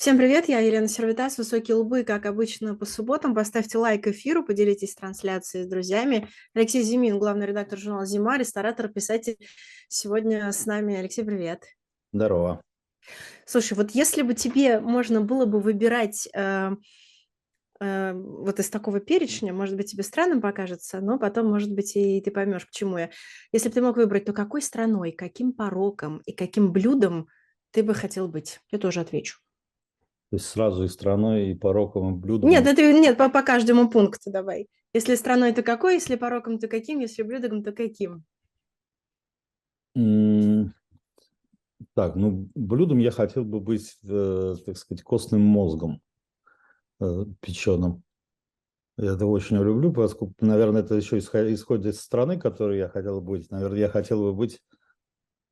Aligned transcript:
Всем 0.00 0.16
привет, 0.16 0.48
я 0.48 0.60
Елена 0.60 0.88
Сервитас, 0.88 1.36
Высокие 1.36 1.74
лбы, 1.74 2.04
как 2.04 2.24
обычно, 2.24 2.74
по 2.74 2.86
субботам. 2.86 3.34
Поставьте 3.34 3.76
лайк 3.76 4.06
эфиру, 4.06 4.42
поделитесь 4.42 4.94
трансляцией 4.94 5.66
с 5.66 5.68
друзьями. 5.68 6.26
Алексей 6.54 6.82
Зимин, 6.82 7.18
главный 7.18 7.44
редактор 7.44 7.78
журнала 7.78 8.06
«Зима», 8.06 8.38
ресторатор, 8.38 8.88
писатель. 8.88 9.36
Сегодня 9.88 10.50
с 10.52 10.64
нами. 10.64 10.96
Алексей, 10.96 11.22
привет. 11.22 11.66
Здорово. 12.14 12.62
Слушай, 13.44 13.74
вот 13.74 13.90
если 13.90 14.22
бы 14.22 14.32
тебе 14.32 14.80
можно 14.80 15.20
было 15.20 15.44
бы 15.44 15.60
выбирать 15.60 16.30
э, 16.32 16.70
э, 17.78 18.12
вот 18.14 18.58
из 18.58 18.70
такого 18.70 19.00
перечня, 19.00 19.52
может 19.52 19.76
быть, 19.76 19.90
тебе 19.90 20.02
странным 20.02 20.40
покажется, 20.40 21.02
но 21.02 21.18
потом, 21.18 21.48
может 21.48 21.74
быть, 21.74 21.94
и 21.94 22.22
ты 22.22 22.30
поймешь, 22.30 22.64
к 22.64 22.70
чему 22.70 22.96
я. 22.96 23.10
Если 23.52 23.68
бы 23.68 23.74
ты 23.74 23.82
мог 23.82 23.98
выбрать, 23.98 24.24
то 24.24 24.32
какой 24.32 24.62
страной, 24.62 25.12
каким 25.12 25.52
пороком 25.52 26.22
и 26.24 26.32
каким 26.32 26.72
блюдом 26.72 27.28
ты 27.70 27.82
бы 27.82 27.92
хотел 27.92 28.28
быть? 28.28 28.60
Я 28.70 28.78
тоже 28.78 29.00
отвечу. 29.00 29.40
То 30.30 30.36
есть 30.36 30.46
сразу 30.46 30.84
и 30.84 30.88
страной, 30.88 31.50
и 31.50 31.54
пороком, 31.54 32.14
и 32.14 32.18
блюдом. 32.18 32.50
Нет, 32.50 32.64
это 32.64 32.80
нет, 32.92 33.18
по, 33.18 33.28
по 33.28 33.42
каждому 33.42 33.90
пункту 33.90 34.30
давай. 34.30 34.68
Если 34.92 35.16
страной, 35.16 35.52
то 35.52 35.62
какой, 35.62 35.94
если 35.94 36.14
пороком, 36.14 36.58
то 36.58 36.68
каким, 36.68 37.00
если 37.00 37.22
блюдом, 37.22 37.64
то 37.64 37.72
каким. 37.72 38.24
Так, 41.94 42.14
ну, 42.14 42.48
блюдом 42.54 42.98
я 42.98 43.10
хотел 43.10 43.44
бы 43.44 43.58
быть, 43.58 43.98
э, 44.04 44.54
так 44.64 44.76
сказать, 44.76 45.02
костным 45.02 45.40
мозгом 45.40 46.00
э, 47.00 47.24
печеным. 47.40 48.04
Я 48.96 49.14
это 49.14 49.26
очень 49.26 49.56
люблю, 49.56 49.92
поскольку, 49.92 50.34
наверное, 50.40 50.82
это 50.82 50.94
еще 50.94 51.18
исходит 51.18 51.86
из 51.86 52.00
страны, 52.00 52.38
которой 52.38 52.78
я 52.78 52.88
хотел 52.88 53.20
быть. 53.20 53.50
Наверное, 53.50 53.78
я 53.78 53.88
хотел 53.88 54.22
бы 54.22 54.32
быть 54.32 54.60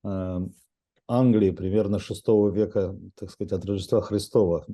э, 0.05 0.39
Англии 1.09 1.51
примерно 1.51 1.99
6 1.99 2.23
века, 2.53 2.95
так 3.17 3.31
сказать, 3.31 3.53
от 3.53 3.65
Рождества 3.65 4.03
Христова. 4.03 4.67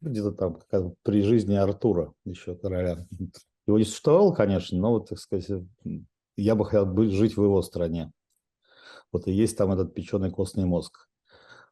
Где-то 0.00 0.32
там 0.32 0.60
как, 0.70 0.94
при 1.02 1.22
жизни 1.22 1.54
Артура, 1.54 2.12
еще 2.24 2.54
короля. 2.54 3.04
Его 3.66 3.78
не 3.78 3.84
существовало, 3.84 4.32
конечно, 4.32 4.78
но, 4.78 4.92
вот, 4.92 5.08
так 5.08 5.18
сказать, 5.18 5.50
я 6.36 6.54
бы 6.54 6.64
хотел 6.64 6.86
быть, 6.86 7.10
жить 7.10 7.36
в 7.36 7.42
его 7.42 7.60
стране. 7.62 8.12
Вот 9.10 9.26
и 9.26 9.32
есть 9.32 9.56
там 9.56 9.72
этот 9.72 9.92
печеный 9.92 10.30
костный 10.30 10.66
мозг. 10.66 11.08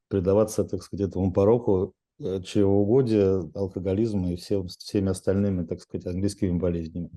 Предаваться, 0.08 0.64
так 0.64 0.82
сказать, 0.82 1.08
этому 1.08 1.32
пороку 1.32 1.94
э, 2.18 2.42
чревоугодия, 2.42 3.42
алкоголизма 3.54 4.32
и 4.32 4.36
всем, 4.36 4.68
всеми 4.68 5.10
остальными, 5.10 5.64
так 5.64 5.80
сказать, 5.80 6.06
английскими 6.06 6.58
болезнями. 6.58 7.10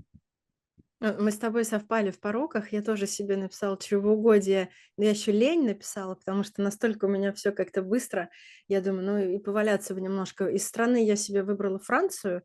Э, 1.02 1.16
мы 1.20 1.32
с 1.32 1.38
тобой 1.38 1.66
совпали 1.66 2.12
в 2.12 2.20
пороках. 2.20 2.72
Я 2.72 2.82
тоже 2.82 3.08
себе 3.08 3.38
написала 3.38 3.78
чревоугодие. 3.78 4.70
Но 4.98 5.04
я 5.06 5.12
еще 5.12 5.32
лень 5.32 5.66
написала, 5.66 6.16
потому 6.16 6.44
что 6.44 6.62
настолько 6.62 7.06
у 7.06 7.10
меня 7.10 7.34
все 7.34 7.52
как-то 7.52 7.82
быстро. 7.82 8.30
Я 8.68 8.82
думаю, 8.82 9.06
ну 9.06 9.18
и 9.36 9.38
поваляться 9.40 9.94
бы 9.94 10.02
немножко. 10.02 10.48
Из 10.48 10.66
страны 10.68 11.06
я 11.06 11.16
себе 11.16 11.44
выбрала 11.44 11.80
Францию, 11.80 12.44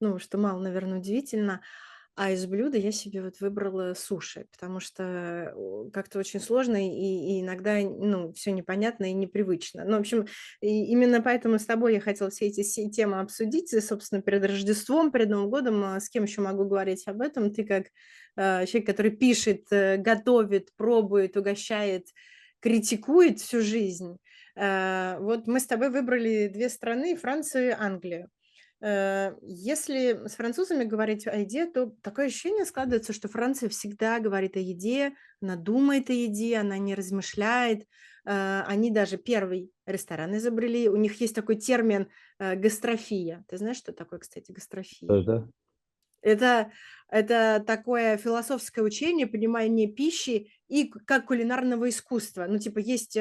ну, 0.00 0.18
что 0.18 0.38
мало, 0.38 0.60
наверное, 0.60 0.98
удивительно. 0.98 1.60
А 2.16 2.30
из 2.30 2.46
блюда 2.46 2.78
я 2.78 2.92
себе 2.92 3.22
вот 3.22 3.40
выбрала 3.40 3.94
суши, 3.94 4.46
потому 4.52 4.78
что 4.78 5.52
как-то 5.92 6.20
очень 6.20 6.38
сложно 6.38 6.76
и, 6.76 6.88
и 6.88 7.40
иногда 7.40 7.80
ну, 7.80 8.32
все 8.34 8.52
непонятно 8.52 9.10
и 9.10 9.12
непривычно. 9.12 9.84
Ну, 9.84 9.96
в 9.96 10.00
общем, 10.00 10.26
и 10.60 10.84
именно 10.86 11.20
поэтому 11.20 11.58
с 11.58 11.66
тобой 11.66 11.94
я 11.94 12.00
хотела 12.00 12.30
все 12.30 12.46
эти 12.46 12.62
все 12.62 12.88
темы 12.88 13.18
обсудить, 13.18 13.72
и, 13.72 13.80
собственно, 13.80 14.22
перед 14.22 14.44
Рождеством, 14.44 15.10
перед 15.10 15.28
Новым 15.28 15.50
годом. 15.50 15.82
А 15.82 15.98
с 15.98 16.08
кем 16.08 16.22
еще 16.22 16.40
могу 16.40 16.64
говорить 16.66 17.02
об 17.08 17.20
этом? 17.20 17.52
Ты 17.52 17.64
как 17.64 17.86
э, 18.36 18.64
человек, 18.66 18.86
который 18.86 19.10
пишет, 19.10 19.64
э, 19.72 19.96
готовит, 19.96 20.68
пробует, 20.76 21.36
угощает, 21.36 22.06
критикует 22.60 23.40
всю 23.40 23.60
жизнь. 23.60 24.18
Э, 24.54 25.16
вот 25.18 25.48
мы 25.48 25.58
с 25.58 25.66
тобой 25.66 25.90
выбрали 25.90 26.46
две 26.46 26.68
страны, 26.68 27.16
Францию 27.16 27.70
и 27.70 27.76
Англию. 27.76 28.30
Э, 28.84 29.34
если 29.40 30.28
с 30.28 30.34
французами 30.34 30.84
говорить 30.84 31.26
о 31.26 31.34
еде, 31.34 31.64
то 31.64 31.86
такое 32.02 32.26
ощущение 32.26 32.66
складывается, 32.66 33.14
что 33.14 33.28
Франция 33.28 33.70
всегда 33.70 34.20
говорит 34.20 34.56
о 34.56 34.60
еде, 34.60 35.14
она 35.40 35.56
думает 35.56 36.10
о 36.10 36.12
еде, 36.12 36.58
она 36.58 36.76
не 36.76 36.94
размышляет. 36.94 37.86
Э, 38.26 38.60
они 38.66 38.90
даже 38.90 39.16
первый 39.16 39.70
ресторан 39.86 40.36
изобрели. 40.36 40.90
У 40.90 40.96
них 40.96 41.18
есть 41.22 41.34
такой 41.34 41.56
термин 41.56 42.08
э, 42.38 42.56
гастрофия. 42.56 43.42
Ты 43.48 43.56
знаешь, 43.56 43.78
что 43.78 43.94
такое, 43.94 44.18
кстати, 44.18 44.52
гастрофия? 44.52 45.08
Да. 45.08 45.48
Это, 46.20 46.70
это 47.08 47.64
такое 47.66 48.18
философское 48.18 48.82
учение, 48.82 49.26
понимание 49.26 49.90
пищи 49.90 50.50
и 50.68 50.88
как 50.88 51.26
кулинарного 51.26 51.88
искусства. 51.88 52.46
Ну, 52.48 52.58
типа, 52.58 52.78
есть 52.78 53.16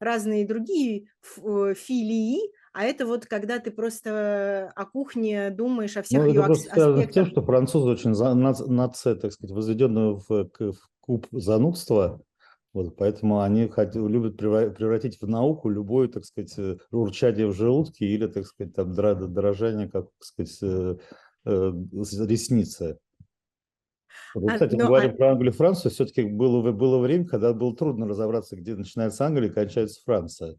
разные 0.00 0.46
другие 0.46 1.08
филии, 1.24 2.40
а 2.76 2.84
это 2.84 3.06
вот 3.06 3.24
когда 3.24 3.58
ты 3.58 3.70
просто 3.70 4.70
о 4.76 4.84
кухне 4.84 5.48
думаешь, 5.48 5.96
о 5.96 6.02
всех 6.02 6.22
ну, 6.22 6.28
ее 6.28 6.42
это 6.42 6.52
аспектах. 6.52 7.10
тем, 7.10 7.24
что 7.24 7.42
французы 7.42 7.88
очень 7.88 8.14
за, 8.14 8.34
над, 8.34 8.58
так 9.02 9.32
сказать, 9.32 9.50
возведенную 9.50 10.18
в, 10.18 10.28
в 10.28 10.74
куб 11.00 11.26
занудства, 11.32 12.20
вот, 12.74 12.94
поэтому 12.96 13.40
они 13.40 13.68
хотят, 13.68 13.96
любят 13.96 14.36
превратить 14.36 15.18
в 15.22 15.26
науку 15.26 15.70
любое, 15.70 16.08
так 16.08 16.26
сказать, 16.26 16.52
э, 16.58 16.76
урчание 16.90 17.46
в 17.46 17.54
желудке 17.54 18.04
или, 18.04 18.26
так 18.26 18.44
сказать, 18.44 18.74
там, 18.74 18.92
дрожание, 18.92 19.88
как, 19.88 20.10
так 20.18 20.24
сказать, 20.26 20.58
э, 20.60 20.96
э, 21.46 21.72
ресницы. 22.26 22.98
Вот, 24.34 24.50
а, 24.50 24.52
кстати, 24.52 24.74
мы 24.74 24.84
говорим 24.84 25.12
а... 25.12 25.14
про 25.14 25.30
Англию 25.30 25.54
и 25.54 25.56
Францию, 25.56 25.92
все-таки 25.92 26.24
было, 26.24 26.70
было 26.72 26.98
время, 26.98 27.24
когда 27.26 27.54
было 27.54 27.74
трудно 27.74 28.06
разобраться, 28.06 28.54
где 28.54 28.74
начинается 28.74 29.24
Англия 29.24 29.48
и 29.48 29.54
кончается 29.54 30.02
Франция. 30.04 30.58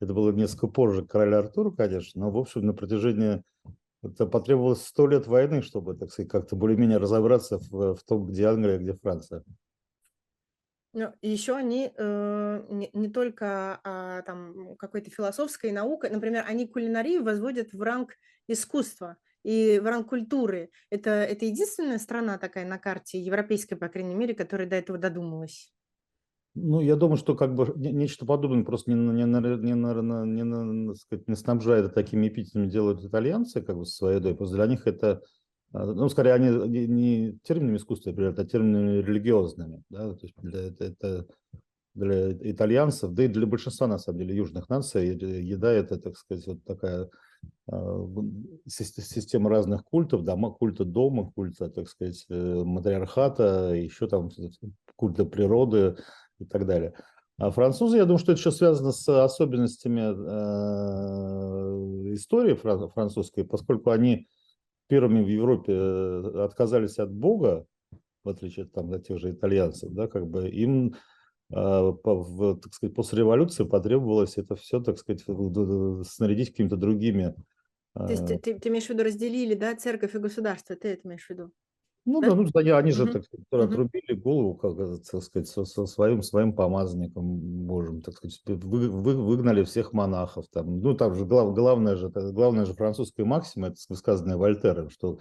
Это 0.00 0.12
было 0.12 0.32
несколько 0.32 0.66
позже 0.66 1.04
короля 1.04 1.38
Артура, 1.38 1.70
конечно, 1.70 2.20
но, 2.20 2.30
в 2.30 2.36
общем, 2.36 2.66
на 2.66 2.74
протяжении... 2.74 3.42
Это 4.02 4.26
потребовалось 4.26 4.84
сто 4.84 5.06
лет 5.06 5.26
войны, 5.26 5.62
чтобы, 5.62 5.94
так 5.94 6.10
сказать, 6.10 6.30
как-то 6.30 6.56
более-менее 6.56 6.98
разобраться 6.98 7.58
в, 7.58 7.94
в 7.94 8.04
том, 8.04 8.26
где 8.26 8.46
Англия, 8.46 8.76
где 8.76 8.92
Франция. 8.92 9.42
Ну, 10.92 11.12
еще 11.22 11.56
они 11.56 11.90
э, 11.96 12.66
не, 12.68 12.90
не 12.92 13.08
только 13.08 13.80
а, 13.82 14.22
там 14.22 14.76
какой-то 14.76 15.10
философской 15.10 15.72
наукой, 15.72 16.10
например, 16.10 16.44
они 16.46 16.68
кулинарию 16.68 17.24
возводят 17.24 17.72
в 17.72 17.82
ранг 17.82 18.12
искусства 18.46 19.16
и 19.42 19.80
в 19.82 19.86
ранг 19.86 20.08
культуры. 20.08 20.70
Это, 20.90 21.10
это 21.10 21.46
единственная 21.46 21.98
страна 21.98 22.38
такая 22.38 22.64
на 22.64 22.78
карте, 22.78 23.18
европейская, 23.18 23.74
по 23.74 23.88
крайней 23.88 24.14
мере, 24.14 24.34
которая 24.34 24.68
до 24.68 24.76
этого 24.76 24.96
додумалась. 24.96 25.74
Ну, 26.56 26.80
я 26.80 26.94
думаю, 26.94 27.16
что 27.16 27.34
как 27.34 27.54
бы 27.54 27.72
нечто 27.76 28.24
подобное 28.26 28.64
просто 28.64 28.92
не, 28.92 28.96
не, 28.96 29.24
не, 29.24 29.24
не, 29.24 29.72
не, 29.72 30.42
не, 30.42 30.94
сказать, 30.94 31.26
не 31.28 31.34
снабжает 31.34 31.92
такими 31.94 32.28
эпитетами 32.28 32.68
делают 32.68 33.04
итальянцы 33.04 33.60
как 33.60 33.76
бы 33.76 33.84
своей 33.86 34.18
едой. 34.18 34.36
Просто 34.36 34.56
для 34.56 34.66
них 34.66 34.86
это, 34.86 35.22
а, 35.72 35.84
ну, 35.84 36.08
скорее, 36.08 36.34
они 36.34 36.50
не, 36.68 36.86
не 36.86 37.38
терминами 37.42 37.76
искусства 37.76 38.12
а 38.12 38.44
терминами 38.44 39.02
религиозными. 39.02 39.82
Да? 39.90 40.14
То 40.14 40.26
есть 40.26 40.34
для, 40.40 40.68
это, 40.68 40.84
это 40.84 41.26
для 41.94 42.32
итальянцев, 42.32 43.10
да 43.12 43.24
и 43.24 43.28
для 43.28 43.46
большинства, 43.46 43.88
на 43.88 43.98
самом 43.98 44.20
деле, 44.20 44.36
южных 44.36 44.68
наций 44.68 45.08
еда– 45.08 45.72
это, 45.72 45.98
так 45.98 46.16
сказать, 46.16 46.46
вот 46.46 46.62
такая 46.62 47.10
а, 47.66 48.06
система 48.68 49.50
разных 49.50 49.84
культов, 49.84 50.22
дома, 50.22 50.50
культа 50.50 50.84
дома, 50.84 51.32
культа, 51.34 51.68
так 51.68 51.88
сказать, 51.88 52.26
э, 52.28 52.62
матриархата, 52.64 53.74
еще 53.74 54.06
там 54.06 54.30
культа 54.96 55.24
природы, 55.24 55.96
и 56.38 56.44
так 56.44 56.66
далее. 56.66 56.94
А 57.36 57.50
французы, 57.50 57.96
я 57.96 58.04
думаю, 58.04 58.18
что 58.18 58.32
это 58.32 58.40
еще 58.40 58.52
связано 58.52 58.92
с 58.92 59.08
особенностями 59.08 60.00
э, 60.00 60.14
истории 62.14 62.54
французской, 62.54 63.44
поскольку 63.44 63.90
они 63.90 64.28
первыми 64.86 65.24
в 65.24 65.28
Европе 65.28 65.72
э, 65.72 66.44
отказались 66.44 66.98
от 66.98 67.12
Бога, 67.12 67.66
в 68.22 68.28
отличие 68.28 68.66
там, 68.66 68.92
от 68.92 69.06
тех 69.06 69.18
же 69.18 69.32
итальянцев, 69.32 69.90
да, 69.90 70.06
как 70.06 70.28
бы 70.28 70.48
им 70.48 70.94
э, 71.52 71.56
в, 72.04 72.60
так 72.60 72.72
сказать, 72.72 72.94
после 72.94 73.18
революции 73.18 73.64
потребовалось 73.64 74.36
это 74.36 74.54
все, 74.54 74.80
так 74.80 74.98
сказать, 74.98 75.22
снарядить 76.06 76.50
какими-то 76.50 76.76
другими. 76.76 77.34
То 77.94 78.10
есть 78.10 78.26
ты, 78.26 78.38
ты, 78.38 78.58
ты 78.58 78.68
имеешь 78.68 78.86
в 78.86 78.90
виду 78.90 79.02
разделили, 79.04 79.54
да, 79.54 79.74
церковь 79.74 80.14
и 80.14 80.18
государство, 80.18 80.76
ты 80.76 80.88
это 80.88 81.08
имеешь 81.08 81.26
в 81.26 81.30
виду? 81.30 81.50
Ну 82.06 82.20
да, 82.20 82.34
ну 82.34 82.46
они, 82.54 82.70
они 82.70 82.90
же, 82.90 83.06
так 83.06 83.24
сказать, 83.24 83.46
отрубили 83.50 84.14
голову, 84.14 84.54
как 84.54 84.76
так 84.76 85.22
сказать, 85.22 85.48
со, 85.48 85.64
со 85.64 85.86
своим, 85.86 86.22
своим 86.22 86.52
помазанником 86.52 87.66
Божьим, 87.66 88.02
так 88.02 88.14
сказать, 88.14 88.40
вы, 88.46 88.90
вы, 88.90 89.14
выгнали 89.14 89.64
всех 89.64 89.94
монахов. 89.94 90.46
Там. 90.52 90.80
Ну, 90.80 90.94
там 90.94 91.14
же 91.14 91.24
глав, 91.24 91.54
главное 91.54 91.96
же, 91.96 92.10
главное 92.10 92.66
же 92.66 92.74
французская 92.74 93.24
максима, 93.24 93.68
это 93.68 93.76
высказанная 93.88 94.36
Вольтером, 94.36 94.90
что 94.90 95.18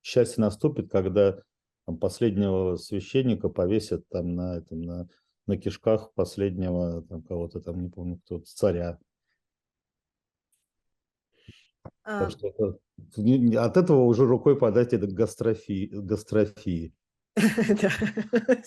счастье 0.00 0.40
наступит, 0.40 0.90
когда 0.90 1.38
там, 1.86 1.98
последнего 1.98 2.76
священника 2.76 3.50
повесят 3.50 4.08
там 4.08 4.34
на, 4.34 4.56
этом, 4.56 4.80
на, 4.80 5.08
на 5.46 5.56
кишках 5.58 6.14
последнего 6.14 7.02
там, 7.02 7.22
кого-то 7.22 7.60
там, 7.60 7.82
не 7.82 7.90
помню 7.90 8.18
кто, 8.24 8.38
царя. 8.40 8.98
А... 12.04 12.26
от 12.26 13.76
этого 13.76 14.04
уже 14.04 14.26
рукой 14.26 14.56
подать 14.56 14.92
это 14.92 15.06
гастрофии. 15.06 15.90
гастрофии. 15.92 16.94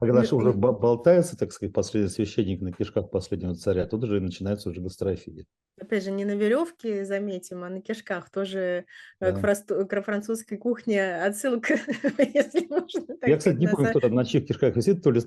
Когда 0.00 0.22
же 0.24 0.36
уже 0.36 0.52
болтается, 0.52 1.36
так 1.36 1.52
сказать, 1.52 1.74
последний 1.74 2.10
священник 2.10 2.60
на 2.60 2.72
кишках 2.72 3.10
последнего 3.10 3.54
царя, 3.54 3.86
тут 3.86 4.04
уже 4.04 4.20
начинается 4.20 4.70
уже 4.70 4.80
гастрофия. 4.80 5.44
Опять 5.80 6.02
же, 6.04 6.10
не 6.10 6.24
на 6.24 6.32
веревке, 6.34 7.04
заметим, 7.04 7.62
а 7.62 7.68
на 7.68 7.80
кишках. 7.80 8.30
Тоже, 8.30 8.84
э, 9.20 9.32
к 9.32 10.02
французской 10.02 10.56
кухне 10.58 11.22
отсылка, 11.24 11.74
если 12.18 12.66
можно 12.68 13.06
Я, 13.24 13.36
кстати, 13.36 13.56
не 13.58 13.68
помню, 13.68 13.88
кто 13.88 14.00
там 14.00 14.14
на 14.14 14.24
чьих 14.24 14.46
кишках 14.46 14.74
висит, 14.76 15.02
то 15.02 15.10
ли 15.12 15.20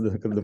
да, 0.00 0.18
когда 0.18 0.42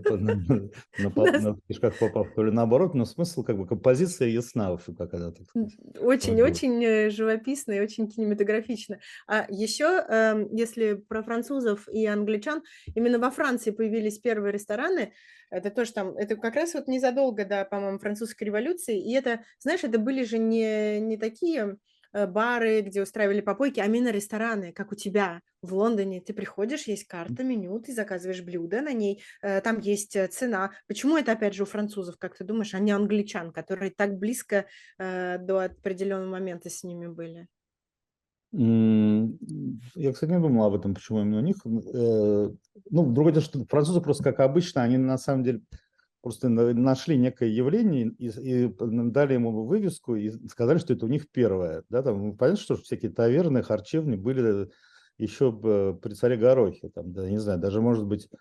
на 1.36 1.56
кишках 1.68 1.98
попав, 1.98 2.32
то 2.34 2.44
ли 2.44 2.50
наоборот, 2.50 2.94
но 2.94 3.04
смысл, 3.04 3.42
как 3.42 3.58
бы, 3.58 3.66
композиция 3.66 4.28
ясна, 4.28 4.70
как 4.96 5.12
она, 5.14 5.32
так 5.32 5.46
М, 5.54 5.68
сказать, 5.68 5.76
очень 6.00 6.40
сложилась. 6.40 6.42
очень, 6.42 6.82
э, 6.82 7.10
живописно 7.10 7.72
и 7.72 7.80
очень 7.80 8.08
кинематографично. 8.08 9.00
А 9.26 9.46
еще, 9.50 9.84
эм, 10.08 10.48
если 10.62 10.94
про 10.94 11.22
французов 11.22 11.88
и 11.88 12.06
англичан, 12.06 12.62
именно 12.94 13.18
во 13.18 13.30
Франции 13.30 13.70
появились 13.70 14.18
первые 14.18 14.52
рестораны. 14.52 15.12
Это 15.50 15.70
тоже 15.70 15.92
там, 15.92 16.16
это 16.16 16.36
как 16.36 16.54
раз 16.54 16.74
вот 16.74 16.88
незадолго 16.88 17.44
до, 17.44 17.64
по-моему, 17.64 17.98
Французской 17.98 18.44
революции. 18.44 18.98
И 18.98 19.12
это, 19.14 19.42
знаешь, 19.58 19.84
это 19.84 19.98
были 19.98 20.24
же 20.24 20.38
не 20.38 21.00
не 21.00 21.16
такие, 21.18 21.76
э, 22.14 22.26
бары, 22.26 22.80
где 22.82 23.02
устраивали 23.02 23.40
попойки, 23.40 23.80
а 23.80 23.86
именно 23.86 24.10
рестораны, 24.10 24.72
как 24.72 24.92
у 24.92 24.94
тебя 24.94 25.40
в 25.62 25.74
Лондоне. 25.74 26.20
Ты 26.20 26.32
приходишь, 26.34 26.84
есть 26.84 27.06
карта, 27.06 27.44
меню, 27.44 27.78
ты 27.80 27.92
заказываешь 27.92 28.42
блюдо, 28.42 28.80
на 28.82 28.92
ней, 28.92 29.22
э, 29.42 29.60
там 29.60 29.78
есть, 29.80 30.16
э, 30.16 30.26
цена. 30.28 30.70
Почему 30.88 31.16
это, 31.18 31.32
опять 31.32 31.54
же, 31.54 31.64
у 31.64 31.66
французов, 31.66 32.16
как 32.18 32.36
ты 32.36 32.44
думаешь, 32.44 32.74
а 32.74 32.78
не 32.80 32.92
англичан, 32.92 33.52
которые 33.52 33.90
так 33.90 34.18
близко, 34.18 34.66
до 34.98 35.64
определенного 35.64 36.30
момента 36.30 36.70
с 36.70 36.82
ними 36.84 37.06
были? 37.06 37.48
Я, 38.52 40.12
кстати, 40.12 40.30
не 40.30 40.38
думал 40.40 40.66
об 40.66 40.74
этом, 40.74 40.94
почему 40.94 41.22
именно 41.22 41.38
у 41.38 41.42
них. 41.42 41.56
Э, 41.64 42.50
ну, 42.90 43.12
другое 43.12 43.32
дело, 43.32 43.44
что 43.44 43.64
французы 43.64 44.02
просто, 44.02 44.22
как 44.24 44.40
обычно, 44.40 44.82
они 44.82 44.98
на 44.98 45.16
самом 45.16 45.42
деле 45.42 45.62
просто 46.20 46.48
на 46.50 46.72
нашли 46.74 47.16
некое 47.16 47.48
явление 47.48 48.08
и 48.18 48.28
и 48.28 48.74
дали 48.78 49.34
ему 49.34 49.64
вывеску 49.64 50.16
и 50.16 50.30
сказали, 50.48 50.78
что 50.78 50.92
это 50.92 51.06
у 51.06 51.08
них 51.08 51.30
первое. 51.30 51.84
Да, 51.88 52.02
там, 52.02 52.36
понятно, 52.36 52.60
что 52.62 52.76
всякие 52.76 53.10
таверны, 53.10 53.62
харчевни 53.62 54.16
были 54.16 54.68
еще 55.18 55.50
б 55.50 55.94
при 56.02 56.12
царе 56.14 56.36
Горохе, 56.36 56.90
там, 56.90 57.12
да, 57.12 57.28
не 57.30 57.38
знаю, 57.38 57.58
даже, 57.58 57.80
может 57.80 58.06
быть, 58.06 58.28
э, 58.32 58.36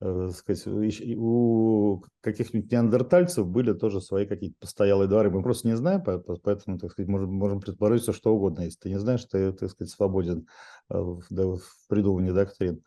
сказать, 0.00 0.66
ищ 0.66 1.00
и 1.02 1.16
у 1.16 2.02
каких-нибудь 2.22 2.72
неандертальцев 2.72 3.46
были 3.46 3.72
тоже 3.74 4.00
свои 4.00 4.26
какие-то 4.26 4.56
постоялые 4.60 5.08
дворы. 5.08 5.30
Мы 5.30 5.42
просто 5.42 5.68
не 5.68 5.76
знаем, 5.76 6.02
по 6.02 6.18
по 6.18 6.36
поэтому, 6.36 6.78
так 6.78 6.90
сказать, 6.92 7.08
можем 7.08 7.32
можем 7.32 7.60
предположить 7.60 8.02
всё 8.02 8.12
что 8.12 8.34
угодно. 8.34 8.62
Если 8.62 8.78
ты 8.80 8.88
не 8.90 8.98
знаешь, 8.98 9.24
ты, 9.26 9.52
так 9.52 9.70
сказать, 9.70 9.92
свободен, 9.92 10.46
э, 10.90 10.98
в 10.98 11.22
в 11.30 11.88
придумывании 11.88 12.30
доктрин. 12.32 12.82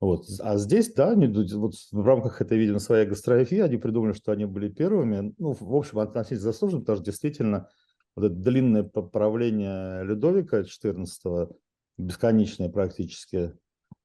Вот. 0.00 0.26
А 0.40 0.56
здесь, 0.58 0.92
да, 0.94 1.10
они 1.12 1.26
вот 1.28 1.74
в 1.92 2.06
рамках 2.06 2.40
этой, 2.40 2.58
видимо, 2.58 2.78
своей 2.78 3.06
гастрономии, 3.06 3.60
они 3.60 3.76
придумали, 3.76 4.14
что 4.14 4.32
они 4.32 4.46
были 4.46 4.68
первыми. 4.70 5.34
Ну, 5.38 5.52
в 5.58 5.74
общем, 5.76 5.98
относительно 5.98 6.40
заслуженно, 6.40 6.80
потому 6.80 6.96
что 6.96 7.04
действительно 7.06 7.68
вот 8.16 8.24
это 8.26 8.34
длинное 8.34 8.84
правление 8.84 10.04
Людовика 10.04 10.64
XIV, 10.64 11.54
бесконечное 11.98 12.70
практически, 12.70 13.36
э, 13.36 13.52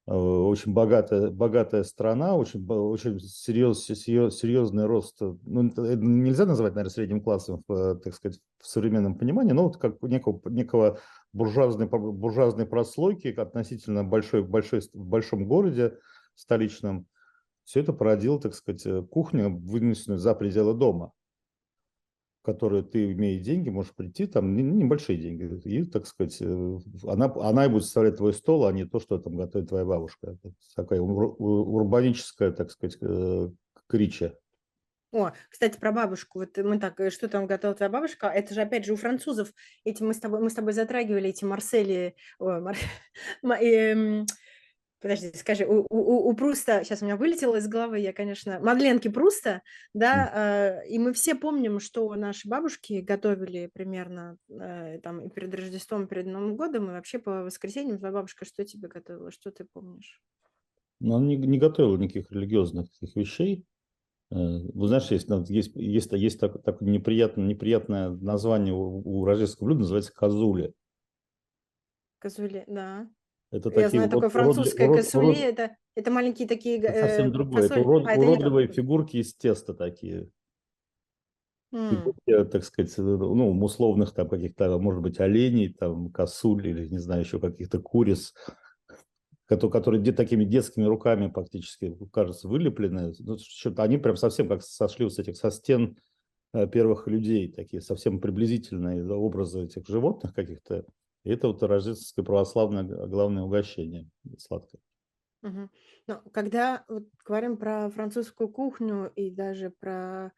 очень 0.07 0.73
богатая 0.73 1.31
богатая 1.31 1.83
страна, 1.83 2.35
очень 2.35 2.65
очень 2.67 3.19
серьез 3.19 3.85
серьезный 3.85 4.85
рост. 4.85 5.19
Ну, 5.19 5.67
это 5.67 5.83
это 5.83 6.01
нельзя 6.01 6.45
назвать, 6.45 6.73
наверно, 6.75 6.91
средним 6.91 7.21
классом 7.21 7.63
в, 7.67 7.95
так 7.95 8.13
сказать, 8.13 8.39
в 8.59 8.67
современном 8.67 9.17
понимании, 9.17 9.53
но 9.53 9.63
вот 9.63 9.77
как 9.77 10.01
некого 10.03 10.41
некого 10.49 10.99
буржуазной 11.33 11.87
буржуазной 11.87 12.67
прослойки 12.67 13.29
относительно 13.29 14.03
большой 14.03 14.43
большой 14.43 14.81
в 14.81 15.05
большом 15.07 15.47
городе 15.47 15.97
столичном. 16.35 17.07
Всё 17.63 17.79
это 17.79 17.93
породило, 17.93 18.39
так 18.39 18.53
сказать, 18.53 18.85
э, 18.85 19.01
кухню, 19.01 19.57
вынесенную 19.57 20.19
за 20.19 20.35
пределы 20.35 20.75
дома. 20.75 21.13
В 22.45 22.51
которую 22.51 22.83
ты, 22.83 23.13
имея 23.13 23.39
деньги, 23.39 23.69
можешь 23.69 23.95
прийти, 23.95 24.27
там, 24.27 24.55
небольшие 24.55 25.17
деньги, 25.17 25.59
и, 25.67 25.83
так 25.83 26.05
сказать, 26.05 26.37
э, 26.41 26.77
она 27.07 27.33
она 27.37 27.65
и 27.65 27.69
будет 27.69 27.85
составлять 27.85 28.17
твой 28.17 28.33
стол, 28.33 28.67
а 28.67 28.71
не 28.71 28.85
то, 28.85 28.99
что 28.99 29.17
там 29.17 29.35
готовит 29.35 29.69
твоя 29.69 29.83
бабушка. 29.83 30.37
Это 30.43 30.53
такая 30.75 31.01
ур 31.01 31.35
урбаническая, 31.39 32.51
так 32.51 32.69
сказать, 32.69 32.99
э, 33.01 33.49
крича. 33.87 34.33
О, 35.11 35.31
кстати, 35.49 35.79
про 35.79 35.91
бабушку. 35.91 36.37
Вот 36.37 36.55
мы 36.57 36.77
так, 36.77 36.99
э, 36.99 37.09
что 37.09 37.27
там 37.27 37.47
готовила 37.47 37.75
твоя 37.75 37.89
бабушка? 37.89 38.27
Это 38.27 38.53
же, 38.53 38.61
опять 38.61 38.85
же, 38.85 38.93
у 38.93 38.95
французов 38.95 39.51
эти 39.83 40.03
мы 40.03 40.13
с 40.13 40.19
тобой 40.19 40.39
мы 40.39 40.51
с 40.51 40.53
тобой 40.53 40.73
затрагивали 40.73 41.29
эти 41.29 41.45
Марсели, 41.45 42.15
ой, 42.37 42.61
мар 42.61 42.77
ма 43.41 43.57
эм, 43.57 44.27
подожди, 45.05 45.31
скажи, 45.37 45.67
у 45.67 45.85
у 45.87 46.29
у 46.29 46.35
Пруста, 46.35 46.83
щас 46.83 47.03
у 47.03 47.05
меня 47.05 47.15
вылетело 47.15 47.57
из 47.57 47.67
головы, 47.67 47.99
я, 47.99 48.11
конечно, 48.11 48.59
Мадленки 48.59 49.07
Пруста, 49.07 49.61
да, 49.93 50.81
э, 50.81 50.87
и 50.89 50.97
мы 50.97 51.13
все 51.13 51.35
помним, 51.35 51.79
что 51.79 52.15
наши 52.15 52.49
бабушки 52.49 53.01
готовили 53.01 53.69
примерно, 53.71 54.37
э, 54.49 54.99
там 55.03 55.19
и 55.19 55.29
перед 55.29 55.53
Рождеством, 55.53 56.05
и 56.05 56.07
перед 56.07 56.25
Новым 56.25 56.55
годом, 56.55 56.85
и 56.85 56.93
вообще 56.93 57.19
по 57.19 57.43
воскресеньям. 57.43 57.99
Твоя 57.99 58.15
бабушка 58.15 58.45
что 58.45 58.65
тебе 58.65 58.87
готовила, 58.87 59.29
что 59.29 59.51
ты 59.51 59.63
помнишь? 59.71 60.23
Ну, 60.99 61.13
она 61.13 61.27
не 61.27 61.35
не 61.35 61.59
готовила 61.59 61.97
никаких 61.97 62.31
религиозных 62.31 62.89
таких 62.89 63.15
вещей. 63.15 63.63
Э, 64.31 64.35
вот 64.73 64.87
знаешь, 64.87 65.11
есть 65.11 65.29
ну, 65.29 65.45
есть 65.49 65.75
есть 65.75 66.11
есть 66.13 66.39
так 66.39 66.63
такое 66.63 66.89
неприятное 66.89 67.45
неприятное 67.45 68.09
название 68.09 68.73
у 68.73 69.03
у 69.05 69.23
рождественского 69.23 69.67
блюда, 69.67 69.81
называется 69.81 70.15
козули. 70.15 70.73
Козули, 72.17 72.63
да. 72.65 73.07
Это 73.55 73.69
Я 73.69 73.75
такие 73.75 73.89
знаю 73.89 74.09
урод 74.09 74.11
такое 74.11 74.29
французское 74.29 74.87
урод 74.87 74.99
косули. 74.99 75.25
урод 75.25 75.37
Это 75.37 75.75
это 75.95 76.11
маленькие 76.11 76.47
такие 76.47 76.77
Это 76.77 77.07
совсем 77.07 77.27
э, 77.27 77.31
другое. 77.31 77.63
Это 77.63 77.67
фасоль. 77.69 77.83
урод 77.85 78.05
А, 78.05 78.11
это 78.11 78.19
не 78.21 78.27
уродливые 78.27 78.67
фигурки 78.67 79.17
из 79.17 79.33
теста 79.33 79.73
такие. 79.73 80.29
Фигурки, 81.71 82.43
так 82.51 82.63
сказать, 82.63 82.93
э, 82.97 83.01
ну, 83.01 83.51
условных 83.63 84.13
там 84.13 84.27
каких-то, 84.27 84.77
может 84.77 85.01
быть, 85.01 85.19
оленей, 85.19 85.73
там, 85.73 86.11
косуль 86.11 86.67
или, 86.67 86.87
не 86.87 86.99
знаю, 86.99 87.21
еще 87.21 87.39
каких-то 87.39 87.79
куриц, 87.79 88.33
кото 89.47 89.69
которые 89.69 90.11
такими 90.11 90.43
детскими 90.43 90.83
руками 90.83 91.27
практически, 91.27 91.95
кажется, 92.11 92.47
вылеплены. 92.47 93.13
Ну, 93.19 93.37
они 93.77 93.97
прям 93.97 94.17
совсем 94.17 94.49
как 94.49 94.63
сошли 94.63 95.09
с 95.09 95.17
этих, 95.17 95.37
со 95.37 95.49
стен, 95.49 95.97
э, 96.53 96.67
первых 96.67 97.07
людей, 97.07 97.51
такие 97.51 97.81
совсем 97.81 98.19
приблизительные 98.19 99.05
образы 99.13 99.63
этих 99.63 99.87
животных 99.87 100.33
каких-то. 100.33 100.85
Это 101.25 101.47
вот 101.49 101.61
рождественское 101.63 102.23
православное 102.23 102.83
главное 103.07 103.43
угощение 103.43 104.09
сладкое. 104.37 104.81
Мгм. 105.41 105.69
Но 106.07 106.21
когда 106.33 106.85
вот 106.87 107.05
говорим 107.25 107.57
про 107.57 107.89
французскую 107.89 108.49
кухню 108.49 109.11
и 109.15 109.29
даже 109.29 109.69
про, 109.69 110.31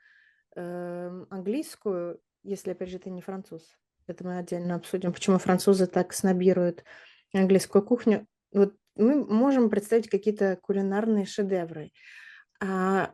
эм, 0.56 1.28
английскую, 1.30 2.22
если, 2.44 2.72
опять 2.72 2.90
же, 2.90 3.00
ты 3.00 3.10
не 3.10 3.22
француз, 3.22 3.78
это 4.08 4.26
мы 4.26 4.38
отдельно 4.38 4.76
обсудим, 4.76 5.14
почему 5.14 5.38
французы 5.38 5.88
так 5.88 6.14
снобируют 6.14 6.84
английскую 7.34 7.84
кухню. 7.86 8.28
Вот 8.54 8.76
мы 8.96 9.24
можем 9.26 9.70
представить 9.70 10.10
какие-то 10.10 10.58
кулинарные 10.62 11.26
шедевры. 11.26 11.92
А 12.62 13.14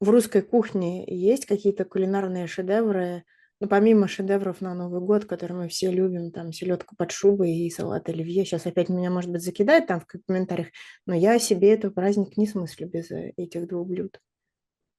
в 0.00 0.10
русской 0.10 0.42
кухне 0.42 1.04
есть 1.06 1.46
какие-то 1.46 1.84
кулинарные 1.84 2.46
шедевры, 2.46 3.24
ну, 3.60 3.68
помимо 3.68 4.08
шедевров 4.08 4.60
на 4.60 4.74
Новый 4.74 5.00
год, 5.00 5.24
которые 5.26 5.56
мы 5.58 5.68
все 5.68 5.90
любим, 5.90 6.32
там 6.32 6.52
селедка 6.52 6.94
под 6.96 7.10
шубой 7.12 7.52
и 7.52 7.70
салат 7.70 8.08
оливье. 8.08 8.44
Щас 8.44 8.66
опять 8.66 8.88
меня, 8.88 9.10
может 9.10 9.30
быть, 9.30 9.42
закидают 9.42 9.86
там 9.86 10.00
в 10.00 10.06
комментариях, 10.26 10.68
но 11.06 11.14
я 11.14 11.38
себе 11.38 11.72
этот 11.72 11.94
праздник 11.94 12.36
не 12.36 12.46
смыслю 12.46 12.88
без, 12.88 13.10
э, 13.10 13.32
этих 13.36 13.68
2 13.68 13.84
блюд. 13.84 14.20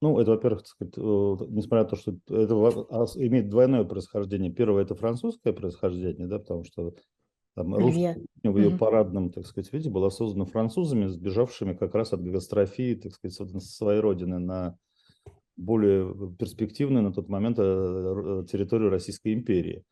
Ну, 0.02 0.18
это, 0.18 0.32
во-первых, 0.32 0.62
несмотря 1.50 1.84
на 1.84 1.88
то, 1.88 1.96
что 1.96 2.12
это 2.28 2.86
ас 2.90 3.16
имеет 3.16 3.48
двойное 3.48 3.84
происхождение. 3.84 4.52
Первое- 4.52 4.82
это 4.84 4.94
французское 4.94 5.52
происхождение, 5.54 6.26
да, 6.26 6.38
потому 6.38 6.64
что 6.64 6.94
там 7.54 7.74
русская 7.76 8.04
в 8.44 8.58
ее 8.58 8.70
Мгм. 8.70 8.78
парадном, 8.78 9.32
так 9.32 9.46
сказать, 9.46 9.72
виде 9.72 9.90
была 9.90 10.10
создана 10.10 10.46
французами, 10.46 11.06
сбежавшими 11.06 11.74
как 11.74 11.94
раз 11.94 12.12
от 12.12 12.22
гастрофии, 12.22 12.94
так 12.94 13.12
сказать, 13.14 13.34
со 13.36 13.60
своей 13.60 14.00
родины 14.00 14.38
на 14.38 14.78
более 15.56 16.32
перспективную 16.38 17.02
на 17.02 17.12
тот 17.12 17.28
момент, 17.28 17.58
э, 17.58 17.62
р 17.62 18.46
территорию 18.46 18.90
Российской 18.90 19.34
империи. 19.34 19.84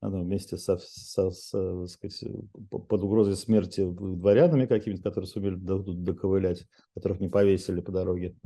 Она 0.00 0.20
вместе 0.20 0.56
со 0.56 0.78
со 0.78 1.30
с 1.30 1.50
так 1.50 1.88
сказать, 1.88 2.22
под 2.70 3.02
угрозой 3.02 3.36
смерти 3.36 3.88
дворянами 3.88 4.66
какими-то, 4.66 5.02
которые 5.02 5.28
сумели 5.28 5.56
доковылять, 5.56 6.66
которых 6.94 7.20
не 7.20 7.28
повесили 7.28 7.80
по 7.80 7.92
дороге. 7.92 8.36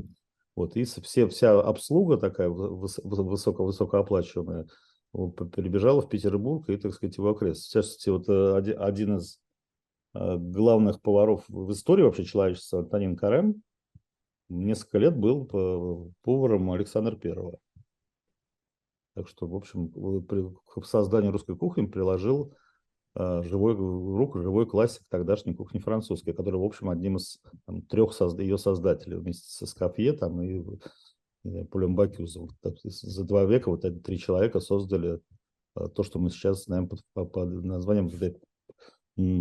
Вот, 0.57 0.76
и 0.76 0.85
все 0.85 1.26
вся 1.28 1.61
обслуга 1.61 2.19
такая 2.19 2.49
вы 2.49 2.76
выс 2.76 2.99
высоко 3.02 3.64
высокооплачиваемая, 3.64 4.66
перебежала 5.12 6.02
в 6.02 6.09
Петербург 6.09 6.69
и, 6.69 6.76
так 6.76 6.92
сказать, 6.95 7.16
его 7.16 7.30
окрестности. 7.30 7.71
В 7.71 7.73
частности, 7.73 8.09
вот, 8.11 8.28
э, 8.28 8.57
оди 8.57 8.71
один 8.71 9.16
из, 9.16 9.40
э, 10.14 10.37
главных 10.37 11.00
поваров 11.00 11.45
в 11.49 11.71
истории 11.73 12.02
вообще 12.02 12.25
человечества, 12.25 12.80
Антонин 12.80 13.16
Карен, 13.16 13.62
несколько 14.50 14.99
лет 14.99 15.16
был 15.16 16.12
поваром 16.23 16.71
Александра 16.73 17.16
Первого. 17.16 17.59
Так 19.14 19.28
что, 19.28 19.47
в 19.47 19.54
общем, 19.54 19.90
к 20.66 20.85
созданию 20.85 21.33
русской 21.33 21.57
кухни 21.57 21.87
приложил, 21.87 22.54
э, 23.16 23.42
живой 23.42 23.75
руку 23.75 24.40
живой 24.40 24.66
классик 24.66 25.02
тогдашней 25.09 25.54
кухни 25.54 25.78
французской, 25.78 26.33
который, 26.33 26.61
в 26.61 26.64
общем, 26.64 26.90
одним 26.90 27.16
из 27.16 27.40
там 27.66 27.83
3 27.83 28.12
созда 28.12 28.42
ее 28.42 28.57
создателей 28.57 29.16
вместе 29.16 29.49
с 29.50 29.62
Эскофье 29.62 30.12
там 30.12 30.40
и 30.42 30.62
Полем 31.71 31.97
Бакюзом. 31.97 32.49
За 32.85 33.25
два 33.25 33.45
века 33.45 33.71
вот 33.71 33.85
эти 33.85 33.99
три 33.99 34.19
человека 34.19 34.61
создали 34.61 35.21
то, 35.75 36.02
что 36.02 36.19
мы 36.19 36.30
сейчас 36.30 36.64
знаем 36.64 36.88
под, 36.88 37.00
под 37.14 37.64
названием 37.64 38.11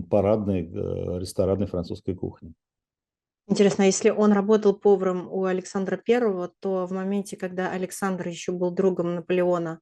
парадной 0.09 0.69
ресторанной 1.19 1.67
французской 1.67 2.15
кухни. 2.15 2.53
Интересно, 3.49 3.81
если 3.81 4.11
он 4.11 4.31
работал 4.31 4.75
поваром 4.75 5.27
у 5.27 5.45
Александра 5.45 5.97
Первого, 5.97 6.51
то 6.59 6.85
в 6.85 6.91
моменте, 6.91 7.35
когда 7.35 7.71
Александр 7.71 8.27
еще 8.27 8.51
был 8.51 8.69
другом 8.69 9.15
Наполеона, 9.15 9.79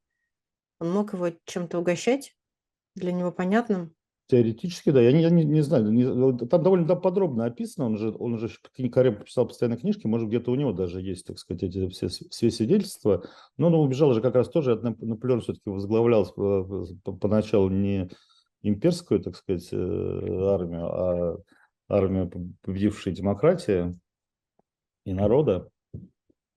он 0.80 0.92
мог 0.92 1.14
его 1.14 1.32
чем-то 1.46 1.80
угощать 1.80 2.34
для 2.96 3.12
него 3.12 3.30
понятным? 3.34 3.94
Теоретически, 4.30 4.92
да. 4.92 5.02
Я 5.02 5.12
не, 5.12 5.24
не, 5.30 5.44
не 5.44 5.62
знаю. 5.62 5.92
Не, 5.92 6.48
там 6.48 6.64
довольно 6.64 6.96
подробно 6.96 7.46
описано. 7.46 7.88
Он 7.88 7.98
же, 7.98 8.16
он 8.18 8.38
же 8.40 8.50
Карем 8.90 9.24
писал 9.24 9.48
постоянно 9.48 9.78
книжки. 9.78 10.08
Может, 10.08 10.30
где-то 10.30 10.52
у 10.52 10.56
него 10.56 10.72
даже 10.72 11.02
есть, 11.02 11.28
так 11.28 11.38
сказать, 11.38 11.64
эти 11.64 11.90
все, 11.90 12.08
все 12.08 12.52
свидетельства. 12.52 13.26
Но 13.58 13.68
он 13.68 13.76
убежал 13.76 14.14
же 14.14 14.22
как 14.22 14.36
раз 14.36 14.50
тоже. 14.50 14.76
Наполеон 14.76 15.42
все-таки 15.42 15.70
возглавлял 15.70 16.26
поначалу 17.04 17.70
не 17.70 18.10
имперскую, 18.64 19.22
так 19.22 19.36
сказать, 19.36 19.68
э, 19.72 19.76
армию, 19.76 20.86
а 20.86 21.38
армия, 21.90 22.30
победившая 22.62 23.14
демократия 23.14 23.94
и 25.06 25.14
народа. 25.14 25.70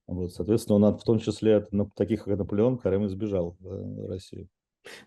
Вот, 0.07 0.33
соответственно, 0.33 0.77
он 0.77 0.99
в 0.99 1.05
том 1.05 1.21
числе 1.21 1.57
от 1.57 1.71
таких, 1.95 2.25
как 2.25 2.37
Наполеон, 2.37 2.79
Карем 2.79 3.07
избежал 3.07 3.57
в 3.61 4.09
Россию. 4.09 4.49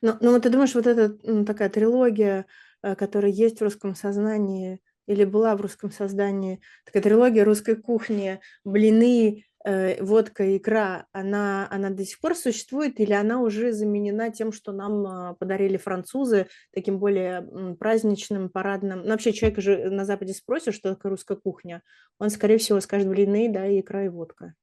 Ну, 0.02 0.16
ну 0.22 0.32
вот 0.32 0.44
ты 0.44 0.50
думаешь, 0.50 0.76
вот 0.76 0.88
эта 0.88 1.10
такая 1.46 1.70
трилогия, 1.70 2.46
э, 2.82 2.96
которая 2.96 3.32
есть 3.32 3.60
в 3.60 3.64
русском 3.64 3.96
сознании 3.96 4.80
или 5.08 5.26
была 5.26 5.56
в 5.56 5.62
русском 5.62 5.92
создании, 5.92 6.62
такая 6.86 7.04
трилогия 7.04 7.44
русской 7.44 7.76
кухни, 7.76 8.40
блины, 8.64 9.40
э, 9.40 9.44
водка, 9.66 10.58
икра, 10.58 11.08
она, 11.12 11.68
она 11.72 11.90
до 11.90 12.04
сих 12.06 12.20
пор 12.20 12.36
существует 12.36 13.00
или 13.00 13.14
она 13.14 13.42
уже 13.42 13.72
заменена 13.72 14.30
тем, 14.30 14.52
что 14.52 14.72
нам 14.72 15.06
а, 15.06 15.34
подарили 15.36 15.78
французы, 15.78 16.48
таким 16.74 17.00
более 17.00 17.76
праздничным, 17.80 18.50
парадным? 18.50 19.04
Ну, 19.04 19.10
вообще 19.10 19.32
человек 19.32 19.60
же 19.60 19.90
на 19.90 20.06
Западе 20.06 20.34
спросит, 20.34 20.74
что 20.74 20.94
такое 20.94 21.12
русская 21.12 21.38
кухня, 21.38 21.82
он, 22.20 22.30
скорее 22.30 22.58
всего, 22.58 22.80
скажет 22.82 23.08
блины, 23.08 23.52
да, 23.52 23.68
и 23.68 23.80
икра, 23.80 24.06
и 24.06 24.10
водка. 24.10 24.54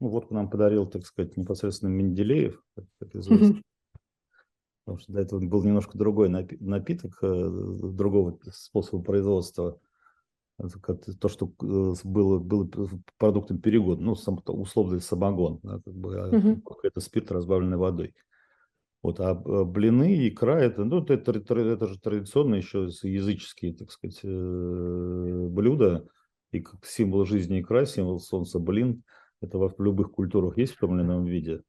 Ну, 0.00 0.08
водку 0.08 0.34
нам 0.34 0.50
подарил, 0.50 0.86
так 0.86 1.06
сказать, 1.06 1.36
непосредственно 1.36 1.90
Менделеев, 1.90 2.62
как, 2.74 2.84
как 2.98 3.14
известно. 3.14 3.62
Потому 4.84 4.98
что 4.98 5.12
до 5.12 5.20
этого 5.20 5.40
был 5.40 5.62
немножко 5.62 5.96
другой 5.96 6.28
напиток, 6.28 7.18
э, 7.22 7.26
другого 7.28 8.38
способа 8.50 9.02
производства 9.04 9.78
то, 11.20 11.28
что 11.28 11.52
э, 11.62 11.94
было, 12.04 12.38
было 12.38 12.68
продуктом 13.18 13.58
перегода, 13.58 14.02
ну, 14.02 14.14
сам, 14.14 14.40
условный 14.46 15.00
самогон, 15.00 15.60
да, 15.62 15.80
как 15.84 15.94
бы, 15.94 16.28
угу. 16.28 16.62
это 16.82 17.00
спирт, 17.00 17.30
разбавленный 17.32 17.76
водой. 17.76 18.14
Вот, 19.02 19.18
а 19.18 19.34
блины, 19.34 20.28
икра, 20.28 20.60
это, 20.60 20.84
ну, 20.84 21.02
это, 21.02 21.32
это, 21.32 21.54
это 21.54 21.86
же 21.86 21.98
традиционно 21.98 22.56
еще 22.56 22.90
языческие, 23.02 23.74
так 23.74 23.90
сказать, 23.90 24.20
э, 24.22 25.46
блюда, 25.48 26.06
и 26.52 26.60
как 26.60 26.84
символ 26.84 27.24
жизни 27.24 27.60
икра, 27.60 27.86
символ 27.86 28.20
солнца 28.20 28.58
блин, 28.58 29.02
это 29.40 29.58
в 29.58 29.74
любых 29.78 30.12
культурах 30.12 30.58
есть 30.58 30.74
в 30.74 30.78
том 30.78 30.96
или 30.96 31.02
ином 31.02 31.24
виде 31.24 31.62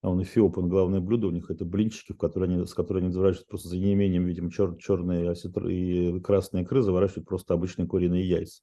а 0.00 0.10
он 0.10 0.22
эфиопан, 0.22 0.68
главное 0.68 1.00
блюдо 1.00 1.26
у 1.26 1.30
них 1.30 1.50
это 1.50 1.64
блинчики, 1.64 2.12
в 2.12 2.18
которые 2.18 2.52
они, 2.54 2.66
с 2.66 2.74
которыми 2.74 3.06
они 3.06 3.12
заворачивают 3.12 3.48
просто 3.48 3.68
за 3.68 3.78
неимением, 3.78 4.26
видимо, 4.26 4.50
чер, 4.50 4.76
черные 4.76 5.34
и 5.68 6.20
красные 6.20 6.64
икры 6.64 6.82
заворачивают 6.82 7.26
просто 7.26 7.54
обычные 7.54 7.88
куриные 7.88 8.28
яйца. 8.28 8.62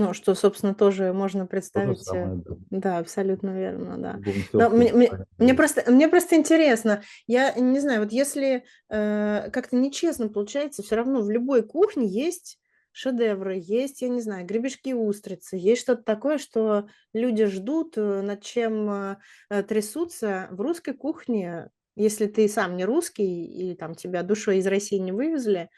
Ну, 0.00 0.14
что, 0.14 0.34
собственно, 0.34 0.74
тоже 0.74 1.12
можно 1.12 1.46
представить. 1.46 2.00
Самое, 2.00 2.42
да. 2.42 2.56
да, 2.70 2.98
абсолютно 2.98 3.50
верно, 3.50 3.98
да. 3.98 4.18
Но 4.54 4.70
мне, 4.70 4.94
мне, 4.94 5.10
мне, 5.36 5.52
просто, 5.52 5.92
мне 5.92 6.08
просто 6.08 6.36
интересно, 6.36 7.02
я 7.26 7.52
не 7.52 7.80
знаю, 7.80 8.00
вот 8.00 8.10
если 8.10 8.64
э, 8.88 9.50
как-то 9.52 9.76
нечестно 9.76 10.30
получается, 10.30 10.82
все 10.82 10.96
равно 10.96 11.20
в 11.20 11.28
любой 11.28 11.62
кухне 11.62 12.06
есть 12.06 12.58
шедевры, 13.00 13.58
есть, 13.58 14.02
я 14.02 14.08
не 14.08 14.20
знаю, 14.20 14.46
гребешки 14.46 14.92
устрицы, 14.92 15.56
есть 15.56 15.80
что-то 15.80 16.02
такое, 16.02 16.36
что 16.38 16.86
люди 17.14 17.46
ждут, 17.46 17.96
э, 17.96 18.20
над 18.20 18.42
чем 18.42 18.90
э, 18.90 19.16
э, 19.48 19.62
трясутся 19.62 20.48
в 20.50 20.60
русской 20.60 20.92
кухне. 20.92 21.70
Если 21.96 22.26
ты 22.26 22.46
сам 22.48 22.76
не 22.76 22.84
русский 22.84 23.44
и 23.44 23.74
там 23.74 23.94
тебя 23.94 24.22
душой 24.22 24.58
из 24.58 24.66
России 24.66 24.98
не 24.98 25.12
вывезли, 25.12 25.70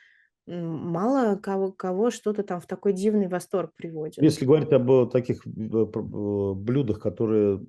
мало 0.46 1.36
кого, 1.36 1.70
кого 1.70 2.10
что-то 2.10 2.42
там 2.42 2.60
в 2.60 2.66
такой 2.66 2.92
дивный 2.92 3.28
восторг 3.28 3.72
приводит. 3.76 4.20
Если 4.20 4.44
говорить 4.44 4.72
об 4.72 5.10
таких 5.10 5.46
блюдах, 5.46 6.98
которые, 6.98 7.64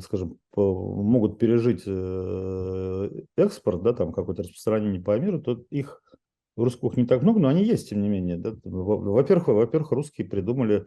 скажем, 0.00 0.38
могут 0.54 1.38
пережить 1.38 1.82
экспорт, 3.36 3.82
да, 3.82 3.92
там 3.92 4.12
какое-то 4.12 4.42
распространение 4.42 5.02
по 5.02 5.18
миру, 5.18 5.40
то 5.40 5.64
их 5.70 6.02
в 6.56 6.62
русских 6.62 6.96
не 6.96 7.06
так 7.06 7.22
много, 7.22 7.38
но 7.38 7.48
они 7.48 7.62
есть, 7.62 7.90
тем 7.90 8.00
не 8.00 8.08
менее. 8.08 8.38
Да? 8.38 8.54
Во-первых, 8.64 9.48
во-первых, 9.48 9.92
русские 9.92 10.26
придумали, 10.26 10.86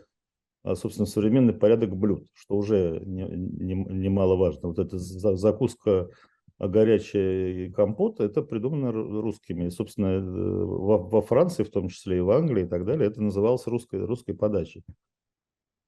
а, 0.63 0.75
собственно, 0.75 1.05
современный 1.05 1.53
порядок 1.53 1.95
блюд, 1.95 2.27
что 2.33 2.55
уже 2.55 3.01
немаловажно. 3.05 4.57
Не, 4.57 4.63
не 4.63 4.67
вот 4.67 4.79
эта 4.79 4.97
закуска 4.97 6.09
а, 6.57 6.67
горячая 6.67 7.71
компот, 7.71 8.19
это 8.19 8.41
придумано 8.41 8.91
русскими. 8.91 9.65
И, 9.65 9.69
собственно, 9.69 10.07
э, 10.07 10.19
во, 10.19 10.97
во 10.97 11.21
Франции, 11.21 11.63
в 11.63 11.69
том 11.69 11.87
числе 11.87 12.17
и 12.17 12.21
в 12.21 12.31
Англии 12.31 12.65
и 12.65 12.67
так 12.67 12.85
далее, 12.85 13.07
это 13.07 13.21
называлось 13.21 13.67
русской, 13.67 14.03
русской 14.03 14.33
подачей. 14.33 14.83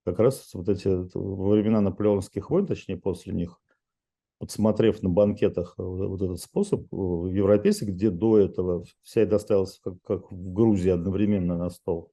Как 0.06 0.20
раз 0.20 0.52
вот 0.54 0.70
эти 0.70 0.88
во 1.14 1.50
времена 1.50 1.82
наполеонских 1.82 2.50
войн, 2.50 2.66
точнее 2.66 2.98
после 2.98 3.34
них, 3.34 3.60
подсмотрев 4.42 5.04
на 5.04 5.10
банкетах 5.10 5.76
э, 5.78 5.84
вот 5.84 6.20
этот 6.20 6.42
способ 6.42 6.92
э, 6.92 6.96
европейский, 6.96 7.86
где 7.86 8.10
до 8.10 8.40
этого 8.40 8.84
вся 9.04 9.22
еда 9.22 9.38
ставилась 9.38 9.80
как, 9.84 10.02
как 10.02 10.32
в 10.32 10.52
Грузии 10.52 10.90
одновременно 10.90 11.56
на 11.56 11.70
стол, 11.70 12.12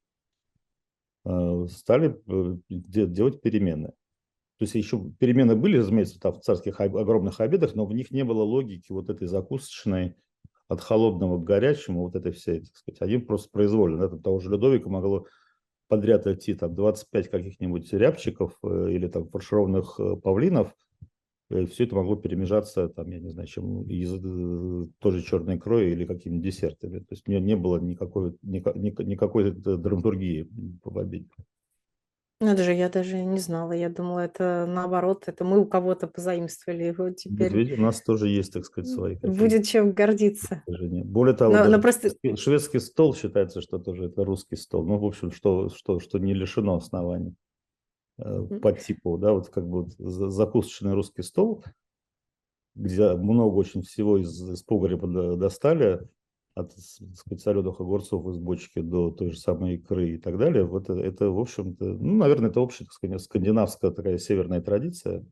э, 1.24 1.66
стали 1.70 2.20
делать 2.68 3.40
перемены. 3.40 3.88
То 4.58 4.64
есть 4.64 4.74
еще 4.74 5.02
перемены 5.18 5.56
были, 5.56 5.78
разумеется, 5.78 6.20
там 6.20 6.34
в 6.34 6.40
царских 6.42 6.82
огромных 6.82 7.40
обедах, 7.40 7.74
но 7.74 7.86
в 7.86 7.94
них 7.94 8.10
не 8.10 8.24
было 8.24 8.42
логики 8.42 8.92
вот 8.92 9.08
этой 9.08 9.26
закусочной 9.26 10.14
от 10.68 10.82
холодного 10.82 11.38
к 11.38 11.44
горячему, 11.44 12.02
вот 12.02 12.14
этой 12.14 12.32
всей, 12.32 12.60
так 12.60 12.76
сказать, 12.76 13.00
один 13.00 13.24
просто 13.24 13.48
произволен. 13.50 14.02
Это 14.02 14.18
того 14.18 14.38
же 14.38 14.50
Людовика 14.50 14.90
могло 14.90 15.24
подряд 15.86 16.26
идти 16.26 16.52
там 16.52 16.74
25 16.74 17.30
каких-нибудь 17.30 17.90
рябчиков 17.94 18.58
или 18.62 19.08
там 19.08 19.30
фаршированных 19.30 19.98
павлинов– 20.22 20.74
все 21.50 21.84
это 21.84 21.94
могло 21.94 22.16
перемежаться, 22.16 22.88
там, 22.88 23.10
я 23.10 23.20
не 23.20 23.30
знаю, 23.30 23.48
чем 23.48 23.82
из 23.84 24.12
э, 24.12 24.86
тоже 24.98 25.22
черной 25.22 25.58
крови 25.58 25.90
или 25.90 26.04
какими-то 26.04 26.42
десертами. 26.42 26.98
То 26.98 27.06
есть 27.10 27.24
у 27.26 27.30
меня 27.30 27.40
не 27.40 27.56
было 27.56 27.78
никакой, 27.78 28.36
никакой, 28.42 28.82
никакой 28.82 29.50
драматургии 29.52 30.48
в 30.84 30.98
обеде. 30.98 31.28
Ну, 32.40 32.48
это 32.48 32.62
же 32.62 32.72
я 32.72 32.88
даже 32.88 33.24
не 33.24 33.40
знала. 33.40 33.72
Я 33.72 33.88
думала, 33.88 34.20
это 34.20 34.64
наоборот, 34.68 35.24
это 35.26 35.44
мы 35.44 35.58
у 35.58 35.66
кого-то 35.66 36.06
позаимствовали 36.06 36.84
его 36.84 37.10
теперь. 37.10 37.52
Медведь, 37.52 37.78
у 37.78 37.82
нас 37.82 38.00
тоже 38.00 38.28
есть, 38.28 38.52
так 38.52 38.64
сказать, 38.64 38.88
свои. 38.88 39.16
Будет 39.16 39.66
чем 39.66 39.90
гордиться. 39.90 40.62
Более 40.66 41.34
того, 41.34 41.52
но, 41.52 41.64
но 41.64 41.80
просто... 41.80 42.10
шведский 42.36 42.78
стол 42.78 43.16
считается, 43.16 43.60
что 43.60 43.78
тоже 43.78 44.04
это 44.04 44.24
русский 44.24 44.54
стол. 44.54 44.86
Ну, 44.86 44.98
в 44.98 45.04
общем, 45.04 45.32
что, 45.32 45.68
что, 45.70 45.98
что 45.98 46.18
не 46.18 46.32
лишено 46.32 46.76
оснований. 46.76 47.34
Э, 48.18 48.42
по 48.60 48.72
типу, 48.72 49.16
да, 49.18 49.32
вот 49.32 49.48
как 49.48 49.66
бы 49.66 49.86
закусочный 49.98 50.94
русский 50.94 51.22
стол, 51.22 51.64
где 52.74 53.14
много 53.14 53.54
очень 53.54 53.82
всего 53.82 54.18
из, 54.18 54.40
из 54.42 54.62
погреба 54.62 55.36
достали, 55.36 56.08
от 56.54 56.72
сказать, 56.72 57.40
соленых 57.40 57.80
огурцов 57.80 58.26
из 58.28 58.38
бочки 58.38 58.80
до 58.80 59.10
той 59.10 59.30
же 59.30 59.38
самой 59.38 59.76
икры 59.76 60.10
и 60.10 60.18
так 60.18 60.36
далее. 60.38 60.64
Вот 60.64 60.90
это, 60.90 61.00
это 61.00 61.30
в 61.30 61.38
общем-то, 61.38 61.84
ну, 61.84 62.16
наверное, 62.16 62.50
это 62.50 62.60
общая, 62.60 62.84
так 62.84 62.92
сказать, 62.92 63.22
скандинавская 63.22 63.92
такая 63.92 64.18
северная 64.18 64.60
традиция, 64.60 65.24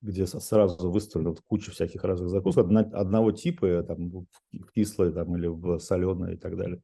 где 0.00 0.26
сразу 0.26 0.90
выставлена 0.90 1.30
вот 1.30 1.40
куча 1.40 1.72
всяких 1.72 2.04
разных 2.04 2.30
закусок 2.30 2.70
одного 2.70 3.32
типа, 3.32 3.82
там, 3.82 4.10
в 4.52 4.72
кислое 4.72 5.10
там, 5.10 5.36
или 5.36 5.48
в 5.48 5.80
соленое 5.80 6.34
и 6.34 6.36
так 6.36 6.56
далее. 6.56 6.80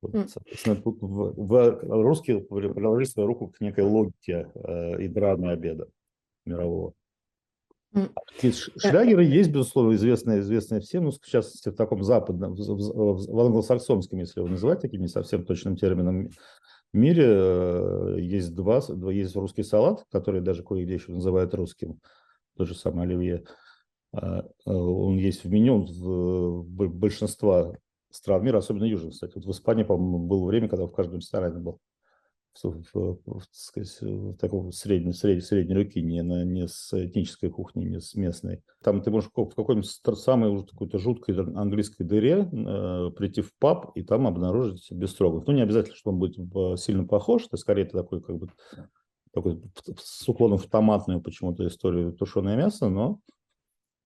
Соответственно, 0.00 0.76
тут 0.76 1.00
в, 1.00 1.34
в, 1.36 2.02
русские 2.02 2.40
приложили 2.40 3.04
свою 3.04 3.26
руку 3.26 3.48
к 3.48 3.60
некой 3.60 3.84
логике 3.84 4.50
э, 4.54 5.02
и 5.02 5.08
драме 5.08 5.50
обеда 5.50 5.88
мирового. 6.44 6.94
Mm. 7.94 8.12
Шлягеры 8.76 9.24
есть, 9.24 9.50
безусловно, 9.50 9.94
известные, 9.94 10.40
известные 10.40 10.80
всем, 10.80 11.04
но 11.04 11.10
сейчас 11.10 11.64
в 11.64 11.72
таком 11.72 12.04
западном, 12.04 12.54
в, 12.54 12.58
в, 12.58 13.26
в 13.26 13.40
англосаксонском, 13.40 14.18
если 14.18 14.40
его 14.40 14.48
называть 14.48 14.80
таким 14.80 15.00
не 15.00 15.08
совсем 15.08 15.44
точным 15.44 15.74
термином, 15.74 16.30
мире 16.92 17.24
э, 17.26 18.16
есть 18.20 18.54
два, 18.54 18.80
есть 19.10 19.36
русский 19.36 19.62
салат, 19.62 20.04
который 20.10 20.40
даже 20.40 20.62
кое-где 20.62 20.94
еще 20.94 21.12
называют 21.12 21.54
русским, 21.54 21.98
то 22.56 22.64
же 22.64 22.74
самое 22.74 23.08
оливье. 23.08 23.44
Э, 24.12 24.42
он 24.64 25.16
есть 25.16 25.44
в 25.44 25.50
меню 25.50 25.84
в, 25.84 26.62
в 26.62 26.88
большинства 26.88 27.74
стран 28.10 28.44
мира, 28.44 28.58
особенно 28.58 28.84
южных, 28.84 29.12
кстати. 29.12 29.32
Вот 29.34 29.46
в 29.46 29.50
Испании, 29.50 29.84
по-моему, 29.84 30.26
было 30.26 30.46
время, 30.46 30.68
когда 30.68 30.86
в 30.86 30.92
каждом 30.92 31.18
ресторане 31.18 31.58
был. 31.58 31.80
сказать, 33.52 34.38
такого 34.38 34.70
средней, 34.70 35.12
средней, 35.12 35.42
средней 35.42 35.74
руки, 35.74 36.02
не, 36.02 36.22
на, 36.22 36.44
не 36.44 36.66
с 36.66 36.92
этнической 36.92 37.50
кухни, 37.50 37.84
не 37.84 38.00
с 38.00 38.14
местной. 38.14 38.62
Там 38.82 39.02
ты 39.02 39.10
можешь 39.10 39.30
в 39.32 39.54
какой-нибудь 39.54 39.88
самой 40.18 40.50
уже 40.50 40.66
какой-то 40.66 40.98
жуткой 40.98 41.36
английской 41.36 42.04
дыре 42.04 42.48
э, 42.50 43.10
прийти 43.16 43.42
в 43.42 43.54
паб 43.58 43.96
и 43.96 44.02
там 44.02 44.26
обнаружить 44.26 44.90
бестрогов. 44.90 45.46
Ну, 45.46 45.52
не 45.52 45.62
обязательно, 45.62 45.96
что 45.96 46.10
он 46.10 46.18
будет 46.18 46.36
сильно 46.80 47.04
похож, 47.04 47.46
это 47.46 47.56
скорее 47.56 47.82
это 47.82 47.98
такой 47.98 48.22
как 48.22 48.36
бы 48.38 48.48
такой 49.32 49.62
с 49.98 50.28
уклоном 50.28 50.58
в 50.58 50.66
томатную 50.66 51.20
почему-то 51.20 51.66
историю 51.66 52.12
тушеное 52.12 52.56
мясо, 52.56 52.88
но 52.88 53.20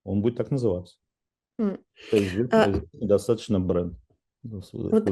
он 0.05 0.21
будет 0.21 0.37
так 0.37 0.51
называться. 0.51 0.97
То 2.11 2.16
есть 2.16 2.52
а... 2.52 2.73
достаточно 2.92 3.61
бренд. 3.61 3.95
Вот 4.42 5.09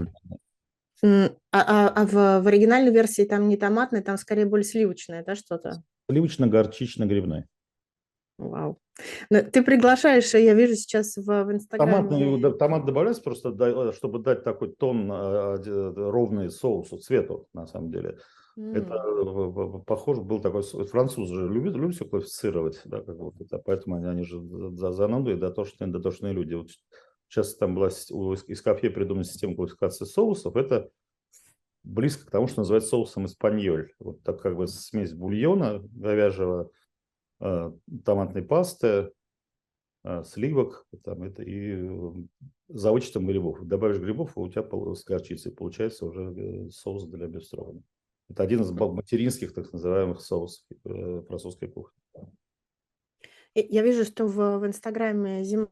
а, 1.02 1.30
а, 1.52 1.88
а 1.88 2.07
в, 2.07 2.42
в 2.42 2.47
оригинальной 2.47 2.92
версии 2.92 3.25
там 3.25 3.49
не 3.49 3.57
томатный, 3.57 4.02
там 4.02 4.19
скорее 4.19 4.45
более 4.45 4.64
сливочное, 4.64 5.25
да, 5.25 5.35
что-то? 5.35 5.83
Сливочно-горчично-грибной. 6.11 7.45
Вау. 8.37 8.78
Но 9.30 9.42
ты 9.42 9.62
приглашаешь, 9.62 10.35
я 10.35 10.54
вижу 10.54 10.75
сейчас 10.75 11.16
в, 11.16 11.25
в 11.25 11.52
Инстаграме. 11.52 12.09
Томатный, 12.09 12.59
томат 12.59 12.85
добавляется 12.85 13.23
просто, 13.23 13.92
чтобы 13.92 14.19
дать 14.19 14.45
такой 14.45 14.75
тон 14.75 15.11
а, 15.11 15.57
ровный 15.57 16.50
соусу, 16.50 16.99
цвету, 16.99 17.49
на 17.54 17.66
самом 17.66 17.90
деле. 17.90 18.19
Mm. 18.59 18.76
Это 18.76 19.78
похоже, 19.87 20.23
был 20.23 20.40
такой 20.40 20.62
француз 20.62 21.28
же 21.28 21.49
любит, 21.49 21.75
любит 21.75 21.95
все 21.95 22.04
классифицировать, 22.04 22.80
да, 22.85 23.00
как 23.00 23.16
вот 23.16 23.40
это, 23.40 23.59
поэтому 23.59 23.97
они, 23.97 24.07
они 24.07 24.25
же 24.25 24.40
за 24.76 24.92
зануды 24.92 25.33
и 25.33 25.37
дотошные, 25.37 25.90
дотошные 25.90 26.33
люди. 26.33 26.54
Вот 26.54 26.71
сейчас 27.28 27.54
там 27.57 27.75
была 27.75 27.88
у 28.11 28.35
Искафье 28.35 28.90
придумана 28.90 29.25
система 29.25 29.54
классификации 29.54 30.04
соусов, 30.04 30.57
это 30.57 30.90
близко 31.83 32.26
к 32.26 32.30
тому, 32.30 32.47
что 32.47 32.61
называется 32.61 32.90
соусом 32.90 33.26
испаньоль. 33.26 33.92
Вот 33.99 34.23
так 34.23 34.40
как 34.40 34.57
бы 34.57 34.66
смесь 34.66 35.12
бульона 35.12 35.80
говяжьего, 35.92 36.71
э, 37.40 37.73
томатной 38.04 38.42
пасты, 38.42 39.12
э, 40.04 40.25
сливок 40.25 40.87
там, 41.04 41.23
это, 41.23 41.42
и 41.42 41.76
э, 41.76 42.12
за 42.69 42.92
вычетом 42.92 43.26
грибов. 43.26 43.64
Добавишь 43.66 43.99
грибов, 43.99 44.37
у 44.37 44.49
тебя 44.49 44.64
с 44.95 45.04
горчицей 45.04 45.52
получается 45.52 46.07
уже 46.07 46.71
соус 46.71 47.04
для 47.04 47.26
бефстроганов. 47.26 47.85
Это 48.31 48.43
один 48.43 48.63
из 48.63 48.71
материнских 48.71 49.53
так 49.53 49.73
называемых 49.73 50.21
соусов 50.21 50.65
французской 50.85 51.69
кухни. 51.69 52.01
Я 53.55 53.83
вижу, 53.83 54.05
что 54.05 54.27
в, 54.27 54.59
в 54.59 54.67
Инстаграме 54.67 55.43
зима 55.43 55.69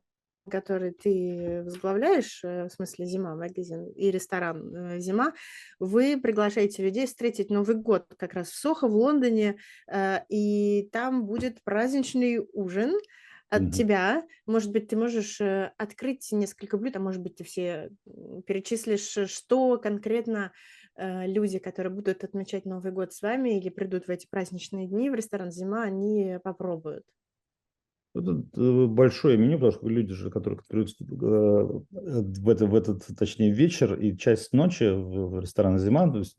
который 0.48 0.92
ты 0.92 1.62
возглавляешь, 1.64 2.40
э, 2.42 2.64
в 2.64 2.70
смысле 2.70 3.06
«Зима» 3.06 3.36
магазин 3.36 3.86
и 3.88 4.10
ресторан 4.10 4.74
э, 4.74 4.98
«Зима», 4.98 5.32
вы 5.78 6.18
приглашаете 6.20 6.82
людей 6.82 7.06
встретить 7.06 7.50
Новый 7.50 7.76
год 7.76 8.06
как 8.16 8.34
раз 8.34 8.48
в 8.48 8.56
Сохо, 8.56 8.88
в 8.88 8.96
Лондоне, 8.96 9.58
э, 9.86 10.20
и 10.28 10.88
там 10.92 11.26
будет 11.26 11.62
праздничный 11.62 12.40
ужин 12.52 12.98
от 13.50 13.62
mm-hmm. 13.62 13.70
тебя. 13.70 14.26
Может 14.46 14.72
быть, 14.72 14.88
ты 14.88 14.96
можешь 14.96 15.40
открыть 15.78 16.32
несколько 16.32 16.76
блюд, 16.76 16.96
а 16.96 17.00
может 17.00 17.22
быть, 17.22 17.36
ты 17.36 17.44
все 17.44 17.90
перечислишь, 18.46 19.30
что 19.30 19.78
конкретно 19.78 20.52
люди, 20.98 21.58
которые 21.58 21.92
будут 21.92 22.24
отмечать 22.24 22.64
Новый 22.64 22.92
год 22.92 23.12
с 23.12 23.22
вами 23.22 23.58
или 23.58 23.68
придут 23.68 24.06
в 24.06 24.10
эти 24.10 24.26
праздничные 24.26 24.88
дни 24.88 25.10
в 25.10 25.14
ресторан 25.14 25.50
«Зима», 25.50 25.84
они 25.84 26.38
попробуют. 26.42 27.04
Это 28.14 28.42
э, 28.56 28.86
большое 28.86 29.36
меню, 29.36 29.58
потому 29.58 29.72
что 29.72 29.88
люди 29.88 30.12
же, 30.12 30.30
которые 30.30 30.60
придут 30.68 30.96
э, 31.00 31.04
в, 31.10 32.48
это, 32.48 32.66
в 32.66 32.74
этот, 32.74 33.06
точнее, 33.16 33.52
вечер 33.52 33.94
и 33.94 34.16
часть 34.16 34.52
ночи 34.52 34.84
в 34.84 35.40
ресторан 35.40 35.78
«Зима», 35.78 36.10
то 36.10 36.18
есть 36.18 36.38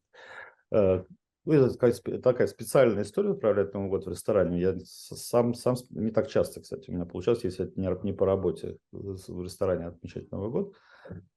э, 0.71 1.03
ну, 1.45 1.53
это 1.53 1.73
такая, 1.73 1.93
такая 2.19 2.47
специальная 2.47 3.03
история 3.03 3.31
отправлять 3.31 3.73
Новый 3.73 3.89
год 3.89 4.05
в 4.05 4.09
ресторане. 4.09 4.59
Я 4.59 4.77
сам, 4.83 5.53
сам 5.53 5.75
не 5.91 6.11
так 6.11 6.27
часто, 6.27 6.61
кстати, 6.61 6.89
у 6.89 6.93
меня 6.93 7.05
получалось, 7.05 7.43
если 7.43 7.65
это 7.65 7.79
не, 7.79 7.89
не 8.03 8.13
по 8.13 8.25
работе 8.25 8.77
в 8.91 9.41
ресторане 9.41 9.87
отмечать 9.87 10.31
Новый 10.31 10.51
год. 10.51 10.75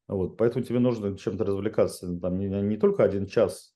Вот, 0.08 0.36
поэтому 0.36 0.64
тебе 0.64 0.78
нужно 0.78 1.16
чем-то 1.16 1.44
развлекаться. 1.44 2.18
Там 2.20 2.38
не, 2.38 2.48
не 2.48 2.76
только 2.76 3.04
один 3.04 3.26
час 3.26 3.72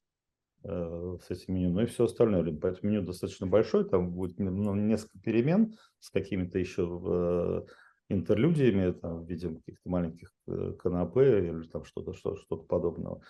Э, 0.69 1.17
с 1.23 1.31
этим 1.31 1.55
меню, 1.55 1.71
но 1.71 1.83
и 1.83 1.87
все 1.87 2.05
остальное. 2.05 2.43
Поэтому 2.61 2.91
меню 2.91 3.03
достаточно 3.03 3.47
большое, 3.47 3.85
там 3.85 4.11
будет 4.11 4.39
ну, 4.39 4.75
несколько 4.75 5.19
перемен 5.21 5.77
с 6.01 6.11
какими-то 6.11 6.59
еще 6.59 6.83
э, 7.07 7.63
интерлюдиями, 8.09 8.93
там, 8.93 9.25
в 9.25 9.29
виде 9.29 9.49
каких-то 9.49 9.89
маленьких 9.89 10.33
э, 10.49 10.73
канапе 10.79 11.47
или 11.49 11.63
там 11.69 11.85
что-то 11.85 12.15
что, 12.15 12.37
что 12.37 12.57
подобного. 12.57 13.21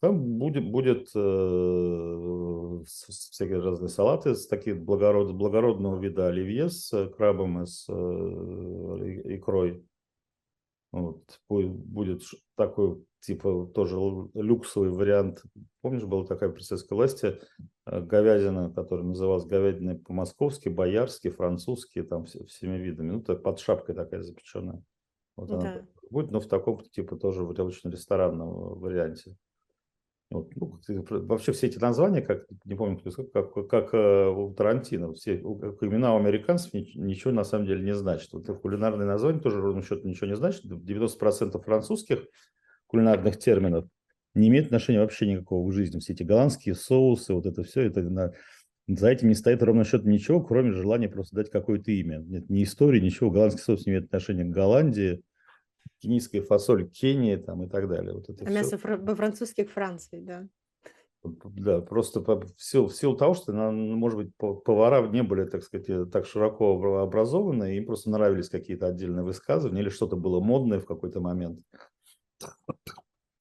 Там 0.00 0.38
будет, 0.38 0.68
будет 0.68 1.10
э, 1.14 2.82
всякие 2.86 3.60
разные 3.60 3.88
салаты 3.88 4.34
с 4.34 4.48
таких 4.48 4.80
благород, 4.80 5.32
благородного 5.32 6.00
вида 6.00 6.26
оливье 6.26 6.70
с 6.70 7.08
крабом 7.16 7.62
и 7.62 7.66
с 7.66 7.86
э, 7.88 7.92
икрой. 9.36 9.84
Вот, 10.92 11.40
будет 11.48 12.22
такой 12.56 13.04
типа 13.20 13.66
тоже 13.74 13.96
люксовый 14.34 14.90
вариант. 14.90 15.42
Помнишь, 15.82 16.04
была 16.04 16.24
такая 16.24 16.50
при 16.50 16.62
советской 16.62 16.94
власти 16.94 17.38
э, 17.86 18.00
говядина, 18.00 18.72
которая 18.72 19.04
называлась 19.04 19.44
говядиной 19.44 19.98
по-московски, 19.98 20.68
боярски, 20.68 21.30
французски, 21.30 22.02
там 22.02 22.24
всеми 22.24 22.78
видами. 22.78 23.10
Ну, 23.10 23.22
так 23.22 23.42
под 23.42 23.58
шапкой 23.58 23.94
такая 23.94 24.22
запеченная. 24.22 24.82
Вот 25.36 25.48
да. 25.50 25.58
она 25.58 25.86
будет, 26.10 26.30
но 26.30 26.40
в 26.40 26.46
таком 26.46 26.82
типа 26.82 27.16
тоже 27.16 27.44
в 27.44 27.50
очень 27.50 27.90
ресторанном 27.90 28.78
варианте. 28.78 29.36
Вот, 30.30 30.54
ну, 30.56 30.78
вообще 30.88 31.52
все 31.52 31.68
эти 31.68 31.78
названия, 31.78 32.20
как 32.20 32.44
не 32.66 32.74
помню, 32.74 32.98
как, 32.98 33.32
как, 33.32 33.68
как 33.68 33.94
э, 33.94 34.28
у 34.28 34.52
Тарантино, 34.52 35.14
все 35.14 35.36
имена 35.36 36.14
у 36.14 36.18
американцев 36.18 36.74
ничего 36.74 37.32
на 37.32 37.44
самом 37.44 37.66
деле 37.66 37.82
не 37.82 37.94
значат. 37.94 38.34
Вот 38.34 38.46
кулинарные 38.60 39.06
названия 39.06 39.40
тоже 39.40 39.62
ровно 39.62 39.82
счет 39.82 40.04
ничего 40.04 40.26
не 40.26 40.36
значит. 40.36 40.66
90% 40.66 41.62
французских 41.62 42.26
кулинарных 42.88 43.38
терминов 43.38 43.86
не 44.34 44.48
имеет 44.48 44.66
отношения 44.66 45.00
вообще 45.00 45.26
никакого 45.26 45.66
к 45.70 45.72
жизни. 45.72 45.98
Все 45.98 46.12
эти 46.12 46.24
голландские 46.24 46.74
соусы, 46.74 47.32
вот 47.32 47.46
это 47.46 47.62
все, 47.62 47.82
это 47.82 48.02
на, 48.02 48.34
за 48.86 49.08
этим 49.08 49.28
не 49.28 49.34
стоит 49.34 49.62
ровно 49.62 49.84
счет 49.84 50.04
ничего, 50.04 50.42
кроме 50.42 50.72
желания 50.72 51.08
просто 51.08 51.36
дать 51.36 51.50
какое-то 51.50 51.90
имя. 51.90 52.18
Нет 52.18 52.50
ни 52.50 52.64
истории, 52.64 53.00
ничего. 53.00 53.30
Голландский 53.30 53.62
соус 53.62 53.86
не 53.86 53.92
имеет 53.92 54.04
отношения 54.04 54.44
к 54.44 54.50
Голландии, 54.50 55.22
кенийская 55.98 56.42
фасоль 56.42 56.88
Кении 56.88 57.36
там 57.36 57.62
и 57.62 57.68
так 57.68 57.88
далее. 57.88 58.14
Вот 58.14 58.28
это 58.28 58.44
а 58.44 58.50
мясо 58.50 58.78
по-французски 58.78 59.64
к 59.64 59.70
Франции, 59.70 60.20
да. 60.20 60.48
Да, 61.24 61.80
просто 61.80 62.20
по, 62.20 62.36
в, 62.40 62.62
силу, 62.62 62.86
в 62.86 62.94
силу 62.94 63.16
того, 63.16 63.34
что, 63.34 63.52
может 63.52 64.18
быть, 64.18 64.30
повара 64.36 65.06
не 65.08 65.22
были, 65.22 65.44
так 65.44 65.64
сказать, 65.64 66.10
так 66.12 66.26
широко 66.26 67.00
образованы, 67.00 67.76
им 67.76 67.86
просто 67.86 68.10
нравились 68.10 68.48
какие-то 68.48 68.86
отдельные 68.86 69.24
высказывания 69.24 69.82
или 69.82 69.88
что-то 69.88 70.16
было 70.16 70.40
модное 70.40 70.78
в 70.78 70.86
какой-то 70.86 71.20
момент. 71.20 71.60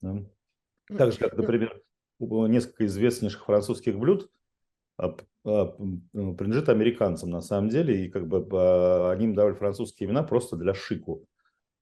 Так 0.01 1.11
же, 1.11 1.19
как, 1.19 1.35
ну 1.35 1.43
например, 1.43 1.81
несколько 2.19 2.85
известнейших 2.85 3.45
французских 3.45 3.97
блюд 3.99 4.31
а, 4.97 5.15
а, 5.45 5.75
ну, 5.77 6.35
принадлежит 6.35 6.69
американцам 6.69 7.29
на 7.29 7.41
самом 7.41 7.69
деле, 7.69 8.05
и 8.05 8.09
как 8.09 8.27
бы 8.27 8.47
а, 8.53 9.11
они 9.11 9.25
им 9.25 9.35
давали 9.35 9.53
французские 9.53 10.07
имена 10.07 10.23
просто 10.23 10.55
для 10.55 10.73
шику. 10.73 11.27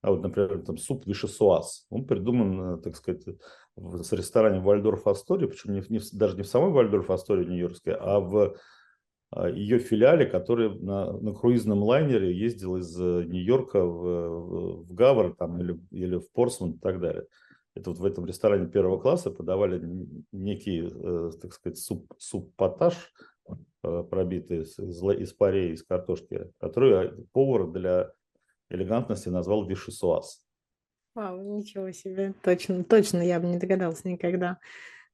А 0.06 0.12
вот, 0.12 0.22
например, 0.22 0.62
там 0.62 0.78
суп 0.78 1.08
вишесуаз, 1.08 1.88
он 1.90 2.06
придуман, 2.06 2.76
э, 2.76 2.78
так 2.78 2.96
сказать, 2.96 3.26
в 3.76 4.14
ресторане 4.14 4.60
Вальдорф 4.60 5.08
Астория, 5.08 5.48
причем 5.48 5.74
не, 5.74 5.84
не, 5.90 6.00
даже 6.14 6.38
не 6.38 6.44
в 6.44 6.48
самой 6.48 6.70
Вальдорф 6.70 7.10
Астории 7.10 7.44
нью-йоркской, 7.44 7.96
а 7.96 8.20
в 8.20 8.56
ее 9.36 9.80
филиале, 9.80 10.28
который 10.28 10.80
на, 10.80 11.12
на 11.12 11.34
круизном 11.34 11.82
лайнере 11.82 12.32
ездил 12.38 12.78
из 12.78 12.96
э, 13.00 13.24
Нью-Йорка 13.24 13.84
в, 13.84 14.84
в 14.84 14.94
Гавр 14.94 15.36
там, 15.36 15.60
или, 15.60 15.80
или 15.90 16.18
в 16.18 16.32
Портсмут 16.34 16.76
и 16.76 16.80
так 16.80 17.02
далее. 17.02 17.26
Это 17.74 17.90
вот 17.90 17.98
в 17.98 18.06
этом 18.06 18.28
ресторане 18.28 18.68
первого 18.68 19.00
класса 19.00 19.32
подавали 19.32 19.82
некий, 20.32 20.88
э, 20.88 21.32
так 21.42 21.52
сказать, 21.52 21.80
суп, 21.80 22.14
суп-поташ, 22.20 23.12
э, 23.84 24.04
пробитый 24.04 24.62
из, 24.62 24.78
из 24.78 25.34
парей, 25.34 25.74
из 25.74 25.82
картошки, 25.82 26.52
который 26.60 27.26
повар 27.34 27.72
для 27.72 28.14
элегантности 28.70 29.30
назвал 29.30 29.66
вишесуаз. 29.66 30.42
Вау, 31.14 31.42
ничего 31.42 31.92
себе. 31.92 32.34
Точно, 32.44 32.84
точно 32.84 33.22
я 33.22 33.40
бы 33.40 33.48
не 33.48 33.58
догадался 33.58 34.08
никогда. 34.08 34.60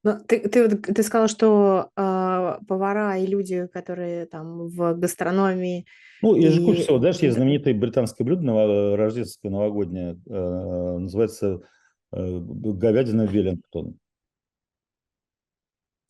Но 0.04 0.18
ты, 0.18 0.40
ты, 0.48 0.68
ты 0.68 1.02
сказал, 1.04 1.28
что 1.28 1.90
э, 1.96 2.58
повара 2.66 3.16
и 3.18 3.26
люди, 3.26 3.68
которые 3.68 4.26
там 4.26 4.66
в 4.66 4.94
гастрономии... 4.94 5.86
Ну, 6.22 6.34
и... 6.34 6.48
же 6.48 6.64
куча 6.64 6.82
всего. 6.82 6.98
Знаешь, 6.98 7.18
есть 7.18 7.36
знаменитое 7.36 7.72
британское 7.72 8.24
блюдо 8.24 8.42
ново- 8.42 8.96
рождественское, 8.96 9.52
новогоднее, 9.52 10.18
э, 10.28 10.98
называется 10.98 11.60
э, 12.12 12.38
говядина 12.40 13.26
Веллингтон. 13.26 13.96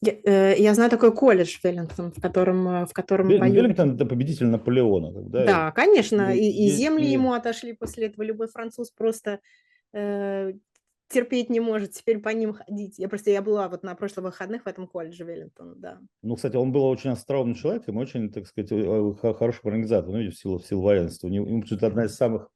Я, 0.02 0.14
э, 0.24 0.54
я 0.58 0.74
знаю 0.74 0.90
такой 0.90 1.14
колледж 1.14 1.58
Веллингтон, 1.62 2.10
в 2.10 2.20
котором, 2.20 2.66
э, 2.68 2.86
в 2.86 2.92
котором 2.92 3.28
Вел- 3.28 3.38
поют. 3.38 3.54
Веллингтон– 3.54 3.94
это 3.94 4.04
победитель 4.04 4.46
Наполеона. 4.46 5.12
Да, 5.12 5.44
да 5.44 5.70
конечно. 5.70 6.34
И, 6.34 6.40
и, 6.40 6.66
и 6.66 6.70
земли 6.70 7.06
и... 7.06 7.12
ему 7.12 7.32
отошли 7.32 7.72
после 7.72 8.06
этого. 8.06 8.24
Любой 8.24 8.48
француз 8.48 8.90
просто 8.90 9.38
э, 9.92 10.54
терпеть 11.08 11.50
не 11.50 11.60
может 11.60 11.92
теперь 11.92 12.18
по 12.18 12.30
ним 12.30 12.54
ходить. 12.54 12.98
Я 12.98 13.08
просто 13.08 13.30
я 13.30 13.42
была 13.42 13.68
вот 13.68 13.84
на 13.84 13.94
прошлых 13.94 14.24
выходных 14.24 14.64
в 14.64 14.66
этом 14.66 14.88
колледже 14.88 15.24
Веллингтон, 15.24 15.74
да. 15.76 16.00
Ну, 16.22 16.34
кстати, 16.34 16.56
он 16.56 16.72
был 16.72 16.84
очень 16.84 17.10
остроумным 17.10 17.54
человеком, 17.54 17.96
очень, 17.96 18.32
так 18.32 18.48
сказать, 18.48 18.72
э, 18.72 19.14
хорошим 19.38 19.60
организатором, 19.68 20.20
ну, 20.20 20.30
в 20.30 20.34
силу, 20.34 20.58
в 20.58 20.66
силу 20.66 20.82
военства. 20.82 21.28
У 21.28 21.30
него, 21.30 21.62
одна 21.80 22.06
из 22.06 22.16
самых 22.16 22.48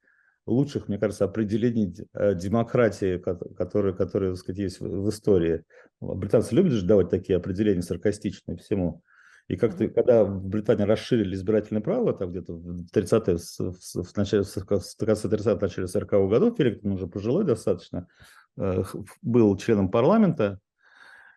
лучших, 0.47 0.89
мне 0.89 0.99
кажется, 0.99 1.25
определений 1.25 1.95
э, 2.15 2.35
демократии, 2.35 3.19
которые, 3.19 3.95
которые 3.95 4.33
так 4.33 4.41
сказать, 4.41 4.59
есть 4.59 4.81
в 4.81 5.09
истории. 5.09 5.65
Британцы 6.01 6.55
любят 6.55 6.73
же 6.73 6.87
давать 6.87 7.11
такие 7.11 7.37
определения 7.37 7.83
саркастичные 7.83 8.57
всему. 8.57 9.03
И 9.49 9.57
как-то, 9.57 9.89
когда 9.89 10.25
в 10.25 10.45
Британии 10.45 10.85
расширили 10.85 11.35
избирательное 11.35 11.83
право, 11.83 12.13
там 12.13 12.31
где-то 12.31 12.55
в 12.55 12.87
30-е, 12.93 13.37
в, 13.39 14.17
начале, 14.17 14.43
в 14.43 14.67
конце 14.67 15.29
30-х, 15.29 15.61
начале 15.61 15.87
40-х 15.87 16.27
годов, 16.29 16.59
Веллингтон 16.59 16.93
уже 16.93 17.07
пожилой 17.07 17.45
достаточно, 17.45 18.09
э, 18.57 18.83
был 19.23 19.57
членом 19.57 19.91
парламента, 19.91 20.61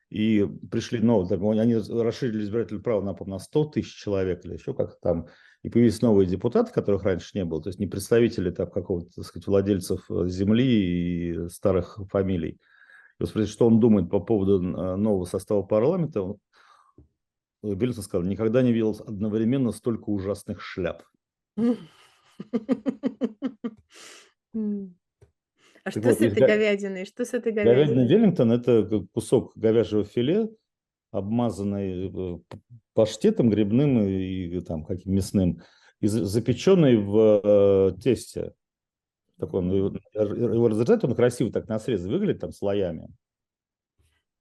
и 0.10 0.44
пришли 0.72 1.00
новые, 1.00 1.62
они 1.62 1.76
расширили 1.76 2.44
избирательное 2.44 2.82
право 2.82 3.02
на, 3.02 3.16
на 3.26 3.38
100 3.38 3.66
тысяч 3.66 3.96
человек 3.96 4.44
или 4.44 4.54
еще 4.54 4.74
как-то 4.74 4.98
там, 5.02 5.28
и 5.64 5.70
появились 5.70 6.02
новые 6.02 6.28
депутаты, 6.28 6.72
которых 6.72 7.04
раньше 7.04 7.32
не 7.34 7.46
было, 7.46 7.62
то 7.62 7.70
есть 7.70 7.80
не 7.80 7.88
представители 7.88 8.50
там 8.50 8.70
какого-то, 8.70 9.12
так 9.12 9.26
сказать, 9.26 9.48
владельцев 9.48 10.10
э, 10.10 10.28
земли 10.28 10.64
и 10.64 11.50
старых 11.50 12.00
фамилий. 12.10 12.52
И 12.52 12.58
вот 13.20 13.30
спросить, 13.30 13.52
что 13.52 13.68
он 13.68 13.80
думает 13.80 14.10
по 14.10 14.20
поводу 14.20 14.62
э, 14.62 14.96
нового 14.96 15.26
состава 15.26 15.62
парламента, 15.64 16.34
Бельсон 17.62 18.04
сказал, 18.04 18.26
никогда 18.26 18.62
не 18.62 18.72
видел 18.72 18.96
одновременно 19.06 19.72
столько 19.72 20.10
ужасных 20.10 20.62
шляп. 20.62 21.04
А 25.86 25.92
что 25.92 26.14
с 26.14 26.22
этой 26.22 26.46
говядиной? 26.46 27.06
Что 27.06 27.26
с 27.26 27.34
этой 27.34 27.52
говядиной? 27.52 27.86
Говядина 27.86 28.08
Веллингтон– 28.08 28.52
это 28.54 29.08
кусок 29.14 29.54
говяжьего 29.56 30.04
филе, 30.04 30.50
обмазанный 31.12 32.12
э, 32.14 32.40
паштетом 32.94 33.50
грибным 33.50 34.00
и 34.02 34.60
там 34.62 34.86
каким 34.86 35.14
мясным, 35.14 35.62
и 36.00 36.08
запеченный 36.08 36.98
в 36.98 37.42
э, 37.44 37.92
тесте. 38.02 38.54
Так 39.38 39.54
он, 39.54 39.72
его, 39.72 39.96
его 40.14 40.68
разрезать, 40.68 41.04
он 41.04 41.16
красиво 41.16 41.52
так 41.52 41.68
на 41.68 41.80
срезе 41.80 42.10
выглядит, 42.10 42.42
там 42.42 42.52
слоями. 42.52 43.10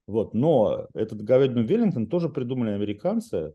Вот. 0.07 0.35
Но 0.35 0.89
этот 0.95 1.23
говядину 1.23 1.63
Веллингтон 1.63 2.09
тоже 2.09 2.29
придумали 2.29 2.71
американцы, 2.71 3.55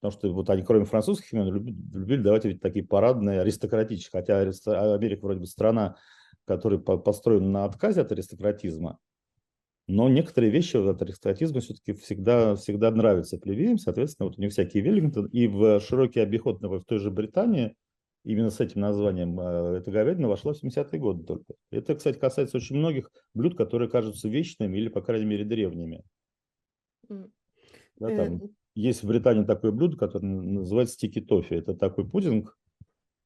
потому 0.00 0.18
что 0.18 0.32
вот 0.32 0.50
они, 0.50 0.62
кроме 0.62 0.84
французских 0.84 1.32
имен, 1.32 1.52
любили, 1.52 1.76
любили 1.92 2.22
давать 2.22 2.60
такие 2.60 2.84
парадные, 2.84 3.40
аристократические, 3.40 4.22
хотя 4.22 4.94
Америка 4.94 5.24
вроде 5.24 5.40
бы 5.40 5.46
страна, 5.46 5.96
которая 6.44 6.78
построена 6.78 7.48
на 7.48 7.64
отказе 7.64 8.02
от 8.02 8.12
аристократизма, 8.12 8.98
но 9.86 10.08
некоторые 10.08 10.50
вещи 10.50 10.76
от 10.76 11.00
аристократизма 11.00 11.60
все-таки 11.60 11.92
всегда, 11.92 12.56
всегда 12.56 12.90
нравятся 12.90 13.38
плебеям, 13.38 13.78
соответственно, 13.78 14.28
вот 14.28 14.38
у 14.38 14.40
них 14.40 14.52
всякие 14.52 14.82
Веллингтон, 14.82 15.26
и 15.26 15.46
в 15.46 15.80
широкий 15.80 16.20
обиход 16.20 16.60
в 16.60 16.84
той 16.84 16.98
же 16.98 17.10
Британии 17.10 17.74
именно 18.24 18.50
с 18.50 18.60
этим 18.60 18.80
названием 18.80 19.38
э, 19.38 19.78
эта 19.78 19.90
говядина 19.92 20.28
вошла 20.28 20.52
в 20.52 20.62
70-е 20.62 20.98
годы 20.98 21.24
только. 21.24 21.54
Это, 21.70 21.94
кстати, 21.94 22.18
касается 22.18 22.56
очень 22.56 22.76
многих 22.76 23.10
блюд, 23.34 23.56
которые 23.56 23.88
кажутся 23.88 24.28
вечными 24.28 24.76
или, 24.76 24.88
по 24.88 25.00
крайней 25.00 25.26
мере, 25.26 25.44
древними. 25.44 26.02
Mm. 27.08 27.30
Да, 28.00 28.08
там 28.08 28.34
mm. 28.34 28.50
Есть 28.76 29.02
в 29.02 29.06
Британии 29.06 29.44
такое 29.44 29.72
блюдо, 29.72 29.96
которое 29.96 30.26
называется 30.26 30.96
стики 30.96 31.22
тофи. 31.22 31.54
Это 31.54 31.74
такой 31.74 32.06
пудинг 32.06 32.58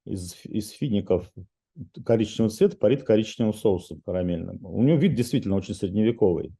из, 0.05 0.37
из 0.45 0.71
фиников 0.71 1.29
коричневого 2.05 2.51
цвета, 2.51 2.77
парит 2.77 3.05
коричневым 3.05 3.55
соусом 3.55 4.01
карамельным. 4.03 4.65
У 4.65 4.83
него 4.83 4.99
вид 4.99 5.15
действительно 5.15 5.57
очень 5.57 5.75
средневековый. 5.75 6.53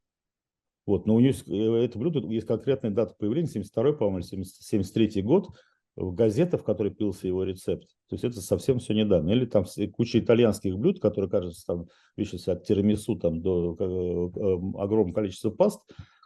Вот, 0.87 1.07
но 1.07 1.15
у 1.15 1.21
него 1.21 1.35
э, 1.47 1.85
это 1.85 1.99
блюдо 1.99 2.21
есть 2.29 2.47
конкретная 2.47 2.91
дата 2.91 3.15
появления, 3.19 3.49
72 3.49 3.93
по-моему, 3.93 4.23
73 4.23 5.23
год 5.23 5.51
в 5.97 6.15
газетах, 6.15 6.63
в 6.63 6.65
которой 6.65 6.93
пился 6.93 7.27
его 7.27 7.45
рецепт. 7.45 7.89
То 8.09 8.15
есть 8.15 8.25
это 8.25 8.41
совсем 8.41 8.79
все 8.79 8.95
недавно. 8.95 9.31
Или 9.31 9.45
там 9.45 9.65
куча 9.93 10.19
итальянских 10.19 10.77
блюд, 10.79 11.01
которые, 11.01 11.31
кажется, 11.31 11.65
там 11.67 11.87
вещи 12.17 12.39
от 12.49 12.65
тирамису 12.65 13.17
там, 13.17 13.43
до 13.43 13.77
э, 13.79 13.83
э, 13.83 14.81
огромного 14.81 15.15
количества 15.15 15.51
паст, 15.51 15.81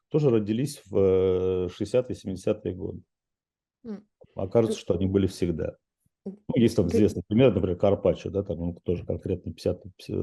тоже 0.09 0.31
родились 0.31 0.83
в 0.87 1.69
60-70-е 1.69 2.59
э, 2.65 2.75
годы. 2.75 3.03
Окажется, 4.35 4.79
что 4.79 4.95
они 4.95 5.07
были 5.07 5.27
всегда. 5.27 5.77
Ну, 6.25 6.39
есть 6.55 6.77
там 6.77 6.89
известный 6.89 7.23
пример, 7.27 7.55
например, 7.55 7.77
Карпаччо, 7.77 8.31
да, 8.31 8.43
там 8.43 8.61
он 8.61 8.75
тоже 8.77 9.05
конкретно 9.05 9.53
50, 9.53 9.83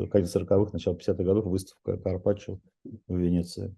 конец 0.10 0.36
40-х, 0.36 0.72
начало 0.74 0.96
50-х 0.96 1.24
годов 1.24 1.46
выставка 1.46 1.98
Карпаччо 1.98 2.60
в 2.84 3.16
Венеции. 3.16 3.76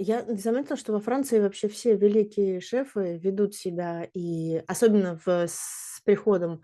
Я 0.00 0.24
заметила, 0.28 0.76
что 0.76 0.92
во 0.92 1.00
Франции 1.00 1.40
вообще 1.40 1.68
все 1.68 1.96
великие 1.96 2.60
шефы 2.60 3.18
ведут 3.18 3.54
себя, 3.54 4.08
и 4.14 4.62
особенно 4.68 5.18
в, 5.24 5.28
с 5.28 6.00
приходом 6.04 6.62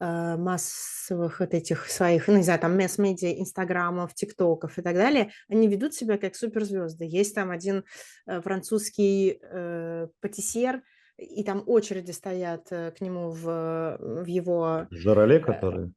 э, 0.00 0.36
массовых 0.36 1.40
вот 1.40 1.54
этих 1.54 1.88
своих, 1.90 2.28
ну, 2.28 2.36
не 2.36 2.44
знаю, 2.44 2.60
там, 2.60 2.76
масс-медиа, 2.76 3.40
инстаграмов, 3.40 4.14
тиктоков 4.14 4.78
и 4.78 4.82
так 4.82 4.94
далее, 4.94 5.30
они 5.48 5.66
ведут 5.66 5.94
себя 5.94 6.18
как 6.18 6.36
суперзвезды. 6.36 7.04
Есть 7.04 7.34
там 7.34 7.50
один 7.50 7.84
э, 8.26 8.40
французский 8.40 9.40
э, 9.42 10.06
патиссер, 10.20 10.82
и 11.18 11.44
там 11.44 11.62
очереди 11.66 12.12
стоят 12.12 12.68
э, 12.70 12.92
к 12.92 13.00
нему 13.00 13.30
в, 13.30 13.98
в 14.00 14.26
его... 14.26 14.86
Жароле, 14.90 15.36
э, 15.36 15.40
который? 15.40 15.92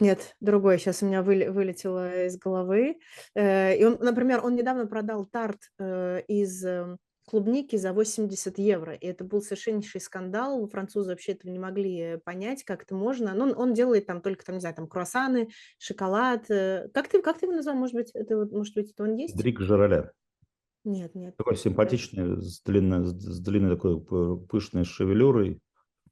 Нет, 0.00 0.34
другой 0.40 0.78
сейчас 0.78 1.02
у 1.02 1.06
меня 1.06 1.22
вылетело 1.22 2.26
из 2.26 2.38
головы. 2.38 2.98
Э, 3.34 3.76
и 3.76 3.84
он, 3.84 3.98
например, 4.00 4.40
он 4.44 4.56
недавно 4.56 4.86
продал 4.86 5.26
тарт 5.26 5.58
э, 5.78 6.22
из 6.28 6.64
эм, 6.64 6.96
клубники 7.26 7.76
за 7.76 7.92
80 7.92 8.58
евро. 8.58 8.94
И 8.94 9.06
это 9.06 9.24
был 9.24 9.42
совершеннейший 9.42 10.00
скандал. 10.00 10.66
Французы 10.68 11.10
вообще 11.10 11.32
этого 11.32 11.50
не 11.50 11.58
могли 11.58 12.18
понять, 12.24 12.64
как 12.64 12.84
это 12.84 12.94
можно. 12.94 13.34
Но 13.34 13.44
он, 13.44 13.54
он 13.54 13.74
делает 13.74 14.06
там 14.06 14.22
только, 14.22 14.44
там, 14.46 14.54
не 14.54 14.60
знаю, 14.60 14.74
там 14.74 14.88
круассаны, 14.88 15.50
шоколад. 15.78 16.50
Э. 16.50 16.88
Как 16.94 17.08
ты, 17.08 17.20
как 17.20 17.38
ты 17.38 17.44
его 17.44 17.54
назвал? 17.54 17.76
Может 17.76 17.94
быть, 17.94 18.10
это, 18.12 18.46
может 18.50 18.74
быть, 18.74 18.92
это 18.92 19.02
он 19.02 19.16
есть? 19.16 19.36
Дрик 19.36 19.60
Жароля. 19.60 20.12
Нет, 20.84 21.14
нет. 21.14 21.36
Такой 21.36 21.56
симпатичный, 21.56 22.40
с 22.40 22.60
длинной, 22.62 23.06
с 23.06 23.40
длинной 23.40 23.76
такой 23.76 24.00
пышной 24.46 24.84
шевелюрой, 24.84 25.60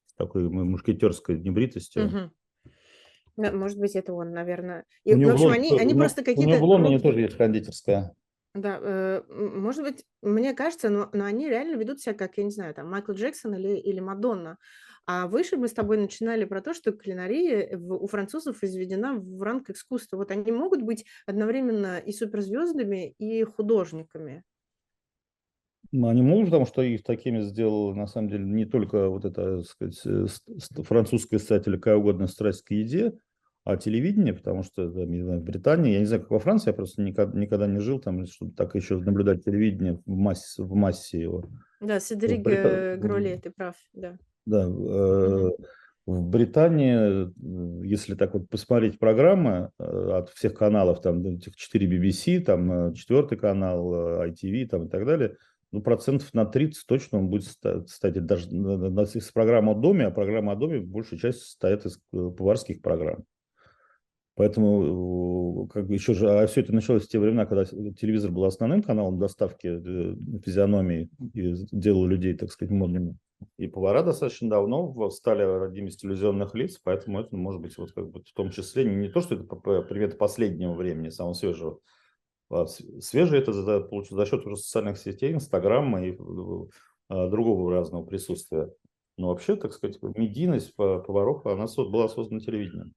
с 0.06 0.14
такой 0.14 0.48
мушкетерской 0.48 1.38
небритостью. 1.38 2.06
Угу. 2.06 3.52
Может 3.52 3.78
быть, 3.78 3.96
это 3.96 4.12
он, 4.12 4.32
наверное. 4.32 4.84
И, 5.04 5.14
в 5.14 5.30
общем, 5.30 5.48
они, 5.48 5.78
они 5.78 5.94
просто 5.94 6.22
какие-то... 6.22 6.42
У 6.42 6.52
него 6.52 6.66
в 6.66 6.68
Лондоне 6.68 7.00
тоже 7.00 7.20
есть 7.20 7.36
кондитерская. 7.36 8.14
Да, 8.52 8.78
э, 8.82 9.22
может 9.28 9.82
быть, 9.82 10.04
мне 10.22 10.54
кажется, 10.54 10.90
но, 10.90 11.08
но 11.12 11.24
они 11.24 11.48
реально 11.48 11.76
ведут 11.76 12.00
себя 12.00 12.14
как, 12.14 12.36
я 12.36 12.44
не 12.44 12.50
знаю, 12.50 12.74
там, 12.74 12.90
Майкл 12.90 13.12
Джексон 13.12 13.54
или, 13.54 13.78
или 13.78 14.00
Мадонна. 14.00 14.58
А 15.06 15.28
выше 15.28 15.56
мы 15.56 15.68
с 15.68 15.72
тобой 15.72 15.96
начинали 15.98 16.44
про 16.44 16.60
то, 16.60 16.74
что 16.74 16.92
кулинария 16.92 17.78
у 17.78 18.06
французов 18.06 18.62
изведена 18.62 19.14
в 19.14 19.42
ранг 19.42 19.70
искусства. 19.70 20.18
Вот 20.18 20.30
они 20.30 20.50
могут 20.52 20.82
быть 20.82 21.04
одновременно 21.26 21.98
и 21.98 22.12
суперзвездами, 22.12 23.10
и 23.18 23.42
художниками. 23.44 24.44
Ну, 25.92 26.08
они 26.08 26.22
могут, 26.22 26.46
потому 26.46 26.66
что 26.66 26.82
их 26.82 27.02
такими 27.02 27.40
сделал, 27.40 27.94
на 27.94 28.06
самом 28.06 28.28
деле, 28.28 28.44
не 28.44 28.64
только 28.64 29.08
вот 29.08 29.24
это, 29.24 29.58
так 29.58 29.66
сказать, 29.66 30.00
э, 30.06 30.26
французская, 30.84 31.38
кстати, 31.38 31.68
или 31.68 31.76
какая 31.76 31.96
угодно 31.96 32.28
страсть 32.28 32.62
к 32.62 32.70
еде, 32.70 33.14
а 33.64 33.76
телевидение, 33.76 34.32
потому 34.32 34.62
что 34.62 34.88
там, 34.88 35.38
в 35.38 35.42
Британии, 35.42 35.92
я 35.92 35.98
не 35.98 36.06
знаю, 36.06 36.22
как 36.22 36.30
во 36.30 36.38
Франции, 36.38 36.70
я 36.70 36.74
просто 36.74 37.02
никогда, 37.02 37.38
никогда 37.38 37.66
не 37.66 37.80
жил 37.80 37.98
там, 37.98 38.24
чтобы 38.26 38.52
так 38.52 38.74
еще 38.76 38.98
наблюдать 38.98 39.44
телевидение 39.44 40.00
в 40.06 40.16
массе, 40.16 40.62
в 40.62 40.74
массе 40.74 41.20
его. 41.20 41.44
Да, 41.80 41.98
Седрик 41.98 42.42
Брита... 42.42 42.96
Гроли, 42.96 43.40
ты 43.42 43.50
прав, 43.50 43.74
да. 43.92 44.16
Да, 44.46 44.62
э, 44.62 45.50
в 46.06 46.28
Британии, 46.28 47.84
если 47.86 48.14
так 48.14 48.34
вот 48.34 48.48
посмотреть 48.48 48.98
программы 48.98 49.70
э, 49.78 49.82
от 49.82 50.30
всех 50.30 50.54
каналов, 50.54 51.00
там 51.02 51.24
этих 51.26 51.56
4 51.56 51.86
BBC, 51.86 52.40
там 52.40 52.94
четвертый 52.94 53.36
канал, 53.36 54.24
ITV 54.24 54.66
там 54.68 54.86
и 54.86 54.88
так 54.88 55.04
далее, 55.04 55.36
ну, 55.72 55.82
процентов 55.82 56.32
на 56.34 56.46
30 56.46 56.86
точно 56.86 57.18
он 57.18 57.28
будет 57.28 57.44
стать 57.44 58.26
даже 58.26 58.48
с 58.48 59.30
программы 59.32 59.72
о 59.72 59.74
доме, 59.74 60.06
а 60.06 60.10
программа 60.10 60.52
о 60.52 60.56
доме 60.56 60.80
большая 60.80 61.18
часть 61.18 61.42
состоит 61.42 61.86
из 61.86 61.98
э, 62.12 62.30
поварских 62.36 62.82
программ. 62.82 63.24
Поэтому 64.34 65.68
как 65.72 65.86
бы 65.86 65.94
еще 65.94 66.14
же, 66.14 66.30
а 66.30 66.46
все 66.46 66.62
это 66.62 66.72
началось 66.72 67.04
в 67.04 67.08
те 67.08 67.18
времена, 67.18 67.46
когда 67.46 67.64
телевизор 67.66 68.30
был 68.30 68.44
основным 68.44 68.82
каналом 68.82 69.18
доставки 69.18 69.66
э, 69.66 70.40
физиономии 70.44 71.10
и 71.34 71.54
делал 71.72 72.06
людей, 72.06 72.34
так 72.34 72.50
сказать, 72.50 72.72
модными. 72.72 73.16
И 73.56 73.66
повара 73.66 74.02
достаточно 74.02 74.48
давно 74.50 75.10
стали 75.10 75.42
родными 75.42 75.90
телевизионных 75.90 76.54
лиц, 76.54 76.80
поэтому 76.82 77.20
это 77.20 77.36
может 77.36 77.60
быть 77.60 77.76
вот 77.78 77.92
как 77.92 78.10
бы 78.10 78.22
в 78.22 78.32
том 78.32 78.50
числе 78.50 78.84
не, 78.84 78.96
не 78.96 79.08
то, 79.08 79.20
что 79.20 79.34
это 79.34 79.44
пример 79.44 80.16
последнего 80.16 80.72
времени, 80.72 81.10
самого 81.10 81.34
свежего, 81.34 81.78
а 82.50 82.66
свежее 82.66 83.42
это 83.42 83.52
за, 83.52 83.88
за 84.10 84.26
счет 84.26 84.46
уже 84.46 84.56
социальных 84.56 84.98
сетей, 84.98 85.32
Инстаграма 85.32 86.04
и 86.04 86.16
а, 87.08 87.28
другого 87.28 87.70
разного 87.72 88.04
присутствия. 88.04 88.72
Но 89.16 89.28
вообще, 89.28 89.56
так 89.56 89.72
сказать, 89.72 89.98
медийность 90.02 90.74
поваров, 90.76 91.46
она 91.46 91.66
была 91.90 92.08
создана 92.08 92.40
телевидением. 92.40 92.94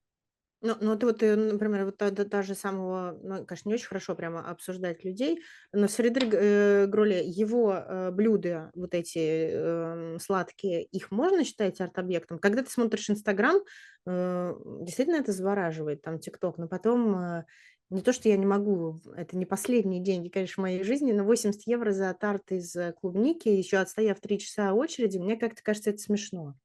Ну 0.66 0.76
ну 0.80 0.96
ты 0.98 1.06
вот, 1.08 1.22
э, 1.24 1.36
например, 1.36 1.84
вот 1.86 1.98
та 1.98 2.10
да 2.10 2.24
даже 2.24 2.56
самого, 2.56 3.20
ну, 3.22 3.46
конечно, 3.46 3.68
не 3.68 3.76
очень 3.76 3.88
хорошо 3.88 4.16
прямо 4.16 4.50
обсуждать 4.50 5.04
людей, 5.04 5.42
но 5.74 5.88
Фредерик, 5.90 6.34
э, 6.34 6.86
Гролле, 6.88 7.22
его, 7.28 7.74
э, 7.74 8.12
блюда 8.12 8.72
вот 8.74 8.94
эти, 8.96 9.20
эм, 9.52 10.20
сладкие, 10.20 10.84
их 10.86 11.12
можно 11.12 11.44
считать 11.44 11.82
арт-объектом? 11.82 12.40
Когда 12.40 12.64
ты 12.64 12.70
смотришь 12.72 13.10
"Инстаграм", 13.10 13.58
э, 14.06 14.54
действительно 14.82 15.18
это 15.18 15.34
завораживает, 15.34 16.02
там, 16.02 16.20
"Тикток", 16.20 16.58
но 16.58 16.70
потом, 16.70 17.14
э, 17.18 17.46
не 17.94 18.02
то 18.02 18.12
что 18.12 18.28
я 18.28 18.38
не 18.38 18.46
могу, 18.46 19.00
это 19.16 19.38
не 19.38 19.46
последние 19.46 20.02
деньги, 20.02 20.30
конечно, 20.30 20.62
в 20.62 20.64
моей 20.64 20.84
жизни, 20.84 21.12
но 21.12 21.24
80 21.24 21.62
евро 21.68 21.92
за 21.92 22.14
тарт 22.14 22.52
из, 22.52 22.76
э, 22.76 22.94
клубники, 23.00 23.48
еще 23.48 23.78
отстояв 23.78 24.20
3 24.20 24.40
часа 24.40 24.74
очереди, 24.74 25.18
мне 25.18 25.38
как-то 25.38 25.62
кажется 25.64 25.92
это 25.92 26.00
смешно. 26.00 26.56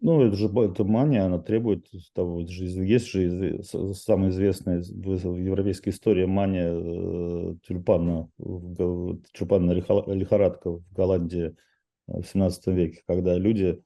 Ну, 0.00 0.22
это 0.26 0.36
же 0.36 0.48
это 0.48 0.84
мания, 0.84 1.24
она 1.24 1.38
требует 1.38 1.86
того. 2.14 2.42
Это 2.42 2.50
же 2.50 2.64
есть 2.64 3.06
же 3.06 3.62
самая 3.94 4.30
известная 4.30 4.82
в 4.82 5.38
европейской 5.38 5.90
истории 5.90 6.24
мания, 6.24 6.70
э, 6.72 7.54
тюльпана, 7.66 8.28
тюльпанная 9.32 9.74
лихо 9.74 10.02
лихорадка 10.06 10.72
в 10.72 10.92
Голландии, 10.92 11.56
э, 12.08 12.20
в 12.20 12.26
17 12.26 12.66
веке, 12.74 13.02
когда 13.06 13.38
люди 13.38 13.80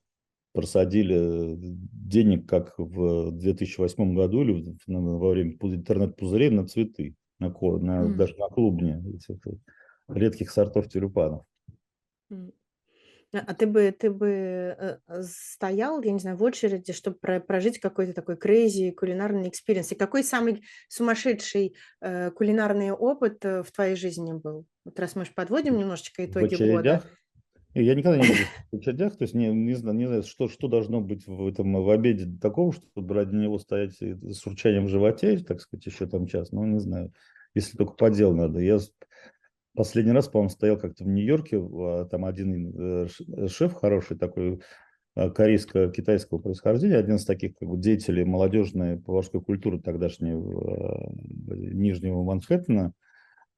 просадили 0.59 1.55
денег, 1.57 2.49
как 2.49 2.75
в 2.79 3.31
2008 3.31 4.17
году 4.17 4.43
или 4.43 4.77
во 4.89 5.31
время 5.31 5.57
пу 5.57 5.73
интернет-пузырей 5.73 6.51
на 6.51 6.67
цветы, 6.67 7.15
на 7.39 7.53
ко 7.53 7.79
на 7.79 8.01
М. 8.01 8.17
даже 8.17 8.37
на 8.39 8.49
клубни 8.49 9.15
этих 9.15 9.39
редких 10.09 10.51
сортов 10.51 10.89
тюльпанов. 10.89 11.45
А 13.35 13.39
а 13.47 13.55
ты 13.55 13.67
бы 13.67 13.93
ты 13.93 14.11
бы, 14.11 14.29
э, 14.29 14.99
э, 15.07 15.23
стоял, 15.23 16.03
я 16.03 16.13
не 16.13 16.19
знаю, 16.19 16.37
в 16.37 16.43
очереди, 16.43 16.93
чтоб 16.93 17.21
про 17.21 17.39
прожить 17.41 17.79
какой-то 17.79 18.15
такой 18.15 18.37
crazy 18.37 18.91
кулинарный 18.91 19.49
experience? 19.49 19.93
И 19.93 19.95
какой 19.95 20.25
самый 20.25 20.65
сумасшедший, 20.89 21.77
э, 22.01 22.31
кулинарный 22.33 22.91
опыт, 22.91 23.45
э, 23.45 23.63
в 23.63 23.71
твоей 23.71 23.97
жизни 23.97 24.33
был? 24.33 24.67
Вот 24.85 24.99
раз 24.99 25.15
мы 25.15 25.25
ж 25.25 25.33
подводим 25.35 25.77
немножечко 25.79 26.25
итоги 26.25 26.57
года. 26.73 27.03
Я 27.83 27.95
никогда 27.95 28.19
не 28.19 28.29
был 28.29 28.35
в 28.73 28.77
очередях, 28.77 29.17
то 29.17 29.23
есть 29.23 29.35
не 29.35 29.49
не 29.49 29.75
зна 29.75 29.93
не 29.93 30.07
знаю, 30.07 30.23
что 30.25 30.49
что 30.49 30.69
должно 30.69 31.01
быть 31.01 31.27
в 31.27 31.47
этом, 31.47 31.73
в 31.83 31.91
обеде 31.91 32.27
такого, 32.41 32.73
чтобы 32.73 33.15
ради 33.15 33.35
него 33.35 33.59
стоять 33.59 33.97
с 34.01 34.47
урчанием 34.47 34.87
в 34.87 34.89
животе, 34.89 35.39
так 35.39 35.61
сказать, 35.61 35.87
еще 35.87 36.07
там 36.07 36.27
час. 36.27 36.51
Ну, 36.51 36.65
не 36.65 36.81
знаю, 36.81 37.13
если 37.55 37.77
только 37.77 37.93
по 37.93 38.11
делу 38.11 38.35
надо. 38.35 38.59
Я 38.59 38.79
последний 39.75 40.13
раз, 40.13 40.27
по-моему, 40.27 40.51
стоял 40.51 40.77
как-то 40.77 41.05
в 41.05 41.09
Нью-Йорке, 41.09 41.59
в 41.59 42.09
там 42.11 42.25
один, 42.25 43.05
э, 43.05 43.07
ш 43.09 43.49
шеф 43.49 43.75
хороший 43.75 44.19
такой, 44.19 44.61
э, 45.15 45.31
корейско-китайского 45.31 46.39
происхождения, 46.39 46.97
один 46.97 47.15
из 47.15 47.25
таких 47.25 47.57
как 47.57 47.69
бы 47.69 47.79
деятелей 47.79 48.25
молодежной 48.25 48.99
поварской 48.99 49.41
культуры 49.41 49.81
тогдашней, 49.81 50.33
э, 50.33 51.75
Нижнего 51.75 52.25
Манхэттена. 52.25 52.93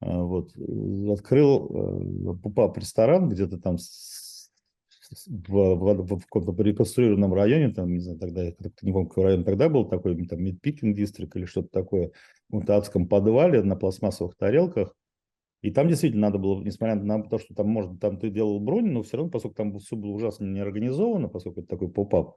А, 0.02 0.22
вот, 0.22 0.50
э, 0.56 1.12
открыл, 1.12 2.32
э, 2.32 2.34
пупап 2.42 2.78
ресторан 2.78 3.28
где-то 3.28 3.58
там 3.58 3.76
в 3.76 5.74
в 5.74 6.16
в 6.16 6.20
каком-то 6.26 6.62
реконструированном 6.62 7.34
районе, 7.34 7.70
там, 7.70 7.92
не 7.92 8.00
знаю, 8.00 8.18
тогда 8.18 8.44
не 8.82 8.92
помню, 8.92 9.08
какой 9.08 9.24
район 9.24 9.44
тогда 9.44 9.68
был 9.68 9.84
такой, 9.88 10.16
там, 10.26 10.38
Meatpacking 10.44 10.94
District 10.94 11.30
или 11.34 11.44
что-то 11.46 11.68
такое, 11.70 12.08
в 12.48 12.52
каком-то 12.52 12.76
адском 12.76 13.08
подвале 13.08 13.62
на 13.62 13.76
пластмассовых 13.76 14.36
тарелках. 14.36 14.94
И 15.62 15.70
там 15.72 15.88
действительно 15.88 16.28
надо 16.28 16.38
было, 16.38 16.62
несмотря 16.62 16.96
на 16.96 17.22
то, 17.24 17.38
что 17.38 17.54
там 17.54 17.68
можно, 17.68 17.98
там 17.98 18.18
ты 18.18 18.30
делал 18.30 18.60
бронь, 18.60 18.90
но 18.92 19.02
всё 19.02 19.18
равно, 19.18 19.30
поскольку 19.32 19.56
там 19.56 19.78
всё 19.80 19.96
было 19.96 20.12
ужасно 20.12 20.46
неорганизовано, 20.46 21.28
поскольку 21.28 21.60
это 21.60 21.68
такой 21.70 21.90
попап, 21.90 22.36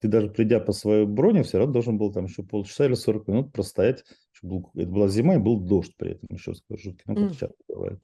ты 0.00 0.08
даже 0.08 0.30
придя 0.30 0.60
по 0.60 0.72
своей 0.72 1.06
броне, 1.06 1.42
всё 1.44 1.58
равно 1.58 1.72
должен 1.74 1.98
был 1.98 2.12
там 2.12 2.26
еще 2.26 2.42
полчаса 2.44 2.86
или 2.86 2.94
40 2.94 3.28
минут 3.28 3.52
простоять, 3.52 4.04
был 4.42 4.70
это 4.74 4.88
была 4.90 5.08
зима 5.08 5.36
и 5.36 5.38
был 5.38 5.60
дождь 5.60 5.94
при 5.98 6.12
этом, 6.12 6.28
еще 6.32 6.54
скажу, 6.54 6.96
ну, 7.06 7.16
как 7.18 7.30
М. 7.30 7.34
часто 7.34 7.56
бывает. 7.68 8.00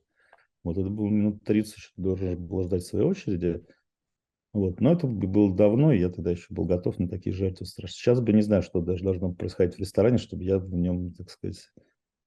Вот 0.65 0.79
это 0.79 0.91
было 0.91 1.07
минут 1.09 1.45
30 1.45 1.79
что 1.81 1.93
должен 2.03 2.47
был 2.47 2.65
ждать 2.65 2.85
своей 2.85 3.07
очереди. 3.07 3.65
Вот, 4.55 4.81
но 4.81 4.93
это 4.93 5.07
было 5.09 5.55
давно, 5.55 5.93
и 5.93 6.01
я 6.01 6.11
тогда 6.11 6.33
еще 6.33 6.47
был 6.51 6.65
готов 6.67 6.99
на 6.99 7.09
такие 7.09 7.35
жертвы 7.35 7.67
страш 7.67 7.93
Сейчас 7.93 8.21
бы 8.21 8.33
не 8.33 8.43
знаю, 8.43 8.63
что 8.63 8.81
даже 8.83 9.05
должно 9.05 9.33
происходить 9.35 9.77
в 9.77 9.81
ресторане, 9.81 10.19
чтобы 10.19 10.45
я 10.45 10.59
в 10.59 10.71
нем, 10.75 11.13
так 11.15 11.31
сказать, 11.31 11.71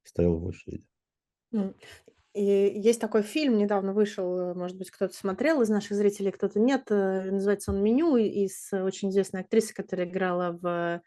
стоял 0.04 0.38
в 0.40 0.46
очереди. 0.46 0.86
И 2.34 2.42
есть 2.44 3.00
такой 3.00 3.22
фильм, 3.22 3.58
недавно 3.60 3.94
вышел, 3.94 4.40
э, 4.40 4.54
может 4.56 4.76
быть, 4.78 4.90
кто-то 4.90 5.14
смотрел 5.14 5.62
из 5.62 5.70
наших 5.70 5.96
зрителей, 5.96 6.32
кто-то 6.32 6.60
нет. 6.60 6.86
Э, 6.90 7.30
называется 7.30 7.72
он 7.72 7.84
"Меню", 7.84 8.18
и 8.18 8.48
с 8.48 8.74
очень 8.74 9.10
известной 9.12 9.42
актрисой, 9.42 9.76
которая 9.76 10.08
играла 10.08 10.58
в 10.60 11.02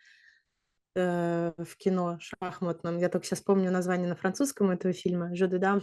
э, 0.97 1.53
в 1.59 1.77
кино 1.77 2.19
шахматном. 2.21 2.99
Я 2.99 3.09
только 3.09 3.27
щас 3.27 3.41
помню 3.41 3.71
название 3.71 4.09
на 4.09 4.17
французском 4.17 4.71
этого 4.71 4.95
фильма 4.95 5.33
"Jeux 5.35 5.49
de 5.51 5.59
dames". 5.59 5.83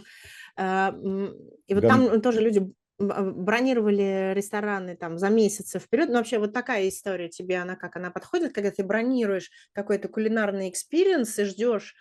Э, 0.56 0.90
м, 0.90 1.34
и 1.66 1.74
вот 1.74 1.86
Ган 1.86 1.86
там 1.86 2.20
тоже 2.22 2.40
люди 2.42 2.72
а, 3.00 3.22
бронировали 3.24 4.32
рестораны 4.34 4.96
там 4.96 5.18
за 5.18 5.30
месяцы 5.30 5.78
вперед. 5.80 6.08
Ну, 6.10 6.16
вообще, 6.18 6.38
вот 6.38 6.52
такая 6.54 6.88
история 6.88 7.28
тебе, 7.28 7.58
она 7.58 7.76
как, 7.76 7.96
она 7.96 8.10
подходит, 8.10 8.54
когда 8.54 8.70
ты 8.72 8.84
бронируешь 8.84 9.50
какой-то 9.74 10.08
кулинарный 10.08 10.70
experience 10.70 11.38
и 11.40 11.44
ждешь, 11.44 11.94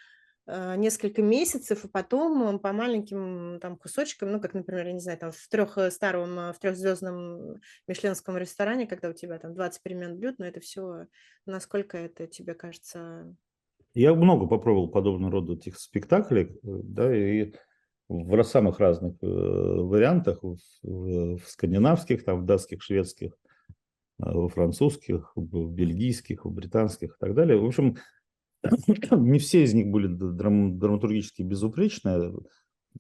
несколько 0.48 1.22
месяцев, 1.22 1.86
и 1.86 1.88
потом 1.88 2.60
по 2.60 2.74
маленьким 2.74 3.60
там 3.62 3.78
кусочкам, 3.78 4.32
ну, 4.32 4.42
как, 4.42 4.54
например, 4.54 4.88
я 4.88 4.94
не 4.94 5.00
знаю, 5.00 5.18
там 5.18 5.32
в 5.32 5.48
трех 5.48 5.78
э, 5.78 5.90
старом, 5.92 6.38
э, 6.38 6.54
в 6.54 6.60
трехзвездном 6.60 7.62
мишленском 7.88 8.38
ресторане, 8.38 8.86
когда 8.88 9.10
у 9.10 9.14
тебя 9.14 9.40
там 9.40 9.54
20 9.54 9.82
перемен 9.84 10.18
блюд, 10.18 10.36
но 10.40 10.46
это 10.46 10.60
всё 10.60 11.06
насколько 11.46 11.98
это 11.98 12.28
тебе 12.28 12.54
кажется 12.56 13.36
Я 13.94 14.14
много 14.14 14.48
попробовал 14.48 14.90
подобного 14.90 15.32
рода 15.32 15.54
этих 15.54 15.80
спектаклей, 15.80 16.46
э, 16.46 16.58
да, 16.64 17.16
и 17.16 17.54
в 18.10 18.44
самых 18.44 18.80
разных, 18.80 19.16
вариантах: 19.22 20.44
в 20.44 21.40
скандинавских, 21.48 22.26
там, 22.26 22.42
в 22.42 22.46
датских, 22.46 22.84
шведских, 22.84 23.38
во 24.20 24.48
французских, 24.50 25.32
в 25.36 25.72
бельгийских, 25.72 26.46
в 26.46 26.52
британских 26.52 27.12
и 27.16 27.20
так 27.20 27.34
далее. 27.34 27.58
В 27.58 27.66
общем, 27.66 27.98
не 29.12 29.40
все 29.40 29.64
из 29.64 29.74
них 29.74 29.88
были 29.88 30.08
драм 30.08 30.80
драматургически 30.80 31.42
безупречные. 31.42 32.34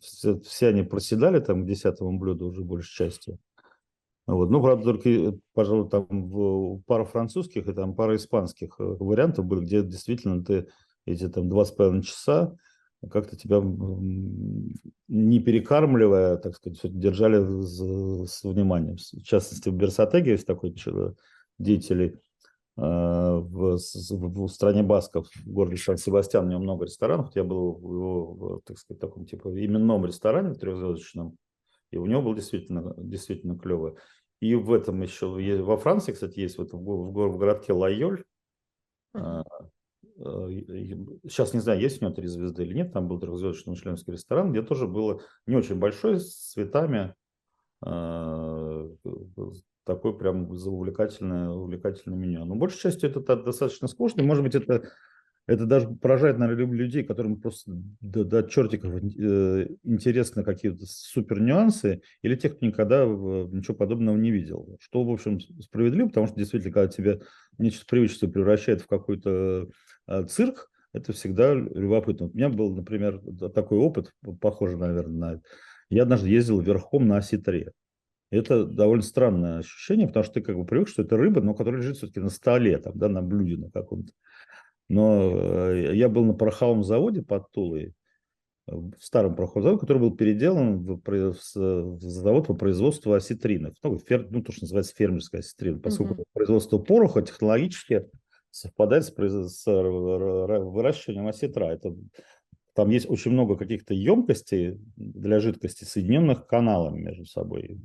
Вс 0.01 0.25
все 0.43 0.67
они 0.67 0.83
проседали 0.83 1.39
там 1.39 1.63
к 1.63 1.67
10 1.67 1.99
блюду 2.01 2.47
уже 2.47 2.63
большей 2.63 2.93
частью. 2.93 3.39
Вот, 4.25 4.49
ну, 4.49 4.61
правда, 4.61 4.85
только, 4.85 5.09
э, 5.09 5.33
пожалуй, 5.53 5.89
там 5.89 6.81
пара 6.87 7.03
французских 7.03 7.67
и 7.67 7.73
там 7.73 7.93
пара 7.93 8.15
испанских, 8.15 8.75
э, 8.79 8.83
вариантов 8.83 9.45
были, 9.45 9.65
где 9.65 9.83
действительно 9.83 10.43
ты 10.43 10.67
эти 11.05 11.27
там 11.27 11.49
2,5 11.49 12.01
часа 12.01 12.55
как-то 13.11 13.35
тебя, 13.35 13.61
не 15.09 15.39
перекармливая, 15.39 16.37
так 16.37 16.55
сказать, 16.55 16.79
держали 16.97 17.39
з 17.61 18.25
с 18.25 18.43
вниманием. 18.43 18.97
С 18.97 19.11
в 19.11 19.23
частности, 19.23 19.67
в 19.67 19.73
Берсотеге 19.73 20.31
есть 20.31 20.47
такой 20.47 20.73
деятель, 21.59 22.21
а, 22.75 23.37
в 23.37 23.77
с 23.77 24.09
в 24.09 24.47
стране 24.47 24.81
басков, 24.83 25.27
в 25.27 25.51
городе 25.51 25.77
Сан-Себастьян, 25.77 26.45
у 26.45 26.49
него 26.49 26.61
много 26.61 26.85
ресторанов. 26.85 27.35
Я 27.35 27.43
был 27.43 27.73
в 27.73 27.93
его, 27.93 28.33
в, 28.33 28.61
так 28.65 28.79
сказать, 28.79 28.99
таком 28.99 29.25
типа 29.25 29.49
именном 29.49 30.05
ресторане 30.05 30.53
трехзвездочном, 30.55 31.37
и 31.91 31.97
у 31.97 32.05
него 32.05 32.21
было 32.23 32.35
действительно 32.35 32.93
действительно 32.97 33.57
клево. 33.57 33.95
И 34.39 34.55
в 34.55 34.73
этом 34.73 35.01
еще 35.01 35.27
во 35.61 35.77
Франции, 35.77 36.13
кстати, 36.13 36.39
есть 36.39 36.57
вот 36.57 36.73
в 36.73 36.81
го 36.81 37.11
в 37.11 37.13
в 37.13 37.37
городке 37.37 37.73
Лайоль, 37.73 38.23
и 39.15 40.59
и 40.59 41.29
щас 41.29 41.53
не 41.53 41.59
знаю, 41.59 41.79
есть 41.79 42.01
у 42.01 42.05
него 42.05 42.15
3 42.15 42.27
звезды 42.27 42.63
или 42.63 42.73
нет, 42.73 42.91
там 42.91 43.07
был 43.07 43.19
трехзвездочный 43.19 43.73
мишленовский 43.73 44.13
ресторан, 44.13 44.51
где 44.51 44.63
тоже 44.63 44.87
было 44.87 45.21
не 45.45 45.55
очень 45.55 45.75
большой, 45.75 46.19
с 46.19 46.51
цветами, 46.51 47.13
такое 49.85 50.13
прям 50.13 50.49
увлекательное 50.49 51.49
увлекательное 51.49 52.17
меню. 52.17 52.45
Но 52.45 52.55
большей 52.55 52.79
частью 52.79 53.09
это 53.09 53.21
та 53.21 53.35
достаточно 53.35 53.87
скучно. 53.87 54.23
Может 54.23 54.43
быть, 54.43 54.55
это 54.55 54.89
это 55.45 55.65
даже 55.65 55.89
поражает, 55.89 56.37
наверно, 56.37 56.61
лю 56.61 56.71
людей, 56.71 57.03
которым 57.03 57.41
просто 57.41 57.73
до 57.99 58.23
до 58.23 58.43
чертиков, 58.43 58.93
э, 58.93 59.67
интересны 59.83 60.43
какие-то 60.43 60.85
супер 60.85 61.41
нюансы, 61.41 62.01
или 62.21 62.35
тех, 62.35 62.55
кто 62.55 62.65
никогда 62.65 63.03
ничего 63.03 63.75
подобного 63.75 64.15
не 64.15 64.31
видел. 64.31 64.77
Что, 64.79 65.03
в 65.03 65.11
общем, 65.11 65.41
справедливо, 65.59 66.07
потому 66.07 66.27
что 66.27 66.37
действительно, 66.37 66.73
когда 66.73 66.91
тебя 66.91 67.19
нечто 67.57 67.85
привычное 67.85 68.29
превращает 68.29 68.81
в 68.81 68.87
какой-то, 68.87 69.67
а, 70.07 70.23
цирк, 70.23 70.69
это 70.93 71.11
всегда 71.11 71.53
любопытно. 71.53 72.27
У 72.27 72.33
меня 72.33 72.49
был, 72.49 72.73
например, 72.73 73.19
такой 73.53 73.79
опыт, 73.79 74.11
п 74.21 74.31
похожий, 74.33 74.77
наверно, 74.77 75.17
на 75.17 75.33
это. 75.33 75.41
Я 75.89 76.03
однажды 76.03 76.29
ездил 76.29 76.61
верхом 76.61 77.07
на 77.07 77.17
осетре. 77.17 77.73
Это 78.33 78.65
довольно 78.65 79.03
странное 79.03 79.59
ощущение, 79.59 80.07
потому 80.07 80.23
что 80.23 80.35
ты 80.35 80.41
как 80.41 80.57
бы 80.57 80.65
привык, 80.65 80.87
что 80.87 81.03
это 81.03 81.17
рыба, 81.17 81.41
но 81.41 81.53
которая 81.53 81.81
лежит 81.81 81.97
все-таки 81.97 82.19
на 82.19 82.29
столе, 82.29 82.77
там, 82.77 82.93
да, 82.95 83.09
на 83.09 83.21
блюде 83.21 83.57
на 83.57 83.69
каком-то. 83.69 84.11
Но, 84.89 85.69
э, 85.69 85.95
я 85.95 86.09
был 86.09 86.25
на 86.25 86.33
пороховом 86.33 86.83
заводе 86.83 87.21
под 87.21 87.51
Тулой, 87.51 87.93
в 88.65 88.93
старом 88.99 89.35
пороховом 89.35 89.63
заводе, 89.63 89.81
который 89.81 89.99
был 89.99 90.15
переделан 90.15 90.83
в 90.83 91.01
в 91.03 91.99
завод 92.01 92.47
по 92.47 92.53
производству 92.53 93.13
осетринов. 93.13 93.75
Ну, 93.83 93.99
фер 93.99 94.27
ну, 94.29 94.41
то, 94.41 94.51
что 94.51 94.63
называется 94.63 94.95
фермерская 94.95 95.41
осетрина. 95.41 95.79
Поскольку 95.79 96.23
производство 96.33 96.77
пороха 96.77 97.21
технологически 97.21 98.07
совпадает 98.49 99.05
с, 99.05 99.11
с 99.11 99.65
выращиванием 99.65 101.27
осетра. 101.27 101.65
Это, 101.65 101.95
там 102.73 102.89
есть 102.89 103.09
очень 103.09 103.31
много 103.31 103.55
каких-то 103.55 103.93
емкостей 103.93 104.77
для 104.95 105.39
жидкости, 105.39 105.83
соединенных 105.85 106.47
каналами 106.47 106.99
между 106.99 107.25
собой. 107.25 107.79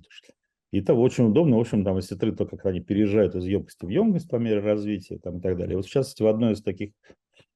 И 0.70 0.81
это 0.81 0.94
очень 0.94 1.24
удобно. 1.24 1.57
В 1.57 1.61
общем, 1.61 1.85
там 1.85 1.96
осетры, 1.96 2.33
то, 2.33 2.46
как 2.46 2.66
они 2.66 2.81
переезжают 2.81 3.35
из 3.35 3.44
емкости 3.44 3.87
в 3.87 3.88
емкость 3.88 4.28
по 4.28 4.37
мере 4.37 4.61
развития 4.61 5.18
там, 5.18 5.38
и 5.38 5.40
так 5.40 5.57
далее. 5.57 5.76
Вот 5.76 5.87
частности, 5.90 6.22
в 6.22 6.26
одной 6.26 6.52
из 6.52 6.62
таких 6.62 6.92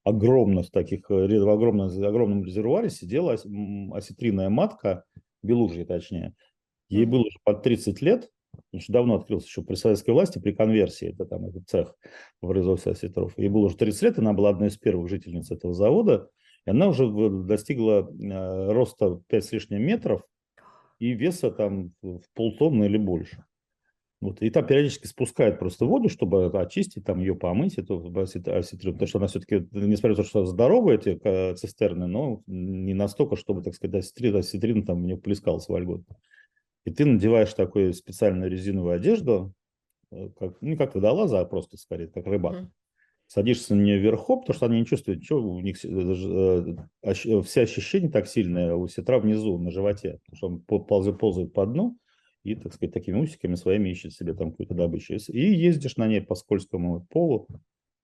огромных 0.03 0.69
таких, 0.71 1.09
э, 1.09 1.39
в 1.39 1.49
огромном, 1.49 1.87
огромном 1.87 2.43
резервуаре 2.43 2.89
сидела 2.89 3.33
осетриная 3.33 4.49
матка, 4.49 5.05
белужья 5.41 5.85
точнее. 5.85 6.33
Ей 6.89 7.05
было 7.05 7.21
уже 7.21 7.37
под 7.43 7.63
30 7.63 8.01
лет, 8.01 8.29
очень 8.71 8.93
давно 8.93 9.15
открылся 9.15 9.47
еще 9.47 9.63
при 9.63 9.75
советской 9.75 10.11
власти, 10.11 10.39
при 10.39 10.51
конверсии, 10.51 11.09
это 11.09 11.25
там 11.25 11.45
этот 11.45 11.67
цех 11.67 11.95
в 12.41 12.47
производстве 12.47 12.91
осетров. 12.91 13.33
Ей 13.37 13.49
было 13.49 13.65
уже 13.65 13.77
30 13.77 14.01
лет, 14.03 14.19
она 14.19 14.33
была 14.33 14.49
одной 14.49 14.67
из 14.69 14.77
первых 14.77 15.09
жительниц 15.09 15.51
этого 15.51 15.73
завода, 15.73 16.29
и 16.65 16.69
она 16.69 16.87
уже 16.87 17.09
достигла 17.09 18.09
э, 18.09 18.71
роста 18.71 19.21
5 19.27 19.45
с 19.45 19.51
лишним 19.51 19.81
метров 19.81 20.23
и 21.03 21.13
веса 21.15 21.51
там 21.51 21.91
в 22.01 22.21
полтонны 22.33 22.85
или 22.85 22.97
больше. 22.97 23.43
Вот, 24.21 24.41
и 24.41 24.49
там 24.49 24.65
периодически 24.65 25.05
спускают 25.05 25.59
просто 25.59 25.85
воду, 25.85 26.07
чтобы 26.07 26.45
очистить, 26.45 27.03
там 27.03 27.19
ее 27.19 27.35
помыть, 27.35 27.77
эту 27.77 28.09
осетрину, 28.15 28.93
потому 28.93 29.07
что 29.07 29.17
она 29.17 29.27
все-таки, 29.27 29.67
несмотря 29.71 30.11
на 30.11 30.15
то, 30.15 30.23
что 30.23 30.45
здоровые 30.45 30.97
эти 30.97 31.19
э, 31.21 31.55
цистерны, 31.55 32.07
но 32.07 32.41
не 32.47 32.93
настолько, 32.93 33.35
чтобы, 33.35 33.63
так 33.63 33.75
сказать, 33.75 33.95
осетрина, 33.97 34.39
осетрина 34.39 34.85
там 34.85 35.01
в 35.01 35.05
нее 35.05 35.17
плескалась 35.17 35.67
вольготно. 35.67 36.15
И 36.85 36.91
ты 36.91 37.03
надеваешь 37.03 37.53
такую 37.53 37.91
специальную 37.91 38.49
резиновую 38.49 38.95
одежду, 38.95 39.53
э, 40.09 40.29
как, 40.39 40.61
не 40.61 40.77
как 40.77 40.95
водолаза, 40.95 41.41
а 41.41 41.45
просто 41.45 41.75
скорее, 41.75 42.07
как 42.07 42.25
рыбак. 42.27 42.55
Mm-hmm. 42.55 42.67
Садишься 43.27 43.75
на 43.75 43.81
нее 43.81 43.97
верхом, 43.97 44.41
потому 44.41 44.55
что 44.55 44.65
они 44.67 44.79
не 44.79 44.85
чувствуют, 44.85 45.23
что 45.23 45.41
у 45.41 45.59
них 45.59 45.83
э, 45.83 46.75
э, 47.01 47.41
все 47.41 47.61
ощущения 47.61 48.09
так 48.09 48.27
сильные 48.27 48.75
у 48.75 48.87
сетра 48.87 49.19
внизу, 49.19 49.57
на 49.57 49.71
животе, 49.71 50.19
потому 50.25 50.37
что 50.37 50.47
он 50.47 50.85
ползает, 50.87 51.17
ползает 51.17 51.53
по 51.53 51.65
дну, 51.65 51.97
и, 52.43 52.55
так 52.55 52.73
сказать, 52.73 52.93
такими 52.93 53.19
усиками 53.19 53.55
своими 53.55 53.89
ищет 53.89 54.13
себе 54.13 54.33
там 54.33 54.51
какую-то 54.51 54.75
добычу. 54.75 55.15
И 55.15 55.39
ездишь 55.39 55.97
на 55.97 56.07
ней 56.07 56.21
по 56.21 56.35
скользкому 56.35 57.07
полу, 57.09 57.47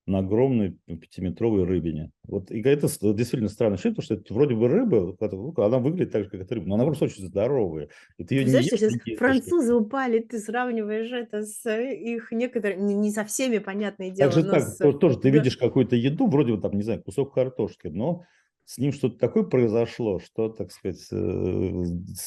на 0.09 0.19
огромной 0.19 0.77
пятиметровой 0.87 1.63
рыбине. 1.63 2.11
Вот, 2.27 2.51
и 2.51 2.61
это 2.61 2.87
действительно 3.13 3.49
странно 3.49 3.77
потому 3.77 4.01
что 4.01 4.15
это 4.15 4.33
вроде 4.33 4.55
бы 4.55 4.67
рыба, 4.67 5.15
она 5.57 5.79
выглядит 5.79 6.11
так 6.11 6.25
же, 6.25 6.29
как 6.29 6.41
эта 6.41 6.55
рыба, 6.55 6.67
но 6.67 6.75
она 6.75 6.85
просто 6.85 7.05
очень 7.05 7.25
здоровая. 7.25 7.89
И 8.17 8.23
ты 8.23 8.35
ее 8.35 8.41
ты 8.41 8.45
не 8.45 8.51
знаешь, 8.51 8.65
ешь, 8.67 8.79
сейчас 8.79 8.93
не 9.05 9.15
французы 9.15 9.73
упали, 9.73 10.19
ты 10.19 10.39
сравниваешь 10.39 11.11
это 11.11 11.43
с 11.43 11.65
э, 11.65 11.95
их 11.95 12.31
некоторыми, 12.31 12.91
не 12.93 13.11
со 13.11 13.23
всеми, 13.23 13.59
понятное 13.59 14.09
дело. 14.09 14.31
Так 14.31 14.43
же 14.43 14.49
так, 14.49 14.61
с... 14.63 14.99
тоже 14.99 15.19
ты 15.19 15.29
видишь 15.29 15.57
какую-то 15.57 15.95
еду, 15.95 16.27
вроде 16.27 16.53
бы 16.53 16.61
там, 16.61 16.73
не 16.73 16.83
знаю, 16.83 17.01
кусок 17.03 17.33
картошки, 17.33 17.87
но 17.87 18.23
с 18.69 18.77
ним 18.77 18.93
что-то 18.93 19.17
такое 19.17 19.43
произошло, 19.43 20.19
что, 20.19 20.49
так 20.49 20.71
сказать, 20.71 21.03
э, 21.11 21.71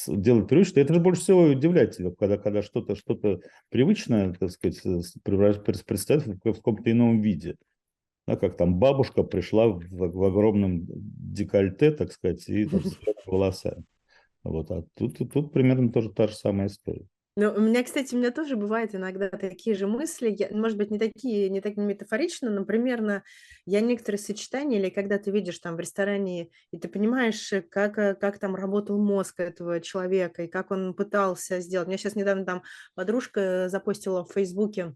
делает 0.09 0.49
привычно. 0.49 0.81
Это 0.81 0.93
же 0.93 0.99
больше 0.99 1.21
всего 1.21 1.43
удивляет 1.43 1.95
тебя, 1.95 2.11
когда, 2.11 2.37
когда 2.37 2.61
что-то 2.61 2.95
что 2.95 3.39
привычное, 3.69 4.33
так 4.33 4.51
сказать, 4.51 4.81
представляет 5.23 6.27
в 6.27 6.39
каком-то 6.39 6.91
ином 6.91 7.21
виде 7.21 7.55
да, 8.27 8.35
как 8.35 8.55
там 8.55 8.75
бабушка 8.79 9.23
пришла 9.23 9.67
в, 9.67 9.81
в 9.89 10.23
огромном 10.23 10.85
декольте, 10.87 11.91
так 11.91 12.11
сказать, 12.11 12.47
и 12.47 12.65
там, 12.65 12.83
с 12.83 12.97
волосами. 13.25 13.83
Вот, 14.43 14.71
а 14.71 14.83
тут, 14.95 15.17
тут, 15.17 15.53
примерно 15.53 15.91
тоже 15.91 16.09
та 16.11 16.27
же 16.27 16.35
самая 16.35 16.67
история. 16.67 17.07
Ну, 17.35 17.51
у 17.51 17.61
меня, 17.61 17.83
кстати, 17.83 18.13
у 18.13 18.19
меня 18.19 18.29
тоже 18.29 18.55
бывают 18.55 18.93
иногда 18.93 19.27
такие 19.27 19.75
же 19.75 19.87
мысли, 19.87 20.35
я, 20.37 20.49
может 20.51 20.77
быть, 20.77 20.91
не 20.91 20.99
такие, 20.99 21.49
не 21.49 21.61
так 21.61 21.77
метафорично, 21.77 22.51
но 22.51 22.63
примерно 22.63 23.23
я 23.65 23.81
некоторые 23.81 24.19
сочетания, 24.19 24.79
или 24.79 24.91
когда 24.91 25.17
ты 25.17 25.31
видишь 25.31 25.57
там 25.57 25.75
в 25.75 25.79
ресторане, 25.79 26.49
и 26.69 26.77
ты 26.77 26.87
понимаешь, 26.87 27.51
как, 27.71 27.97
э, 27.97 28.13
как 28.13 28.37
там 28.37 28.55
работал 28.55 28.99
мозг 28.99 29.39
этого 29.39 29.81
человека, 29.81 30.43
и 30.43 30.47
как 30.47 30.69
он 30.69 30.93
пытался 30.93 31.59
сделать. 31.59 31.87
У 31.87 31.89
меня 31.89 31.97
сейчас 31.97 32.15
недавно 32.15 32.45
там 32.45 32.61
подружка 32.93 33.67
запостила 33.67 34.23
в 34.23 34.31
Фейсбуке 34.33 34.93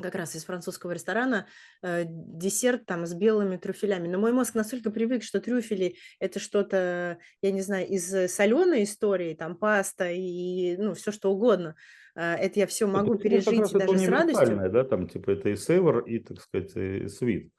как 0.00 0.14
раз 0.14 0.34
из 0.34 0.44
французского 0.44 0.92
ресторана 0.92 1.46
э, 1.82 2.04
десерт 2.06 2.86
там 2.86 3.06
с 3.06 3.14
белыми 3.14 3.56
трюфелями. 3.56 4.08
Но 4.08 4.18
мой 4.18 4.32
мозг 4.32 4.54
настолько 4.54 4.90
привык, 4.90 5.22
что 5.22 5.40
трюфели 5.40 5.96
это 6.18 6.38
что-то, 6.38 7.18
я 7.42 7.50
не 7.50 7.60
знаю, 7.60 7.86
из 7.86 8.32
соленой 8.32 8.84
истории, 8.84 9.34
там 9.34 9.56
паста 9.56 10.10
и 10.10 10.76
ну 10.76 10.94
все 10.94 11.12
что 11.12 11.32
угодно. 11.32 11.76
Э, 12.14 12.34
это 12.34 12.60
я 12.60 12.66
все 12.66 12.86
могу 12.86 13.14
это, 13.14 13.22
пережить 13.22 13.72
это 13.72 13.78
даже 13.78 13.98
с 13.98 14.08
радостью. 14.08 14.70
Да, 14.70 14.84
там 14.84 15.08
типа 15.08 15.30
это 15.30 15.48
и 15.50 15.56
север, 15.56 16.00
и, 16.00 16.18
так 16.18 16.40
сказать, 16.40 16.76
и 16.76 17.08
свит. 17.08 17.50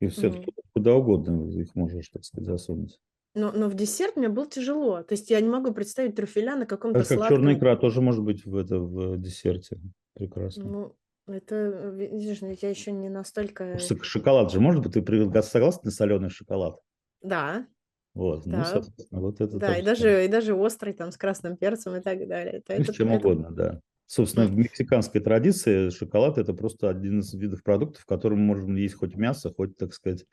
И 0.00 0.08
все 0.08 0.28
mm-hmm. 0.28 0.54
куда 0.72 0.94
угодно 0.94 1.50
их 1.50 1.74
можешь, 1.74 2.08
так 2.08 2.24
сказать, 2.24 2.46
засунуть. 2.46 2.98
Но, 3.34 3.52
но 3.52 3.68
в 3.68 3.74
десерт 3.74 4.16
мне 4.16 4.28
было 4.28 4.46
тяжело. 4.46 5.02
То 5.02 5.12
есть 5.12 5.30
я 5.30 5.40
не 5.40 5.48
могу 5.48 5.72
представить 5.72 6.16
трюфеля 6.16 6.56
на 6.56 6.66
каком-то 6.66 7.00
как, 7.00 7.08
сладком... 7.08 7.28
Черная 7.28 7.54
икра 7.54 7.76
тоже 7.76 8.00
может 8.00 8.24
быть 8.24 8.44
в, 8.44 8.56
это, 8.56 8.80
в 8.80 9.18
десерте. 9.18 9.78
Прекрасно. 10.14 10.64
Ну, 10.64 10.96
это, 11.26 11.54
э, 11.54 11.90
видишь, 11.96 12.40
ну, 12.40 12.54
я 12.60 12.70
еще 12.70 12.92
не 12.92 13.08
настолько... 13.08 13.78
Шоколад 13.78 14.50
же, 14.52 14.60
может 14.60 14.82
быть, 14.82 14.92
ты 14.92 15.42
согласна 15.42 15.82
на 15.84 15.90
соленый 15.90 16.30
шоколад? 16.30 16.80
Да. 17.22 17.66
Вот, 18.14 18.44
ну, 18.46 18.64
соответственно, 18.64 19.20
вот 19.20 19.40
это 19.40 19.56
Да, 19.58 19.76
и 19.76 19.82
даже, 19.82 20.24
и 20.24 20.28
даже 20.28 20.54
острый 20.54 20.92
там 20.92 21.12
с 21.12 21.16
красным 21.16 21.56
перцем 21.56 21.94
и 21.96 22.00
так 22.00 22.26
далее. 22.26 22.62
Это, 22.66 22.74
ну, 22.78 22.84
с 22.84 22.96
чем 22.96 23.08
это... 23.08 23.18
угодно, 23.18 23.50
да. 23.52 23.80
Собственно, 24.06 24.46
в 24.46 24.56
мексиканской 24.56 25.20
традиции 25.20 25.90
шоколад– 25.90 26.36
это 26.38 26.52
просто 26.52 26.90
один 26.90 27.20
из 27.20 27.32
видов 27.32 27.62
продуктов, 27.62 28.02
в 28.02 28.06
котором 28.06 28.40
можно 28.40 28.76
есть 28.76 28.96
хоть 28.96 29.14
мясо, 29.14 29.52
хоть, 29.56 29.76
так 29.76 29.94
сказать, 29.94 30.26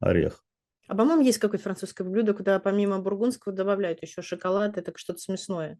орех. 0.00 0.42
А, 0.86 0.96
по-моему, 0.96 1.20
есть 1.20 1.38
какое-то 1.38 1.64
французское 1.64 2.08
блюдо, 2.08 2.32
куда 2.32 2.58
помимо 2.58 2.98
бургундского 2.98 3.54
добавляют 3.54 4.00
еще 4.00 4.22
шоколад, 4.22 4.78
это 4.78 4.92
что-то 4.96 5.18
смесное. 5.18 5.78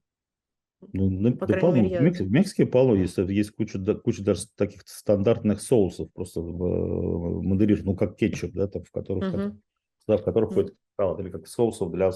Ну, 0.93 1.11
ну, 1.11 1.37
По 1.37 1.47
да, 1.47 1.59
крайней 1.59 1.81
мере, 1.81 1.95
я... 1.95 2.01
в, 2.01 2.03
Мексике, 2.03 2.25
в 2.25 2.31
Мексике 2.31 2.67
полно 2.67 2.95
есть, 2.95 3.19
есть 3.19 3.51
куча, 3.51 3.79
да, 3.79 3.95
куча 3.95 4.23
даже 4.23 4.43
таких 4.57 4.83
стандартных 4.87 5.61
соусов, 5.61 6.13
просто 6.13 6.41
в, 6.41 7.43
модерир, 7.43 7.85
ну, 7.85 7.97
как 7.97 8.17
кетчуп, 8.17 8.53
да, 8.53 8.69
там, 8.69 8.85
в 8.85 8.91
которых, 8.93 9.35
uh-huh. 9.35 9.57
в, 10.07 10.17
в 10.17 10.23
которых 10.23 10.55
ходит 10.55 10.75
салат, 10.97 11.19
или 11.21 11.31
как 11.31 11.49
соусов 11.49 11.91
для 11.91 12.13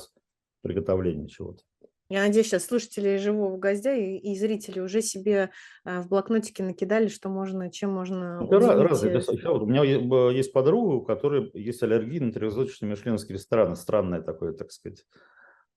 приготовления 0.63 1.29
чего-то. 1.29 1.65
Я 2.09 2.21
надеюсь, 2.27 2.49
сейчас 2.49 2.67
слушатели 2.67 3.17
живого 3.17 3.57
гостя 3.57 3.95
и, 3.95 4.17
и 4.17 4.39
зрители 4.39 4.81
уже 4.81 5.01
себе 5.01 5.51
а, 5.83 6.03
в 6.03 6.09
блокнотике 6.09 6.63
накидали, 6.63 7.09
что 7.09 7.31
можно, 7.31 7.71
чем 7.71 7.91
можно 7.91 8.47
да, 8.51 8.59
раз, 8.83 9.03
раз, 9.03 9.29
У 9.29 9.67
меня 9.67 9.83
есть 10.31 10.53
подруга, 10.53 10.97
у 10.97 11.01
которой 11.01 11.51
есть 11.55 11.83
аллергия 11.83 12.21
на 12.21 12.31
трехзвездочные 12.31 12.91
мишленовские 12.91 13.39
рестораны. 13.39 13.77
Странное 13.77 14.21
такое, 14.21 14.53
так 14.53 14.73
сказать, 14.73 15.07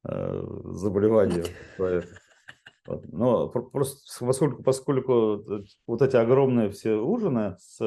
э, 0.05 0.43
заболевание. 0.65 1.45
Но 2.87 3.49
просто 3.49 4.25
поскольку, 4.25 4.63
поскольку 4.63 5.43
э, 5.49 5.63
вот 5.87 6.01
эти 6.01 6.15
огромные 6.15 6.69
все 6.69 6.95
ужины 6.95 7.57
с 7.59 7.81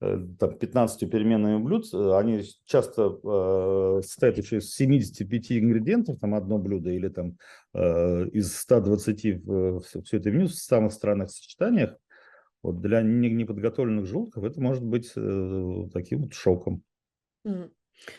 э, 0.00 0.18
там, 0.38 0.58
15 0.58 1.10
переменными 1.10 1.62
блюд, 1.62 1.86
э, 1.92 2.16
они 2.16 2.42
часто 2.64 3.18
э, 3.22 4.02
состоят 4.02 4.38
еще 4.38 4.58
из 4.58 4.72
75 4.74 5.52
ингредиентов, 5.52 6.20
там 6.20 6.34
одно 6.34 6.58
блюдо, 6.58 6.90
или 6.90 7.08
там 7.08 7.36
э, 7.74 8.26
из 8.28 8.56
120 8.56 9.44
в, 9.44 9.80
все, 9.80 10.02
все 10.02 10.16
это 10.18 10.30
меню 10.30 10.46
в 10.46 10.54
самых 10.54 10.92
странных 10.92 11.30
сочетаниях. 11.30 11.96
Вот 12.62 12.80
для 12.80 13.02
неподготовленных 13.02 14.06
желудков 14.06 14.44
это 14.44 14.60
может 14.60 14.84
быть 14.84 15.12
э, 15.16 15.88
таким 15.92 16.22
вот 16.22 16.34
шоком. 16.34 16.82
Mm. 17.46 17.70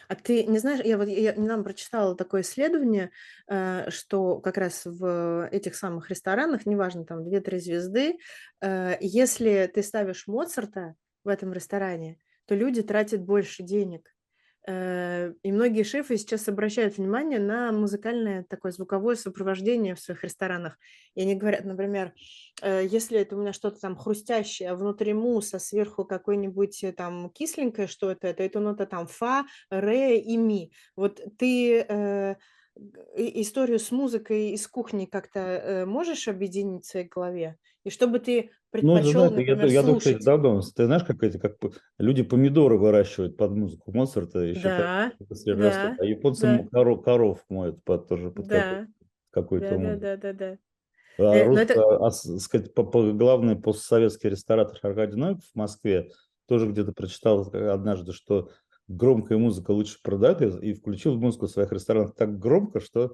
А 0.07 0.15
ты 0.15 0.43
не 0.45 0.59
знаешь, 0.59 0.83
я 0.83 0.97
вот 0.97 1.07
я 1.07 1.33
недавно 1.33 1.63
прочитала 1.63 2.15
такое 2.15 2.41
исследование, 2.41 3.11
э, 3.47 3.89
что 3.89 4.39
как 4.39 4.57
раз 4.57 4.83
в 4.85 5.47
этих 5.51 5.75
самых 5.75 6.09
ресторанах, 6.09 6.65
неважно, 6.65 7.05
там 7.05 7.23
2-3 7.23 7.59
звезды, 7.59 8.17
э, 8.61 8.97
если 8.99 9.69
ты 9.73 9.83
ставишь 9.83 10.27
Моцарта 10.27 10.95
в 11.23 11.27
этом 11.27 11.53
ресторане, 11.53 12.17
то 12.45 12.55
люди 12.55 12.81
тратят 12.81 13.21
больше 13.21 13.63
денег. 13.63 14.13
Э, 14.67 15.34
и 15.41 15.52
многие 15.52 15.84
шефы 15.84 16.17
сейчас 16.17 16.47
обращают 16.47 16.97
внимание 16.97 17.39
на 17.39 17.71
музыкальное 17.71 18.45
такое 18.47 18.71
звуковое 18.71 19.15
сопровождение 19.15 19.95
в 19.95 20.00
своих 20.00 20.24
ресторанах. 20.24 20.78
И 21.16 21.22
они 21.22 21.36
говорят, 21.36 21.66
например, 21.66 22.14
э, 22.62 22.86
если 22.86 23.20
это 23.20 23.36
у 23.36 23.39
меня 23.39 23.53
что-то 23.53 23.80
там 23.80 23.95
хрустящее, 23.95 24.70
а 24.70 24.76
внутри 24.76 25.14
мусса, 25.14 25.57
сверху 25.57 26.05
какое-нибудь 26.05 26.84
э, 26.84 26.91
там 26.91 27.32
кисленькое 27.32 27.88
что-то, 27.88 28.34
то 28.34 28.43
это 28.43 28.59
нота 28.59 28.86
там 28.86 29.07
фа, 29.07 29.45
ре 29.72 30.20
и 30.20 30.38
ми. 30.38 30.72
Вот 30.95 31.22
ты 31.38 32.38
историю 33.16 33.80
с 33.80 33.91
музыкой 33.91 34.51
из 34.51 34.66
кухни 34.68 35.05
как-то 35.05 35.84
можешь 35.86 36.30
объединить 36.30 36.86
в 36.86 36.89
своей 36.89 37.07
голове? 37.07 37.57
И 37.84 37.89
чтобы 37.89 38.19
ты 38.19 38.51
предпочел, 38.69 39.25
ну, 39.25 39.29
например, 39.32 39.65
я, 39.65 39.71
я, 39.71 39.84
слушать. 39.84 40.17
Я 40.19 40.38
давно, 40.38 40.61
ты 40.61 40.86
знаешь, 40.86 41.03
как 41.03 41.23
эти, 41.23 41.38
как 41.38 41.57
люди 41.97 42.21
помидоры 42.21 42.77
выращивают 42.77 43.38
под 43.38 43.51
музыку 43.51 43.91
Моцарта, 43.91 44.39
еще 44.39 44.61
да, 44.61 45.11
как, 45.17 45.57
да, 45.57 45.95
а 45.97 46.05
японцы 46.05 46.41
да. 46.41 46.67
коров, 46.71 47.03
коров 47.03 47.43
моют 47.49 47.84
под 47.84 48.07
тоже 48.07 48.29
под 48.29 48.47
да, 48.47 48.86
какой-то 49.32 49.69
да, 49.69 49.77
музыку. 49.77 49.99
Да, 49.99 50.17
да, 50.17 50.34
да, 50.34 50.34
да. 50.34 50.57
А, 51.17 51.36
э, 51.36 51.45
рус, 51.45 51.59
это... 51.59 52.05
а, 52.05 52.11
сказать, 52.11 52.73
по, 52.73 52.84
по, 52.84 53.11
главный 53.11 53.55
постсоветский 53.55 54.29
ресторатор 54.29 54.77
Аркадий 54.82 55.17
Новиков 55.17 55.45
в 55.45 55.55
Москве 55.55 56.09
тоже 56.47 56.67
где-то 56.67 56.93
прочитал 56.93 57.49
однажды, 57.53 58.13
что 58.13 58.49
громкая 58.88 59.38
музыка 59.38 59.71
лучше 59.71 59.97
продает, 60.03 60.41
и 60.61 60.73
включил 60.73 61.15
музыку 61.19 61.47
в 61.47 61.51
своих 61.51 61.71
ресторанах 61.71 62.15
так 62.15 62.38
громко, 62.38 62.79
что 62.79 63.05
э, 63.05 63.09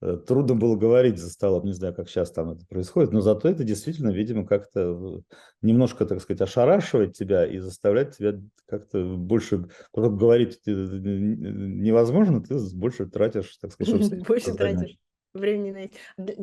трудно 0.00 0.54
было 0.54 0.76
говорить 0.76 1.18
за 1.18 1.30
столом. 1.30 1.64
Не 1.66 1.72
знаю, 1.72 1.94
как 1.94 2.08
сейчас 2.08 2.30
там 2.30 2.50
это 2.50 2.66
происходит, 2.66 3.12
но 3.12 3.20
зато 3.20 3.48
это 3.48 3.64
действительно, 3.64 4.10
видимо, 4.10 4.46
как-то 4.46 5.22
немножко, 5.62 6.06
так 6.06 6.20
сказать, 6.20 6.40
ошарашивает 6.40 7.14
тебя 7.14 7.46
и 7.46 7.58
заставляет 7.58 8.16
тебя 8.16 8.40
как-то 8.66 9.04
больше, 9.04 9.68
поскольку 9.92 10.16
говорить 10.16 10.60
невозможно, 10.66 12.42
ты 12.42 12.56
больше 12.74 13.06
тратишь, 13.06 13.56
так 13.60 13.72
сказать, 13.72 14.24
Больше 14.26 14.54
тратишь 14.54 14.96
времени 15.34 15.70
найти. 15.70 15.96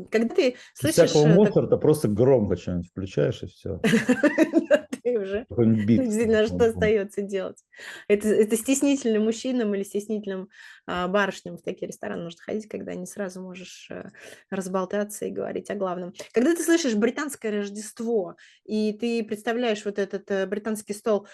Когда 0.10 0.34
ты 0.34 0.56
слышишь... 0.74 1.10
Всякого 1.10 1.28
Моцарта 1.28 1.72
так... 1.72 1.82
просто 1.82 2.08
громко 2.08 2.56
что-нибудь 2.56 2.90
включаешь, 2.90 3.44
и 3.44 3.48
все. 3.48 3.82
Ты 5.08 5.20
уже 5.20 5.46
действительно, 5.50 6.46
что 6.48 6.66
остается 6.66 7.22
делать? 7.22 7.64
Это, 8.10 8.28
это 8.28 8.58
стеснительным 8.58 9.24
мужчинам 9.24 9.74
или 9.74 9.84
стеснительным 9.84 10.50
а, 10.86 11.08
барышням 11.08 11.58
в 11.58 11.62
такие 11.62 11.88
рестораны 11.88 12.24
нужно 12.24 12.42
ходить, 12.44 12.68
когда 12.68 12.94
не 12.94 13.06
сразу 13.06 13.42
можешь 13.42 13.90
а, 13.90 14.10
разболтаться 14.50 15.26
и 15.26 15.32
говорить 15.32 15.70
о 15.70 15.76
главном. 15.76 16.14
Когда 16.34 16.54
ты 16.54 16.62
слышишь 16.62 16.96
британское 16.96 17.54
Рождество, 17.54 18.36
и 18.66 18.92
ты 18.92 19.24
представляешь 19.24 19.86
вот 19.86 19.98
этот 19.98 20.30
а, 20.30 20.46
британский 20.46 20.94
стол, 20.94 21.28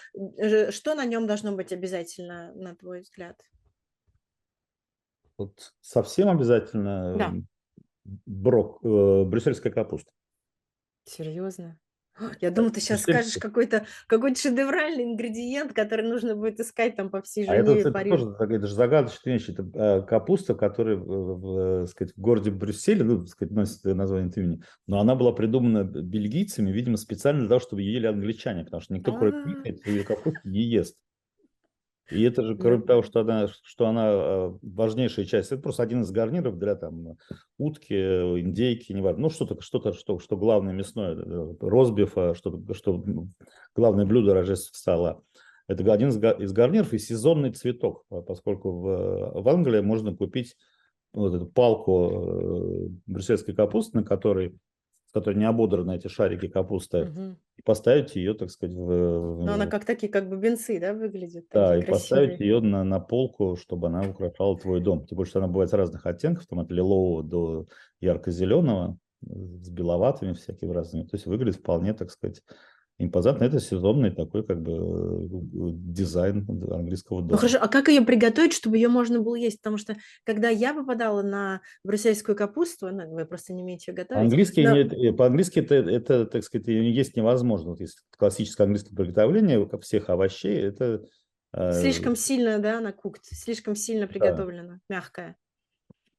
что 0.70 0.94
на 0.94 1.04
нем 1.04 1.26
должно 1.26 1.50
быть 1.50 1.72
обязательно, 1.72 2.52
на 2.54 2.76
твой 2.76 3.00
взгляд? 3.00 3.40
Вот 5.36 5.74
совсем 5.80 6.28
обязательно 6.28 7.16
да. 7.16 7.34
брок, 8.04 8.84
э, 8.84 9.24
брюссельская 9.24 9.72
капуста. 9.72 10.12
Серьезно? 11.06 11.76
Я 12.40 12.50
думаю, 12.50 12.72
ты 12.72 12.80
сейчас 12.80 13.02
скажешь 13.02 13.38
какой-то 13.40 13.86
какой 14.06 14.34
шедевральный 14.34 15.04
ингредиент, 15.04 15.72
который 15.72 16.08
нужно 16.08 16.36
будет 16.36 16.60
искать 16.60 16.96
там 16.96 17.10
по 17.10 17.22
всей 17.22 17.44
Женеве, 17.44 17.72
а 17.72 17.76
это, 17.78 17.88
это 17.88 18.08
тоже 18.10 18.36
это 18.38 18.66
же 18.66 18.74
загадочная 18.74 19.34
вещь. 19.34 19.48
Это 19.48 19.68
э, 19.74 20.02
капуста, 20.02 20.54
которая 20.54 20.96
в, 20.96 21.82
в, 21.82 21.86
сказать, 21.86 22.14
в 22.14 22.20
городе 22.20 22.50
Брюсселе, 22.50 23.02
ну, 23.04 23.26
сказать, 23.26 23.52
носит 23.52 23.84
название 23.84 24.28
от 24.30 24.36
имени, 24.36 24.62
но 24.86 25.00
она 25.00 25.14
была 25.14 25.32
придумана 25.32 25.84
бельгийцами, 25.84 26.70
видимо, 26.70 26.96
специально 26.96 27.40
для 27.40 27.48
того, 27.48 27.60
чтобы 27.60 27.82
ее 27.82 27.94
ели 27.94 28.06
англичане, 28.06 28.64
потому 28.64 28.80
что 28.80 28.94
никто, 28.94 29.16
кроме 29.16 29.44
них, 29.44 29.58
эту 29.64 30.04
капусту 30.06 30.40
не 30.44 30.62
ест. 30.62 30.96
И 32.10 32.22
это 32.22 32.42
же, 32.42 32.56
кроме 32.56 32.82
того, 32.82 33.02
что 33.02 33.20
она, 33.20 33.48
что 33.62 33.86
она 33.86 34.02
а, 34.06 34.58
важнейшая 34.62 35.24
часть, 35.24 35.52
это 35.52 35.62
просто 35.62 35.82
один 35.82 36.02
из 36.02 36.10
гарниров 36.10 36.58
для 36.58 36.74
там 36.74 37.16
утки, 37.56 37.94
индейки, 37.94 38.92
неважно, 38.92 39.22
ну 39.22 39.30
что-то, 39.30 39.60
что-то, 39.62 39.92
что, 39.92 40.18
что 40.18 40.36
главное 40.36 40.74
мясное, 40.74 41.16
розбифа, 41.60 42.34
что, 42.34 42.60
что 42.74 43.02
главное 43.74 44.04
блюдо 44.04 44.34
рождественского 44.34 44.78
стола. 44.78 45.20
Это 45.66 45.90
один 45.92 46.08
из 46.08 46.52
гарниров 46.52 46.92
и 46.92 46.98
сезонный 46.98 47.52
цветок, 47.52 48.04
поскольку 48.26 48.70
в, 48.70 49.42
в 49.42 49.48
Англии 49.48 49.80
можно 49.80 50.14
купить 50.14 50.56
вот 51.14 51.34
эту 51.34 51.46
палку 51.46 52.10
э, 52.10 52.88
брюссельской 53.06 53.54
капусты, 53.54 53.98
на 53.98 54.04
которой 54.04 54.58
которой 55.14 55.36
не 55.36 55.44
ободраны 55.44 55.96
эти 55.96 56.08
шарики 56.08 56.48
капусты, 56.48 57.04
угу. 57.04 57.36
и 57.56 57.62
поставить 57.62 58.16
ее, 58.16 58.34
так 58.34 58.50
сказать, 58.50 58.74
в... 58.74 59.44
Но 59.44 59.54
она 59.54 59.66
как 59.66 59.84
такие, 59.84 60.10
как 60.10 60.28
бы 60.28 60.36
бенцы, 60.36 60.80
да, 60.80 60.92
выглядит? 60.92 61.46
Да, 61.52 61.76
и 61.76 61.82
красивые. 61.82 61.92
поставить 61.92 62.40
ее 62.40 62.60
на, 62.60 62.82
на 62.82 62.98
полку, 62.98 63.56
чтобы 63.56 63.86
она 63.86 64.02
украшала 64.02 64.58
твой 64.58 64.80
дом. 64.80 65.06
Тем 65.06 65.16
более, 65.16 65.30
что 65.30 65.38
она 65.38 65.46
бывает 65.46 65.72
разных 65.72 66.04
оттенков, 66.04 66.46
там 66.48 66.58
от 66.58 66.70
лилового 66.72 67.22
до 67.22 67.66
ярко-зеленого, 68.00 68.98
с 69.22 69.70
беловатыми 69.70 70.32
всякими 70.32 70.72
разными. 70.72 71.04
То 71.04 71.14
есть 71.14 71.26
выглядит 71.26 71.60
вполне, 71.60 71.94
так 71.94 72.10
сказать, 72.10 72.42
импозантно. 72.98 73.44
Это 73.44 73.60
сезонный 73.60 74.10
такой 74.10 74.44
как 74.44 74.62
бы 74.62 74.72
э, 74.72 75.70
дизайн 75.72 76.46
английского 76.70 77.20
дома. 77.20 77.32
Ну 77.32 77.36
хорошо, 77.38 77.58
а 77.60 77.68
как 77.68 77.88
ее 77.88 78.02
приготовить, 78.02 78.52
чтобы 78.52 78.76
ее 78.76 78.88
можно 78.88 79.20
было 79.20 79.34
есть? 79.34 79.60
Потому 79.60 79.78
что 79.78 79.96
когда 80.24 80.48
я 80.48 80.74
попадала 80.74 81.22
на 81.22 81.60
брюссельскую 81.82 82.36
капусту, 82.36 82.90
ну, 82.90 83.12
вы 83.12 83.24
просто 83.24 83.52
не 83.52 83.62
умеете 83.62 83.92
ее 83.92 83.96
готовить. 83.96 84.22
Английский 84.22 84.64
но... 84.64 84.76
Э, 84.76 85.12
по-английски 85.12 85.58
это, 85.58 85.74
это, 85.74 86.26
так 86.26 86.44
сказать, 86.44 86.68
ее 86.68 86.94
есть 86.94 87.16
невозможно. 87.16 87.70
Вот 87.70 87.80
есть 87.80 87.98
классическое 88.16 88.66
английское 88.66 88.94
приготовление 88.94 89.68
всех 89.80 90.08
овощей, 90.10 90.56
это... 90.56 91.02
Э, 91.52 91.72
слишком 91.72 92.16
сильно, 92.16 92.58
да, 92.58 92.78
она 92.78 92.92
кукт, 92.92 93.24
слишком 93.24 93.74
сильно 93.74 94.06
приготовлена, 94.06 94.80
да. 94.88 94.96
мягкая. 94.96 95.36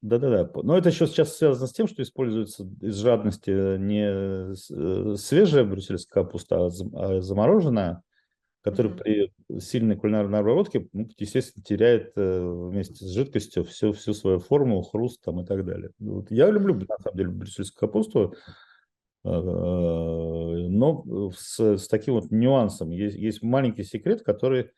Да-да-да. 0.06 0.47
Но 0.62 0.78
это 0.78 0.89
еще 0.89 1.08
сейчас 1.08 1.36
связано 1.36 1.66
с 1.66 1.74
тем, 1.74 1.88
что 1.88 2.03
используется 2.03 2.70
из 2.80 2.95
жадности 2.95 3.80
не 3.80 4.06
э, 4.06 5.16
свежая 5.16 5.64
брюссельская 5.64 6.24
капуста, 6.24 6.68
а, 6.68 6.70
а 6.93 7.22
замороженная, 7.22 8.03
которая 8.62 8.93
при 8.93 9.34
сильной 9.60 9.95
кулинарной 9.95 10.41
обработке, 10.41 10.88
ну, 10.93 11.10
естественно, 11.18 11.64
теряет 11.64 12.12
э, 12.18 12.39
вместе 12.39 13.03
с 13.03 13.16
жидкостью 13.16 13.64
всю, 13.64 13.93
всю 13.93 14.14
свою 14.14 14.38
форму, 14.38 14.84
хруст 14.84 15.22
там 15.26 15.41
и 15.41 15.45
так 15.45 15.66
далее. 15.66 15.89
Вот. 15.97 16.30
Я 16.30 16.51
люблю, 16.51 16.76
на 16.76 16.97
самом 16.99 17.18
деле, 17.18 17.30
брюссельскую 17.30 17.89
капусту, 17.89 18.36
э, 19.24 19.28
но 19.28 21.32
с, 21.36 21.60
с 21.60 21.88
таким 21.88 22.14
вот 22.14 22.30
нюансом. 22.30 22.91
Есть, 22.91 23.18
есть 23.18 23.41
маленький 23.41 23.84
секрет, 23.84 24.22
который 24.22 24.70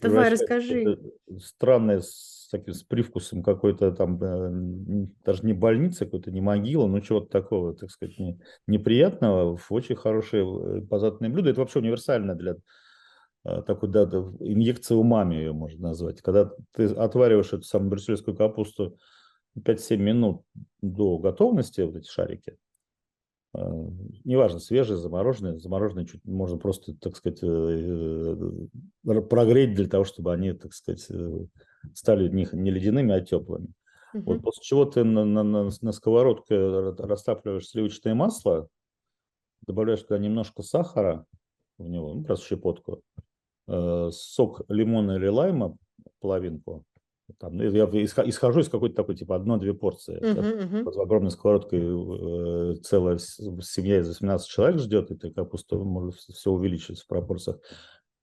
Давай, 0.00 0.30
расскажи. 0.30 0.98
Странное 1.38 2.00
с 2.00 2.48
таким 2.50 2.74
с 2.74 2.82
привкусом 2.82 3.42
какой-то 3.42 3.92
там, 3.92 4.22
э, 4.22 5.08
даже 5.24 5.44
не 5.44 5.52
больницы, 5.52 6.04
какой-то 6.04 6.30
не 6.30 6.40
могила, 6.40 6.86
но 6.86 7.00
чего-то 7.00 7.28
такого, 7.28 7.74
так 7.74 7.90
сказать, 7.90 8.18
не, 8.18 8.38
неприятного, 8.66 9.58
очень 9.70 9.96
хорошее 9.96 10.44
э, 10.44 10.80
позатное 10.82 11.30
блюдо. 11.30 11.50
Это 11.50 11.60
вообще 11.60 11.80
универсально 11.80 12.34
для 12.34 12.56
э, 13.44 13.62
такой 13.62 13.88
да, 13.90 14.04
инъекции 14.04 14.94
умами 14.94 15.34
ее 15.34 15.52
можно 15.52 15.88
назвать. 15.88 16.22
Когда 16.22 16.50
ты 16.72 16.86
отвариваешь 16.86 17.52
эту 17.52 17.62
самую 17.62 17.90
брюссельскую 17.90 18.36
капусту 18.36 18.98
5-7 19.58 19.96
минут 19.96 20.42
до 20.80 21.18
готовности, 21.18 21.80
вот 21.80 21.96
эти 21.96 22.08
шарики, 22.08 22.56
неважно, 24.24 24.58
свежие, 24.58 24.96
замороженные, 24.96 25.58
замороженные 25.58 26.06
чуть 26.06 26.24
можно 26.24 26.58
просто, 26.58 26.94
так 26.94 27.16
сказать, 27.16 27.40
прогреть 29.28 29.74
для 29.74 29.88
того, 29.88 30.04
чтобы 30.04 30.32
они, 30.32 30.52
так 30.52 30.72
сказать, 30.72 31.08
стали 31.94 32.28
не, 32.28 32.48
не 32.52 32.70
ледяными, 32.70 33.14
а 33.14 33.20
теплыми. 33.20 33.68
Угу. 34.14 34.22
Вот 34.24 34.42
после 34.42 34.62
чего 34.62 34.84
ты 34.84 35.04
на, 35.04 35.24
на, 35.24 35.42
на, 35.42 35.70
на 35.80 35.92
сковородке 35.92 36.56
растапливаешь 36.98 37.68
сливочное 37.68 38.14
масло, 38.14 38.68
добавляешь 39.66 40.02
туда 40.02 40.18
немножко 40.18 40.62
сахара 40.62 41.26
в 41.78 41.88
него, 41.88 42.14
ну, 42.14 42.24
просто 42.24 42.46
щепотку, 42.46 43.02
э, 43.66 44.10
сок 44.12 44.62
лимона 44.68 45.16
или 45.16 45.26
лайма, 45.26 45.76
половинку, 46.20 46.84
там, 47.38 47.56
ну, 47.56 47.64
я 47.64 47.84
исхожу 47.84 48.60
из 48.60 48.68
какой-то 48.68 48.94
такой, 48.94 49.16
типа, 49.16 49.36
одной-две 49.36 49.74
порции. 49.74 50.20
Uh-huh, 50.20 50.84
uh-huh. 50.84 51.02
огромной 51.02 51.30
сковородкой 51.30 51.80
э, 51.80 52.74
целая 52.82 53.18
семья 53.18 54.00
из 54.00 54.08
18 54.08 54.48
человек 54.48 54.80
ждет, 54.80 55.10
и 55.10 55.16
ты 55.16 55.30
капусту 55.30 55.82
может 55.84 56.16
все 56.16 56.50
увеличить 56.50 57.00
в 57.00 57.06
пропорциях. 57.06 57.60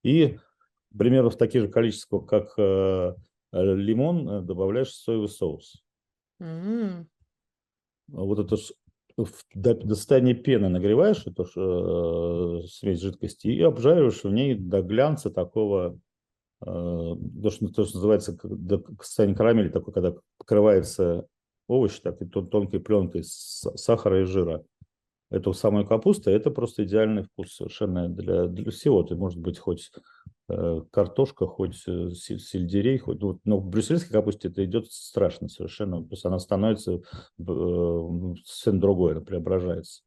И 0.04 0.38
примерно 0.98 1.30
в 1.30 1.38
таких 1.38 1.64
же 1.64 1.68
количествах, 1.68 2.28
как 2.28 2.54
э, 2.58 3.14
Э, 3.52 3.76
лимон, 3.76 4.30
э, 4.30 4.42
добавляешь 4.42 4.94
соевый 4.94 5.28
соус. 5.28 5.84
Mm. 6.42 7.06
Вот 8.08 8.40
это 8.40 8.58
до, 9.54 9.76
до 9.76 9.96
состояния 9.96 10.34
пены 10.34 10.70
нагреваешь 10.70 11.26
эту 11.28 11.44
э, 11.44 12.68
смесь 12.68 13.02
жидкости 13.02 13.48
и 13.48 13.62
обжариваешь 13.62 14.24
в 14.24 14.32
ней 14.32 14.56
до 14.56 14.82
глянца 14.82 15.30
такого, 15.30 15.94
э, 15.94 15.98
то, 16.64 17.50
что, 17.50 17.68
то, 17.70 17.86
что 17.86 17.98
называется 17.98 18.38
до 18.44 18.84
состояния 19.02 19.36
карамели, 19.36 19.70
такой, 19.70 19.94
когда 19.94 20.14
покрывается 20.38 21.28
овощ 21.68 22.00
так, 22.00 22.22
и 22.22 22.26
тон, 22.26 22.48
тонкой 22.50 22.80
пленкой 22.80 23.24
сахара 23.24 24.22
и 24.22 24.26
жира 24.26 24.64
эту 25.32 25.54
самую 25.54 25.88
капусту, 25.88 26.30
это 26.30 26.52
просто 26.52 26.84
идеальный 26.84 27.24
вкус 27.24 27.56
совершенно 27.56 28.10
для, 28.10 28.48
для 28.48 28.70
всего. 28.70 29.02
Ты, 29.04 29.16
может 29.16 29.40
быть, 29.40 29.58
хоть 29.58 29.90
э, 30.50 30.82
картошка, 30.92 31.48
хоть 31.48 31.82
э, 31.88 32.12
сельдерей, 32.12 32.98
хоть... 32.98 33.22
Ну, 33.22 33.40
но 33.46 33.58
в 33.58 33.70
брюссельской 33.70 34.12
капусте 34.12 34.50
это 34.50 34.64
идет 34.66 34.92
страшно 34.92 35.48
совершенно. 35.48 36.04
То 36.04 36.12
есть 36.12 36.26
она 36.26 36.38
становится 36.38 36.96
э, 36.96 37.02
совсем 38.44 38.82
другой, 38.82 39.14
она 39.14 39.22
преображается. 39.22 40.04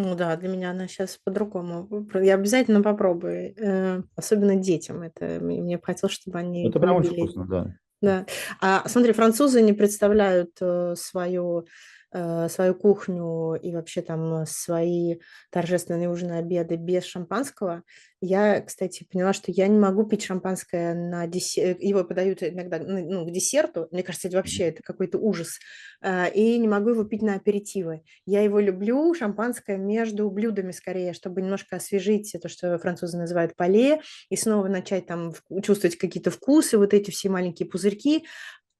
Ну 0.00 0.14
да, 0.14 0.36
для 0.36 0.48
меня 0.48 0.70
она 0.70 0.86
сейчас 0.86 1.18
по-другому. 1.24 1.88
Я 2.14 2.34
обязательно 2.34 2.82
попробую. 2.82 3.52
Э, 3.56 4.02
особенно 4.14 4.54
детям. 4.54 5.02
Это 5.02 5.40
мне 5.40 5.76
бы 5.76 5.82
хотелось, 5.82 6.14
чтобы 6.14 6.38
они... 6.38 6.68
Это 6.68 6.78
прям 6.78 6.94
очень 6.94 7.14
вкусно, 7.14 7.46
да. 7.46 7.74
Да. 8.00 8.26
А 8.60 8.88
смотри, 8.88 9.12
французы 9.12 9.60
не 9.60 9.72
представляют 9.72 10.52
э, 10.60 10.94
свою 10.96 11.66
свою 12.10 12.74
кухню 12.74 13.54
и 13.54 13.72
вообще 13.74 14.00
там 14.00 14.46
свои 14.46 15.16
торжественные 15.50 16.08
ужины, 16.08 16.32
обеды 16.32 16.76
без 16.76 17.04
шампанского. 17.04 17.82
Я, 18.20 18.60
кстати, 18.62 19.06
поняла, 19.10 19.32
что 19.32 19.52
я 19.52 19.68
не 19.68 19.78
могу 19.78 20.04
пить 20.04 20.24
шампанское 20.24 20.92
на 20.92 21.28
десерт. 21.28 21.80
Его 21.80 22.02
подают 22.02 22.42
иногда 22.42 22.80
ну, 22.80 23.24
к 23.24 23.30
десерту. 23.30 23.86
Мне 23.92 24.02
кажется, 24.02 24.26
это 24.26 24.38
вообще 24.38 24.64
это 24.64 24.82
какой-то 24.82 25.18
ужас. 25.18 25.60
Э, 26.02 26.28
и 26.32 26.58
не 26.58 26.66
могу 26.66 26.90
его 26.90 27.04
пить 27.04 27.22
на 27.22 27.34
аперитивы. 27.34 28.02
Я 28.26 28.42
его 28.42 28.58
люблю, 28.58 29.14
шампанское 29.14 29.76
между 29.76 30.28
блюдами 30.30 30.72
скорее, 30.72 31.12
чтобы 31.12 31.42
немножко 31.42 31.76
освежить 31.76 32.34
то, 32.42 32.48
что 32.48 32.76
французы 32.78 33.16
называют 33.18 33.54
пале, 33.54 34.00
и 34.30 34.36
снова 34.36 34.66
начать 34.66 35.06
там 35.06 35.32
чувствовать 35.62 35.96
какие-то 35.96 36.32
вкусы, 36.32 36.76
вот 36.76 36.94
эти 36.94 37.12
все 37.12 37.28
маленькие 37.28 37.68
пузырьки. 37.68 38.26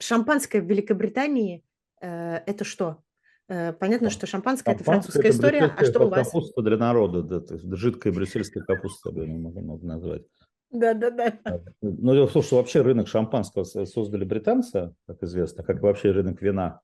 Шампанское 0.01 0.61
в 0.61 0.67
Великобритании 0.67 1.63
э, 2.01 2.41
это 2.45 2.65
что? 2.65 3.05
Э, 3.49 3.73
понятно, 3.73 4.11
что 4.11 4.27
шампанское, 4.27 4.75
это 4.75 4.85
французская 4.85 5.21
это 5.21 5.31
история, 5.31 5.75
а 5.77 5.85
что 5.85 6.05
у 6.05 6.09
вас? 6.11 6.27
Капуста 6.27 6.63
для 6.63 6.77
народа, 6.77 7.23
да, 7.23 7.41
то 7.41 7.55
есть 7.55 7.67
жидкая 7.67 8.13
брюссельская 8.13 8.63
капуста, 8.63 9.11
я 9.11 9.27
не 9.27 9.39
могу 9.39 9.79
назвать. 9.87 10.23
Да, 10.71 10.93
да, 10.93 11.11
да. 11.11 11.39
Но 11.81 12.13
дело 12.13 12.27
в 12.27 12.33
том, 12.33 12.43
что 12.43 12.57
вообще 12.57 12.83
рынок 12.83 13.09
шампанского 13.09 13.65
создали 13.65 14.25
британцы, 14.25 14.95
как 15.07 15.23
известно, 15.23 15.65
как 15.65 15.81
вообще 15.81 16.11
рынок 16.11 16.43
вина. 16.43 16.83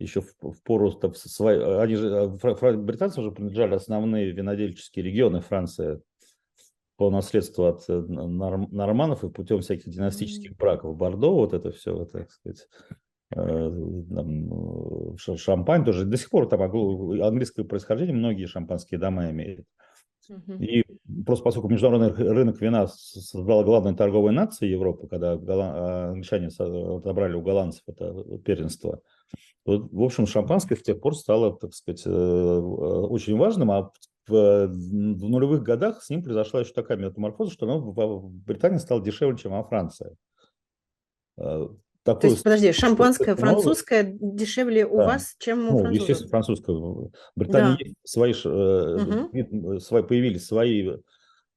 Еще 0.00 0.20
в, 0.20 0.34
в 0.40 0.60
пору 0.64 0.90
там, 0.90 1.14
свои, 1.14 1.60
они 1.60 1.94
же, 1.94 2.08
э, 2.08 2.76
британцы 2.76 3.20
уже 3.20 3.30
принадлежали 3.30 3.74
основные 3.74 4.32
винодельческие 4.32 5.04
регионы 5.04 5.40
Франции 5.42 6.02
по 6.96 7.08
наследству 7.08 7.66
от 7.66 7.84
э, 7.88 8.00
норманов 8.00 9.22
и 9.22 9.30
путем 9.30 9.60
всяких 9.60 9.88
династических 9.88 10.56
браков. 10.56 10.96
Бордо, 10.96 11.32
вот 11.32 11.52
это 11.52 11.70
все, 11.70 12.04
так 12.06 12.32
сказать, 12.32 12.66
там, 13.34 15.16
шампань 15.36 15.84
тоже. 15.84 16.04
До 16.04 16.16
сих 16.16 16.30
пор 16.30 16.48
там 16.48 16.62
английское 16.62 17.64
происхождение 17.64 18.14
многие 18.14 18.46
шампанские 18.46 19.00
дома 19.00 19.30
имеют. 19.30 19.66
И 20.60 20.84
просто 21.26 21.44
поскольку 21.44 21.68
международный 21.68 22.12
рынок 22.12 22.60
вина 22.60 22.86
создала 22.86 23.64
главной 23.64 23.94
торговой 23.94 24.32
нацией 24.32 24.72
Европы, 24.72 25.08
когда 25.08 25.32
англичане 26.10 26.48
отобрали 26.48 27.34
у 27.34 27.42
голландцев 27.42 27.82
это 27.88 28.38
первенство, 28.38 29.00
вот, 29.64 29.92
в 29.92 30.02
общем, 30.02 30.26
шампанское 30.26 30.76
с 30.76 30.82
тех 30.82 31.00
пор 31.00 31.16
стало, 31.16 31.56
так 31.56 31.74
сказать, 31.74 32.06
очень 32.06 33.36
важным, 33.36 33.70
а 33.70 33.90
в, 34.26 34.66
в 34.66 35.28
нулевых 35.28 35.62
годах 35.62 36.02
с 36.02 36.10
ним 36.10 36.22
произошла 36.22 36.60
еще 36.60 36.72
такая 36.72 36.96
метаморфоза, 36.96 37.50
что 37.50 37.66
оно 37.66 37.80
в 37.80 38.30
Британии 38.30 38.78
стало 38.78 39.02
дешевле, 39.02 39.36
чем 39.36 39.52
во 39.52 39.64
Франции. 39.64 40.16
Такое, 42.04 42.20
То 42.22 42.26
есть, 42.28 42.42
подожди, 42.42 42.72
шампанское 42.72 43.36
французское 43.36 44.02
новое. 44.02 44.36
дешевле 44.36 44.86
у 44.86 44.96
да. 44.96 45.06
вас, 45.06 45.36
чем 45.38 45.60
у 45.60 45.62
ну, 45.62 45.78
французов? 45.78 45.94
естественно, 45.94 46.30
французское. 46.30 46.76
В 46.76 47.10
Британии 47.36 47.88
да. 47.88 47.94
свои, 48.02 48.32
угу. 48.32 49.78
свои, 49.78 50.02
появились 50.02 50.44
свои 50.44 50.88
э, 50.88 50.98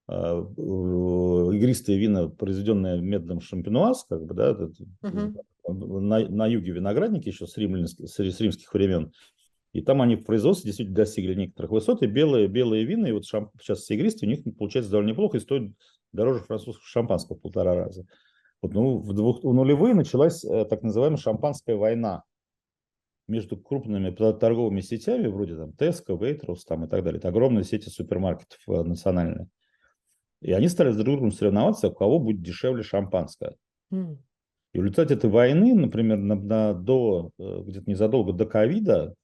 игристые 0.08 1.98
вина, 1.98 2.30
произведенные 2.30 3.02
методом 3.02 3.42
шампинуаз, 3.42 4.06
как 4.08 4.24
бы, 4.24 4.36
да, 4.36 4.52
угу. 4.52 6.00
на, 6.00 6.20
на 6.20 6.46
юге 6.46 6.74
виноградники 6.74 7.30
еще 7.30 7.48
с, 7.48 7.58
римлянских, 7.58 8.08
с 8.08 8.40
римских 8.40 8.72
времен, 8.72 9.12
и 9.76 9.82
там 9.82 10.02
они 10.02 10.16
в 10.16 10.24
производстве 10.24 10.70
действительно 10.70 10.96
достигли 10.96 11.34
некоторых 11.34 11.72
высот, 11.72 12.04
и 12.04 12.08
белые, 12.08 12.48
белые 12.48 12.86
вина, 12.86 13.08
и 13.08 13.12
вот 13.12 13.26
шамп... 13.26 13.50
сейчас 13.60 13.80
все 13.80 13.96
игристые, 13.96 14.30
у 14.30 14.32
них 14.32 14.58
получается 14.58 14.92
довольно 14.92 15.10
неплохо, 15.10 15.38
и 15.38 15.42
стоит 15.42 15.74
дороже 16.14 16.40
французского 16.42 16.86
шампанского 16.86 17.36
в 17.36 17.42
полтора 17.42 17.76
раза. 17.76 18.06
Вот, 18.62 18.74
ну, 18.74 18.98
в, 19.00 19.14
двух, 19.14 19.44
в 19.44 19.54
нулевые 19.54 19.94
началась 19.94 20.44
э, 20.44 20.66
так 20.66 20.84
называемая 20.84 21.18
шампанская 21.18 21.76
война 21.76 22.24
между 23.28 23.58
крупными 23.58 24.12
торговыми 24.12 24.82
сетями, 24.82 25.28
вроде 25.28 25.56
там 25.56 25.72
Tesco, 25.72 26.18
Waitrose 26.18 26.62
там, 26.68 26.86
и 26.86 26.88
так 26.88 27.04
далее. 27.04 27.20
Это 27.20 27.30
огромные 27.30 27.64
сети 27.64 27.90
супермаркетов 27.90 28.60
э, 28.68 28.84
национальные. 28.84 29.48
И 30.42 30.52
они 30.52 30.68
стали 30.68 30.92
с 30.92 30.96
друг 30.96 31.16
другом 31.16 31.32
соревноваться, 31.32 31.90
у 31.90 31.94
кого 31.94 32.20
будет 32.20 32.42
дешевле 32.42 32.84
шампанское. 32.84 33.56
Mm. 33.92 34.18
И 34.74 34.80
в 34.80 34.82
результате 34.82 35.16
этой 35.16 35.30
войны, 35.30 35.74
например, 35.74 36.18
на, 36.18 36.36
на, 36.36 36.74
до, 36.74 37.32
э, 37.40 37.62
где-то 37.66 37.90
незадолго 37.90 38.34
до 38.34 38.46
ковида, 38.46 39.16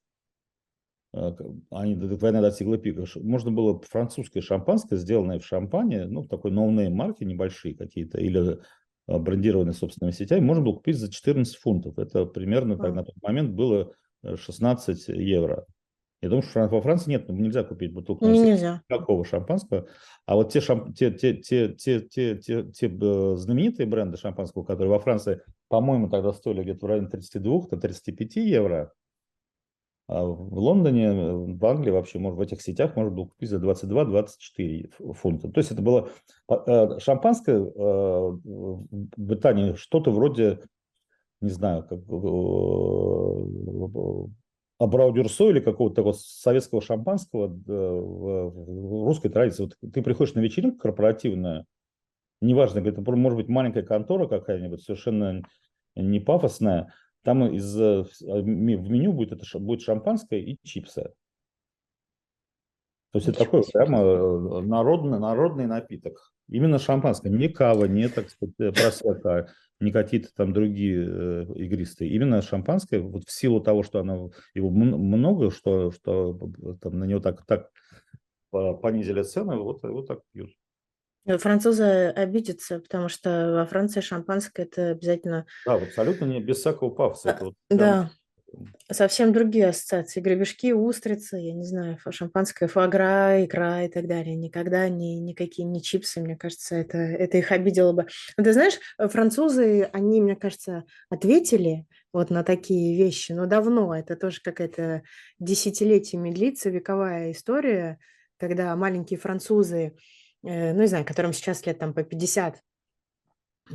они, 1.12 1.94
война 1.94 2.40
достигла 2.40 2.78
пика, 2.78 3.04
можно 3.16 3.50
было 3.50 3.78
французское 3.80 4.42
шампанское, 4.42 4.96
сделанное 4.96 5.40
в 5.40 5.44
шампане, 5.44 6.06
ну, 6.06 6.26
такой 6.26 6.50
новые 6.50 6.88
марки 6.88 7.22
небольшие 7.22 7.74
какие-то, 7.74 8.18
или 8.18 8.58
а, 9.06 9.18
брендированные 9.18 9.74
собственными 9.74 10.12
сетями, 10.12 10.40
можно 10.40 10.62
было 10.62 10.74
купить 10.74 10.96
за 10.96 11.10
14 11.10 11.56
фунтов. 11.56 11.98
Это 11.98 12.24
примерно 12.24 12.76
так, 12.76 12.94
на 12.94 13.04
тот 13.04 13.14
момент 13.22 13.52
было 13.52 13.92
16 14.24 15.08
э, 15.08 15.22
евро. 15.22 15.66
Я 16.20 16.28
думаю, 16.28 16.42
что 16.42 16.68
во 16.68 16.80
Франции 16.80 17.10
нет, 17.10 17.28
ну, 17.28 17.34
нельзя 17.34 17.64
купить 17.64 17.92
бутылку 17.92 18.26
нельзя. 18.26 18.80
какого 18.88 19.24
шампанского. 19.24 19.88
А 20.24 20.36
вот 20.36 20.52
те, 20.52 20.60
шамп... 20.60 20.94
те, 20.94 21.10
те, 21.10 21.36
те, 21.36 21.68
те, 21.70 22.00
те, 22.00 22.36
те, 22.36 22.62
те 22.62 22.86
э, 22.86 23.36
знаменитые 23.36 23.86
бренды 23.86 24.16
шампанского, 24.16 24.62
которые 24.62 24.92
во 24.92 25.00
Франции, 25.00 25.40
по-моему, 25.68 26.08
тогда 26.08 26.32
стоили 26.32 26.62
где-то 26.62 26.86
в 26.86 26.88
районе 26.88 27.08
32-35 27.08 28.28
евро, 28.36 28.92
а 30.08 30.24
в 30.24 30.58
Лондоне, 30.58 31.06
э, 31.06 31.32
в 31.32 31.64
Англии 31.64 31.90
вообще, 31.90 32.18
может, 32.18 32.38
в 32.38 32.42
этих 32.42 32.60
сетях 32.60 32.96
можно 32.96 33.10
было 33.10 33.26
купить 33.26 33.50
за 33.50 33.58
22-24 33.58 35.12
фунта. 35.14 35.48
То 35.48 35.58
есть 35.58 35.70
это 35.70 35.82
было 35.82 36.08
э, 36.48 36.98
шампанское 36.98 37.56
э, 37.56 37.62
в 37.62 38.86
Британии 39.16 39.74
что-то 39.74 40.10
вроде, 40.10 40.60
не 41.40 41.50
знаю, 41.50 41.84
как 41.84 42.00
абраудюрсо 44.78 45.48
или 45.48 45.60
какого-то 45.60 45.96
такого 45.96 46.12
советского 46.12 46.82
шампанского 46.82 47.46
в 47.46 49.04
русской 49.06 49.28
традиции. 49.28 49.64
Вот 49.64 49.92
ты 49.92 50.02
приходишь 50.02 50.34
на 50.34 50.40
вечеринку 50.40 50.78
корпоративную, 50.78 51.66
неважно, 52.40 52.80
это 52.80 53.00
может 53.00 53.36
быть 53.36 53.48
маленькая 53.48 53.84
контора 53.84 54.26
какая-нибудь, 54.26 54.82
совершенно 54.82 55.42
не 55.94 56.18
пафосная, 56.18 56.92
там 57.22 57.44
из, 57.54 57.78
э, 57.78 58.04
в 58.20 58.46
меню 58.46 59.12
будет, 59.12 59.32
это, 59.32 59.58
будет 59.58 59.82
шампанское 59.82 60.40
и 60.40 60.58
чипсы. 60.62 61.12
То 63.12 63.18
есть 63.18 63.28
это 63.28 63.40
такой 63.40 63.62
прямо 63.70 63.98
э, 63.98 64.60
народный, 64.62 65.18
народный 65.18 65.66
напиток. 65.66 66.32
Именно 66.48 66.78
шампанское. 66.78 67.28
Не 67.28 67.48
кава, 67.48 67.84
не, 67.84 68.08
так 68.08 68.30
сказать, 68.30 68.54
э, 68.58 68.72
просека, 68.72 69.52
не 69.80 69.92
какие-то 69.92 70.30
там 70.34 70.54
другие 70.54 71.06
э, 71.06 71.44
игристые. 71.56 72.10
Именно 72.10 72.40
шампанское, 72.40 73.00
вот 73.00 73.24
в 73.24 73.30
силу 73.30 73.60
того, 73.60 73.82
что 73.82 74.00
оно, 74.00 74.30
его 74.54 74.70
много, 74.70 75.50
что, 75.50 75.90
что 75.90 76.38
там 76.80 76.98
на 76.98 77.04
него 77.04 77.20
так, 77.20 77.44
так 77.44 77.68
понизили 78.50 79.22
цены, 79.22 79.56
вот, 79.56 79.82
вот 79.82 80.08
так 80.08 80.20
пьют. 80.32 80.50
Э, 81.26 81.38
французы 81.38 81.84
обидятся, 82.08 82.80
потому 82.80 83.08
что 83.08 83.52
во 83.54 83.66
Франции 83.66 84.00
шампанское 84.00 84.62
это 84.64 84.90
обязательно... 84.90 85.46
Да, 85.66 85.74
абсолютно 85.74 86.24
не 86.24 86.40
без 86.40 86.58
всякого 86.58 86.90
пафоса. 86.90 87.30
Это 87.30 87.44
вот 87.46 87.54
да, 87.70 88.10
совсем 88.90 89.32
другие 89.32 89.68
ассоциации. 89.68 90.20
Гребешки, 90.20 90.72
устрицы, 90.72 91.36
я 91.36 91.52
не 91.52 91.64
знаю, 91.64 91.98
шампанское, 92.10 92.66
фуагра, 92.66 93.44
икра 93.44 93.84
и 93.84 93.88
так 93.88 94.08
далее. 94.08 94.34
Никогда 94.34 94.88
ни, 94.88 95.18
никакие 95.20 95.66
не 95.66 95.80
чипсы, 95.80 96.20
мне 96.20 96.36
кажется, 96.36 96.76
это, 96.76 96.98
это 96.98 97.38
их 97.38 97.52
обидело 97.52 97.92
бы. 97.92 98.06
Но 98.36 98.44
ты 98.44 98.52
знаешь, 98.52 98.78
э, 98.98 99.08
французы, 99.08 99.88
они, 99.92 100.20
мне 100.20 100.34
кажется, 100.34 100.84
ответили 101.08 101.86
вот 102.12 102.30
на 102.30 102.42
такие 102.42 102.96
вещи, 102.96 103.32
но 103.32 103.46
давно. 103.46 103.94
Это 103.94 104.16
тоже 104.16 104.40
какая-то 104.42 105.02
десятилетиями 105.38 106.30
длится, 106.30 106.68
вековая 106.68 107.30
история, 107.30 107.98
когда 108.38 108.74
маленькие 108.74 109.18
французы 109.18 109.94
ну, 110.42 110.80
не 110.80 110.86
знаю, 110.86 111.04
которым 111.04 111.32
сейчас 111.32 111.64
лет 111.66 111.78
там 111.78 111.94
по 111.94 112.02
50, 112.02 112.56
ну, 112.56 112.62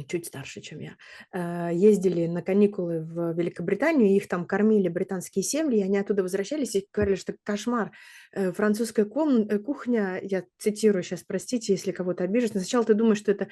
чуть 0.06 0.28
старше, 0.28 0.62
чем 0.62 0.80
я, 0.80 0.96
э, 1.34 1.74
ездили 1.74 2.28
на 2.28 2.42
каникулы 2.42 3.02
в 3.02 3.34
Великобританию, 3.34 4.16
их 4.16 4.28
там 4.28 4.46
кормили 4.46 4.88
британские 4.88 5.44
семьи, 5.44 5.80
и 5.80 5.84
они 5.84 5.98
оттуда 5.98 6.24
возвращались 6.24 6.76
и 6.76 6.88
говорили, 6.94 7.16
что 7.16 7.36
кошмар, 7.44 7.92
э, 8.34 8.52
французская 8.52 9.06
кухня, 9.06 10.20
я 10.22 10.44
цитирую 10.58 11.04
сейчас, 11.04 11.24
простите, 11.24 11.74
если 11.74 11.92
кого-то 11.92 12.24
обижу, 12.24 12.48
сначала 12.48 12.84
ты 12.84 12.94
думаешь, 12.94 13.20
что 13.20 13.32
это 13.32 13.48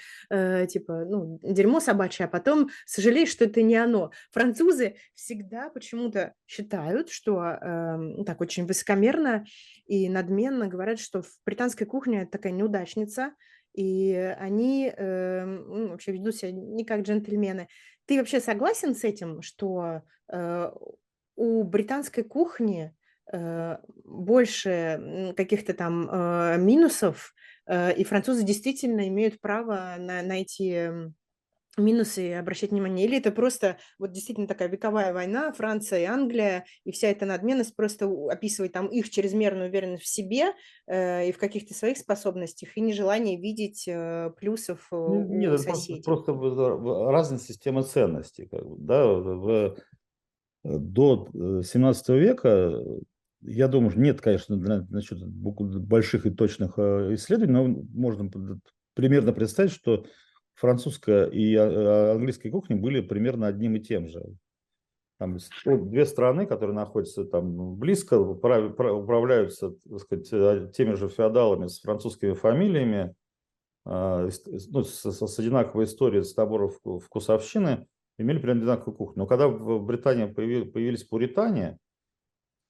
типа, 0.67 1.05
ну, 1.05 1.39
дерьмо 1.43 1.79
собачье, 1.79 2.25
а 2.25 2.29
потом 2.29 2.69
сожалеешь, 2.85 3.29
что 3.29 3.45
это 3.45 3.61
не 3.61 3.75
оно. 3.75 4.11
Французы 4.31 4.95
всегда 5.13 5.69
почему-то 5.69 6.33
считают, 6.47 7.09
что 7.09 7.41
эм, 7.41 8.25
так 8.25 8.41
очень 8.41 8.65
высокомерно 8.65 9.45
и 9.85 10.09
надменно 10.09 10.67
говорят, 10.67 10.99
что 10.99 11.21
в 11.21 11.27
британской 11.45 11.87
кухне 11.87 12.25
такая 12.25 12.51
неудачница, 12.51 13.33
и 13.75 14.13
они 14.39 14.91
э, 14.95 15.45
ну, 15.45 15.89
вообще 15.89 16.13
ведут 16.13 16.35
себя 16.35 16.51
не 16.51 16.85
как 16.85 17.01
джентльмены. 17.01 17.67
Ты 18.05 18.17
вообще 18.17 18.39
согласен 18.39 18.95
с 18.95 19.03
этим, 19.03 19.41
что 19.41 20.01
э, 20.31 20.71
у 21.35 21.63
британской 21.63 22.23
кухни 22.23 22.95
э, 23.31 23.77
больше 24.05 25.33
каких-то 25.35 25.73
там 25.73 26.03
минусов, 26.65 27.33
и 27.67 28.03
французы 28.03 28.43
действительно 28.43 29.07
имеют 29.07 29.41
право 29.41 29.95
на, 29.97 30.21
на 30.21 30.41
эти 30.41 31.11
минусы 31.77 32.33
обращать 32.33 32.71
внимание? 32.71 33.05
Или 33.07 33.17
это 33.17 33.31
просто 33.31 33.77
вот 33.99 34.11
действительно 34.11 34.47
такая 34.47 34.69
вековая 34.69 35.13
война, 35.13 35.51
Франция 35.53 35.99
и 36.01 36.05
Англия, 36.05 36.65
и 36.83 36.91
вся 36.91 37.07
эта 37.09 37.25
надменность 37.25 37.75
просто 37.75 38.05
описывает 38.29 38.71
там 38.73 38.87
их 38.87 39.09
чрезмерную 39.09 39.69
уверенность 39.69 40.03
в 40.03 40.07
себе, 40.07 40.53
э, 40.87 41.29
и 41.29 41.31
в 41.31 41.37
каких-то 41.37 41.73
своих 41.73 41.97
способностях, 41.97 42.77
и 42.77 42.81
нежелание 42.81 43.37
видеть, 43.39 43.87
э, 43.87 44.31
плюсов 44.37 44.87
э, 44.91 44.95
Ну, 44.95 45.27
нет, 45.27 45.51
у 45.51 45.55
это 45.55 45.63
просто, 46.03 46.33
просто 46.33 46.77
разная 47.11 47.39
система 47.39 47.83
ценностей. 47.83 48.47
Как 48.47 48.65
бы, 48.65 48.75
да, 48.79 49.05
в- 49.05 49.75
до 50.63 51.27
э, 51.33 51.61
17 51.63 52.17
века, 52.17 52.47
э, 52.49 52.99
я 53.41 53.67
думаю, 53.67 53.91
что 53.91 53.99
нет, 53.99 54.21
конечно, 54.21 54.57
для- 54.57 54.81
насчет 54.89 55.23
больших 55.27 56.25
и 56.25 56.31
точных 56.31 56.79
э, 56.79 57.13
исследований, 57.15 57.53
но 57.53 57.67
можно 57.93 58.29
примерно 58.95 59.33
представить, 59.33 59.71
что 59.71 60.05
французская 60.55 61.25
и 61.27 61.55
а, 61.55 61.63
а, 61.63 62.11
английская 62.13 62.49
кухня 62.49 62.75
были 62.75 63.01
примерно 63.01 63.47
одним 63.47 63.75
и 63.75 63.79
тем 63.79 64.07
же. 64.07 64.35
Там 65.17 65.37
вот 65.65 65.89
две 65.89 66.05
страны, 66.05 66.45
которые 66.45 66.75
находятся 66.75 67.23
там 67.23 67.75
близко, 67.75 68.15
управ- 68.15 68.71
управ- 68.71 69.03
управляются 69.03 69.71
так 69.71 69.99
сказать, 69.99 70.27
э, 70.33 70.71
теми 70.75 70.93
же 70.95 71.07
феодалами 71.07 71.67
с 71.67 71.79
французскими 71.79 72.33
фамилиями, 72.33 73.15
ну, 73.85 74.29
с, 74.83 75.39
одинаковой 75.39 75.85
историей 75.85 76.23
с 76.23 76.35
наборов 76.35 76.79
вку- 76.83 76.99
вкусовщины, 76.99 77.87
имели 78.17 78.39
примерно 78.39 78.63
одинаковую 78.63 78.97
кухню. 78.97 79.19
Но 79.19 79.27
когда 79.27 79.47
в 79.47 79.85
Британии 79.85 80.25
появи- 80.25 80.65
появились 80.65 81.03
пуритане, 81.03 81.77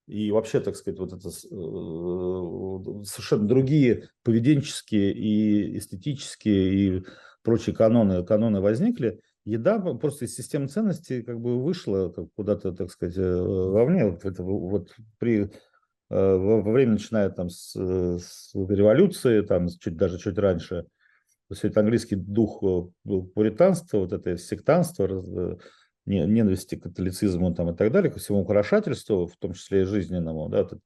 и 0.08 0.32
вообще, 0.32 0.60
так 0.60 0.76
сказать, 0.76 1.00
вот 1.00 1.14
это 1.14 1.30
э, 1.30 3.04
совершенно 3.06 3.48
другие 3.48 4.10
поведенческие 4.24 5.14
и 5.14 5.78
эстетические 5.78 6.74
и 6.74 7.04
прочие 7.46 7.76
каноны, 7.76 8.26
каноны 8.26 8.60
возникли, 8.60 9.22
еда 9.46 9.80
просто 9.80 10.26
из 10.26 10.36
системы 10.36 10.68
ценностей 10.68 11.22
как 11.22 11.40
бы 11.40 11.64
вышла 11.64 12.10
как 12.10 12.26
куда-то, 12.36 12.74
так 12.74 12.92
сказать, 12.92 13.18
э, 13.18 13.36
вовне. 13.42 14.08
Вот, 14.08 14.26
это, 14.26 14.44
вот 14.44 14.94
при 15.20 15.44
э, 15.44 15.48
во 16.10 16.62
время, 16.62 16.94
начиная 16.94 17.30
там 17.30 17.50
с, 17.50 17.76
э, 17.80 18.18
с 18.20 18.52
революции, 18.56 19.42
там 19.42 19.70
чуть 19.70 19.96
даже 19.96 20.18
чуть 20.18 20.38
раньше, 20.38 20.88
есть 21.52 21.64
это 21.64 21.82
английский 21.82 22.16
дух 22.16 22.64
пуританства, 23.36 24.00
вот 24.00 24.14
это 24.14 24.36
сектанство, 24.36 25.60
ненависти 26.08 26.76
к 26.76 26.84
католицизму 26.84 27.54
там, 27.54 27.70
и 27.70 27.76
так 27.76 27.92
далее, 27.92 28.12
ко 28.12 28.20
всему 28.20 28.42
украшательству, 28.42 29.28
в 29.28 29.38
том 29.38 29.54
числе 29.54 29.82
и 29.82 29.86
жизненному. 29.86 30.50
Да, 30.50 30.62
этот 30.62 30.82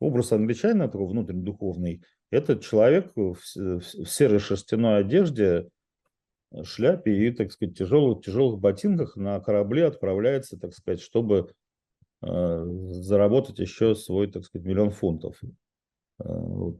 образ 0.00 0.32
англичанина, 0.32 0.88
такой 0.88 1.08
внутренний 1.08 1.42
духовный, 1.42 2.02
это 2.30 2.58
человек 2.58 3.12
в, 3.14 3.36
в 3.54 4.06
серой 4.06 4.38
шерстяной 4.38 5.00
одежде, 5.00 5.68
шляпе 6.64 7.12
и, 7.12 7.30
так 7.30 7.52
сказать, 7.52 7.76
тяжелых, 7.78 8.24
тяжелых 8.24 8.60
ботинках 8.60 9.16
на 9.16 9.40
корабле 9.40 9.86
отправляется, 9.86 10.58
так 10.58 10.74
сказать, 10.74 11.00
чтобы 11.00 11.52
э, 12.22 12.64
заработать 12.90 13.58
еще 13.58 13.94
свой, 13.94 14.30
так 14.30 14.44
сказать, 14.44 14.66
миллион 14.66 14.90
фунтов. 14.90 15.40
Э, 16.22 16.24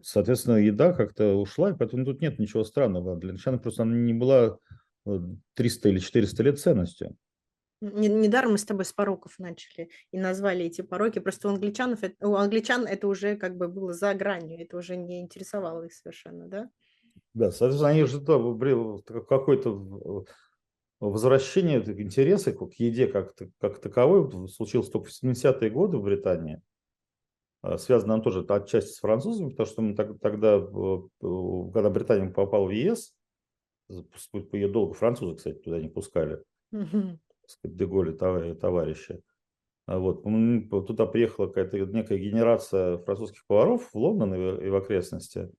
Соответственно, 0.03 0.57
еда 0.57 0.93
как-то 0.93 1.35
ушла, 1.35 1.75
поэтому 1.75 2.05
тут 2.05 2.21
нет 2.21 2.39
ничего 2.39 2.65
странного. 2.65 3.17
Для 3.17 3.31
англичан 3.31 3.59
просто 3.59 3.83
она 3.83 3.97
не 3.97 4.15
была 4.15 4.59
э, 5.07 5.19
300 5.55 5.89
или 5.89 5.99
400 5.99 6.43
лет 6.43 6.61
ценностью. 6.61 7.17
Не 7.81 8.09
недаром 8.09 8.53
мы 8.53 8.59
с 8.59 8.65
тобой 8.65 8.85
с 8.85 8.93
пороков 8.93 9.41
начали 9.41 9.91
и 10.13 10.19
назвали 10.19 10.67
эти 10.67 10.83
пороки. 10.83 11.19
Просто 11.19 11.49
у 11.49 11.51
англичанов 11.51 12.01
у 12.21 12.37
англичан 12.37 12.87
это 12.87 13.09
уже 13.09 13.37
как 13.37 13.57
бы 13.57 13.67
было 13.67 13.93
за 13.93 14.15
гранью, 14.15 14.63
это 14.63 14.77
уже 14.77 14.97
не 14.97 15.21
интересовало 15.21 15.83
их 15.83 15.93
совершенно, 15.93 16.47
да? 16.47 16.71
Да, 17.35 17.51
соответственно, 17.51 17.91
они 17.91 18.05
же 18.05 18.21
да, 18.21 18.39
какое-то 19.23 20.25
возвращение 21.01 21.79
интереса 21.81 22.53
к 22.53 22.73
еде 22.75 23.07
как, 23.07 23.35
как 23.59 23.81
таковой 23.81 24.49
случилось 24.49 24.91
только 24.91 25.09
в 25.09 25.13
70-е 25.13 25.71
годы 25.71 25.97
в 25.99 26.03
Британии. 26.03 26.61
А, 27.63 27.79
Связано 27.79 28.15
оно 28.15 28.23
тоже 28.23 28.45
отчасти 28.49 28.93
с 28.93 28.99
французами, 29.01 29.51
потому 29.51 29.67
что 29.67 29.83
мы 29.83 29.95
так- 29.95 30.19
тогда, 30.21 30.61
когда 30.61 31.91
Британия 31.91 32.31
попала 32.31 32.67
в 32.67 32.71
ЕС, 32.71 33.15
ее 34.53 34.69
долго 34.69 34.95
французы, 34.95 35.37
кстати, 35.37 35.59
туда 35.59 35.81
не 35.81 35.89
пускали, 35.89 36.43
Мгм. 36.71 37.19
так 37.41 37.51
сказать, 37.51 37.77
Деголь 37.77 38.11
и 38.11 38.17
товар- 38.17 38.55
товарищи. 38.55 39.21
Вот, 39.87 40.23
туда 40.87 41.07
приехала 41.07 41.49
какая-то 41.49 41.79
некая 41.87 42.19
генерация 42.19 42.99
французских 42.99 43.45
поваров 43.47 43.91
в 43.93 43.95
Лондон 43.97 44.35
и 44.35 44.69
в 44.69 44.77
окрестности. 44.77 45.51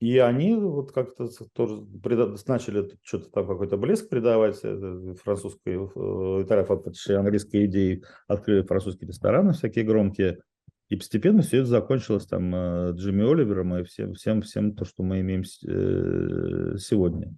И 0.00 0.18
они 0.18 0.54
вот 0.54 0.92
как-то 0.92 1.28
тоже 1.52 1.80
прида- 2.02 2.36
начали 2.46 2.88
что-то 3.02 3.30
там 3.30 3.46
какой-то 3.48 3.76
блеск 3.76 4.08
придавать 4.08 4.60
э, 4.62 5.14
французской, 5.22 5.74
э, 5.76 6.44
точнее, 6.44 7.16
английской 7.16 7.66
идее, 7.66 8.02
открыли 8.28 8.62
французские 8.62 9.08
рестораны 9.08 9.54
всякие 9.54 9.84
громкие. 9.84 10.38
И 10.88 10.96
постепенно 10.96 11.42
все 11.42 11.58
это 11.58 11.66
закончилось 11.66 12.26
там 12.26 12.54
э, 12.54 12.92
Джимми 12.92 13.30
Оливером 13.30 13.76
и 13.76 13.82
всем, 13.82 14.14
всем, 14.14 14.42
всем 14.42 14.74
то, 14.74 14.84
что 14.84 15.02
мы 15.02 15.20
имеем 15.20 15.42
э, 15.42 16.78
сегодня. 16.78 17.34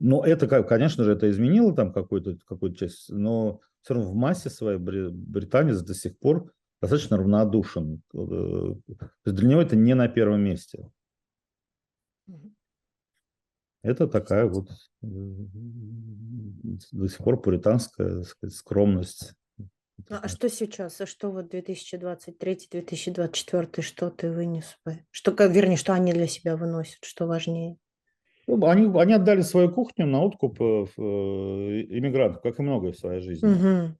Но 0.00 0.24
это, 0.24 0.46
конечно 0.62 1.04
же, 1.04 1.12
это 1.12 1.30
изменило 1.30 1.74
там 1.74 1.92
какую-то 1.92 2.36
какую 2.46 2.74
часть, 2.74 3.10
но 3.10 3.60
все 3.82 3.94
равно 3.94 4.10
в 4.10 4.14
массе 4.14 4.48
своей 4.48 4.78
Бри- 4.78 5.10
британец 5.10 5.82
до 5.82 5.94
сих 5.94 6.18
пор 6.18 6.50
достаточно 6.80 7.18
равнодушен. 7.18 8.00
Э, 8.14 8.16
то 8.16 8.76
есть 9.26 9.36
Для 9.36 9.48
него 9.48 9.60
это 9.60 9.76
не 9.76 9.94
на 9.94 10.08
первом 10.08 10.40
месте. 10.40 10.88
Это 13.82 14.06
такая 14.06 14.46
вот 14.46 14.68
до 16.92 17.08
сих 17.08 17.18
пор 17.18 17.40
пуританская 17.40 18.22
сказать, 18.22 18.56
скромность. 18.56 19.34
А 20.10 20.20
а 20.22 20.28
что 20.28 20.48
сейчас? 20.48 21.00
А 21.00 21.06
что 21.06 21.30
вот 21.30 21.54
2023-2024, 21.54 23.82
что 23.82 24.10
ты 24.10 24.30
вынес 24.30 24.76
бы? 24.84 24.98
Что, 25.10 25.32
как, 25.32 25.52
вернее, 25.52 25.76
что 25.76 25.92
они 25.92 26.12
для 26.12 26.26
себя 26.26 26.56
выносят, 26.56 27.04
что 27.04 27.26
важнее? 27.26 27.78
Ну, 28.46 28.64
Они, 28.66 28.90
они 28.98 29.14
отдали 29.14 29.40
свою 29.40 29.70
кухню 29.70 30.06
на 30.06 30.22
откуп 30.22 30.60
э, 30.60 30.64
э, 30.64 31.00
иммигрантов, 31.00 32.42
как 32.42 32.58
и 32.58 32.62
многое 32.62 32.92
в 32.92 32.98
своей 32.98 33.22
жизни. 33.22 33.48
Мгм. 33.48 33.96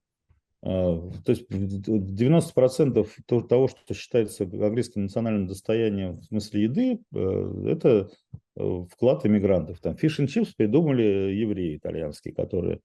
А, 0.63 0.97
То 1.23 1.31
есть 1.31 1.49
в 1.49 2.15
90% 2.15 3.07
то- 3.27 3.41
того, 3.41 3.67
что 3.67 3.93
считается 3.93 4.43
английским 4.43 5.03
национальным 5.03 5.47
достоянием 5.47 6.19
в 6.19 6.25
смысле 6.25 6.63
еды, 6.63 6.99
э, 7.13 7.63
это 7.67 8.09
э, 8.57 8.85
вклад 8.91 9.25
иммигрантов. 9.25 9.79
Там 9.79 9.93
fish 9.93 10.19
and 10.19 10.27
chips 10.27 10.53
придумали 10.57 11.03
евреи 11.03 11.77
итальянские, 11.77 12.33
которые 12.33 12.79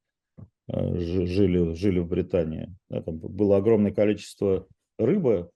э, 0.68 0.98
жи- 0.98 1.26
жили, 1.26 1.74
жили 1.74 2.00
в 2.00 2.08
Британии. 2.08 2.74
Там 2.90 3.18
было 3.18 3.56
огромное 3.56 3.92
количество 3.92 4.66
рыбы, 4.98 5.50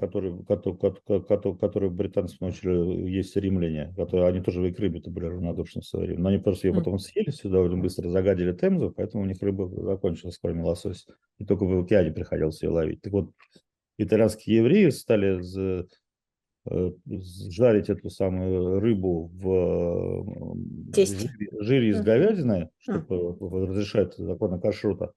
которые, 0.00 0.44
которые, 0.44 1.56
которые 1.58 1.90
британцы 1.90 2.36
научили 2.40 3.08
есть 3.10 3.36
римляне, 3.36 3.92
которые, 3.96 4.28
они 4.28 4.40
тоже 4.40 4.68
и 4.68 4.72
к 4.72 4.78
рыбе-то 4.80 5.10
были 5.10 5.26
равнодушны 5.26 5.82
в 5.82 5.86
свое 5.86 6.06
время. 6.06 6.20
Но 6.22 6.28
они 6.30 6.38
просто 6.38 6.68
ее 6.68 6.74
потом 6.74 6.98
съели 6.98 7.30
все 7.30 7.48
довольно 7.48 7.78
быстро, 7.78 8.08
загадили 8.08 8.52
темзу, 8.52 8.92
поэтому 8.96 9.22
у 9.22 9.26
них 9.26 9.40
рыба 9.42 9.68
закончилась, 9.68 10.38
кроме 10.42 10.62
лосося. 10.62 11.14
И 11.38 11.44
только 11.44 11.64
в 11.64 11.80
океане 11.80 12.10
приходилось 12.12 12.62
ее 12.62 12.70
ловить. 12.70 13.02
Так 13.02 13.12
вот, 13.12 13.30
итальянские 13.98 14.56
евреи 14.58 14.90
стали 14.90 15.40
за- 15.40 15.86
э, 16.70 16.90
жарить 17.50 17.88
эту 17.88 18.10
самую 18.10 18.80
рыбу 18.80 19.30
в 19.34 20.24
э, 20.88 20.92
Тесте. 20.92 21.30
жире, 21.60 21.90
из 21.90 22.00
говядины, 22.02 22.70
М. 22.88 23.02
что 23.04 23.36
разрешает 23.40 24.14
закон 24.16 24.60
кашрута, 24.60 25.12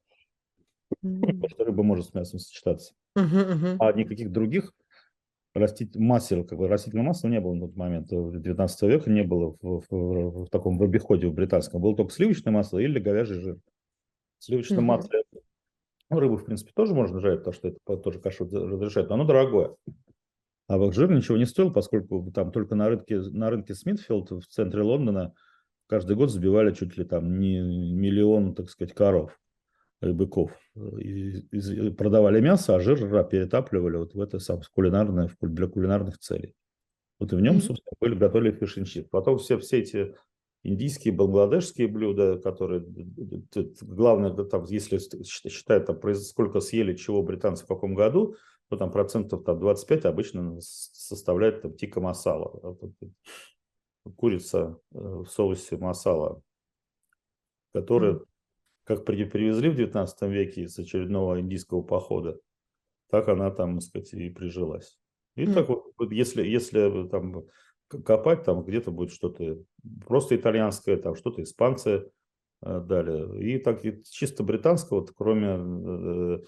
что 1.50 1.64
рыба 1.64 1.84
может 1.84 2.08
с 2.08 2.14
мясом 2.14 2.40
сочетаться. 2.40 2.94
А 3.80 3.92
никаких 3.94 4.32
других 4.32 4.74
растить, 5.54 5.96
масел, 5.96 6.46
как 6.46 6.58
бы 6.58 6.68
растительного 6.68 7.08
масла 7.08 7.28
не 7.28 7.40
было 7.40 7.54
на 7.54 7.68
тот 7.68 7.76
момент. 7.76 8.12
В 8.12 8.40
19 8.40 8.82
века 8.84 9.10
не 9.10 9.24
было 9.24 9.56
в, 9.62 9.84
в- 9.90 10.46
в 10.46 10.50
таком 10.50 10.78
в 10.78 10.84
обиходе 10.84 11.28
в 11.28 11.34
британском. 11.34 11.82
Было 11.82 11.96
только 11.96 12.14
сливочное 12.14 12.54
масло 12.54 12.80
или 12.80 13.00
говяжий 13.00 13.40
жир. 13.40 13.58
Мгм. 14.78 14.88
масле 14.88 15.24
ну, 16.10 16.20
рыбу, 16.20 16.36
в 16.36 16.44
принципе, 16.44 16.72
тоже 16.76 16.94
можно 16.94 17.22
жарить, 17.22 17.40
потому 17.40 17.54
что 17.54 17.70
это 17.70 17.98
тоже 17.98 18.20
кашрут 18.20 18.52
разрешает, 18.52 19.08
но 19.08 19.16
оно 19.16 19.26
дорогое. 19.26 19.76
А 20.68 20.78
вот 20.78 20.94
жир 20.94 21.10
ничего 21.10 21.38
не 21.38 21.46
стоил, 21.46 21.72
поскольку 21.72 22.30
там 22.34 22.52
только 22.52 22.76
на 22.76 22.90
рынке, 22.90 23.20
на 23.20 23.50
рынке 23.50 23.74
Смитфилд 23.74 24.32
в 24.32 24.46
центре 24.48 24.82
Лондона 24.82 25.34
каждый 25.88 26.18
год 26.18 26.30
забивали 26.30 26.74
чуть 26.74 26.98
ли 26.98 27.06
там 27.06 27.40
не 27.40 27.60
миллион, 27.60 28.56
так 28.56 28.70
сказать, 28.70 28.94
коров 28.94 29.38
быков. 30.02 30.52
И, 31.00 31.40
и 31.52 31.90
продавали 31.92 32.42
мясо, 32.42 32.76
а 32.76 32.80
жир 32.80 32.98
перетапливали 33.26 33.98
вот 33.98 34.14
в 34.14 34.22
это 34.22 34.40
самое 34.40 34.66
кулинарное, 34.74 35.30
для 35.42 35.68
кулинарных 35.68 36.18
целей. 36.18 36.56
Вот 37.20 37.34
и 37.34 37.36
в 37.36 37.42
нем, 37.42 37.62
собственно, 37.62 37.94
были 38.00 38.16
готовили 38.16 38.52
фиш. 38.52 39.06
Потом 39.12 39.38
все, 39.38 39.60
все 39.60 39.80
эти 39.80 40.16
индийские, 40.64 41.14
бангладешские 41.14 41.88
блюда, 41.88 42.40
которые, 42.40 42.84
главное, 43.82 44.32
там, 44.32 44.64
если 44.66 44.98
счит- 44.98 45.52
считать, 45.52 45.86
там, 45.86 46.00
сколько 46.16 46.60
съели 46.60 46.96
чего 46.96 47.22
британцы 47.22 47.64
в 47.64 47.68
каком 47.68 47.94
году, 47.94 48.36
то 48.70 48.78
там 48.78 48.92
процентов 48.92 49.44
там, 49.44 49.60
25 49.60 50.06
обычно 50.06 50.58
составляет 50.62 51.62
там, 51.62 51.74
тика 51.76 52.00
масала. 52.00 52.76
Это 52.82 53.12
Курица 54.16 54.80
э, 54.94 54.98
в 54.98 55.28
соусе 55.28 55.78
масала. 55.78 56.42
которая. 57.74 58.20
Как 58.84 59.06
при, 59.06 59.24
привезли 59.26 59.70
в 59.70 59.76
19 59.76 60.22
веке 60.24 60.68
с 60.68 60.78
очередного 60.80 61.40
индийского 61.40 61.82
похода, 61.82 62.40
так 63.10 63.28
она 63.28 63.52
там, 63.52 63.80
так 63.80 63.84
сказать, 63.84 64.14
и 64.14 64.30
прижилась. 64.30 64.98
И 65.36 65.46
mm. 65.46 65.54
так 65.54 65.70
вот, 65.70 66.12
если, 66.12 66.44
если 66.44 67.08
там 67.08 67.46
копать, 68.06 68.44
там 68.44 68.64
где-то 68.64 68.92
будет 68.92 69.12
что-то 69.12 69.64
просто 70.06 70.36
итальянское, 70.36 70.98
там 70.98 71.16
что-то 71.16 71.44
испанцы 71.44 72.10
э, 72.62 72.80
дали. 72.82 73.44
И 73.44 73.58
так 73.60 73.86
и 73.86 74.02
чисто 74.10 74.44
британского, 74.44 75.02
вот, 75.02 75.12
кроме 75.16 75.48
э, 75.48 76.40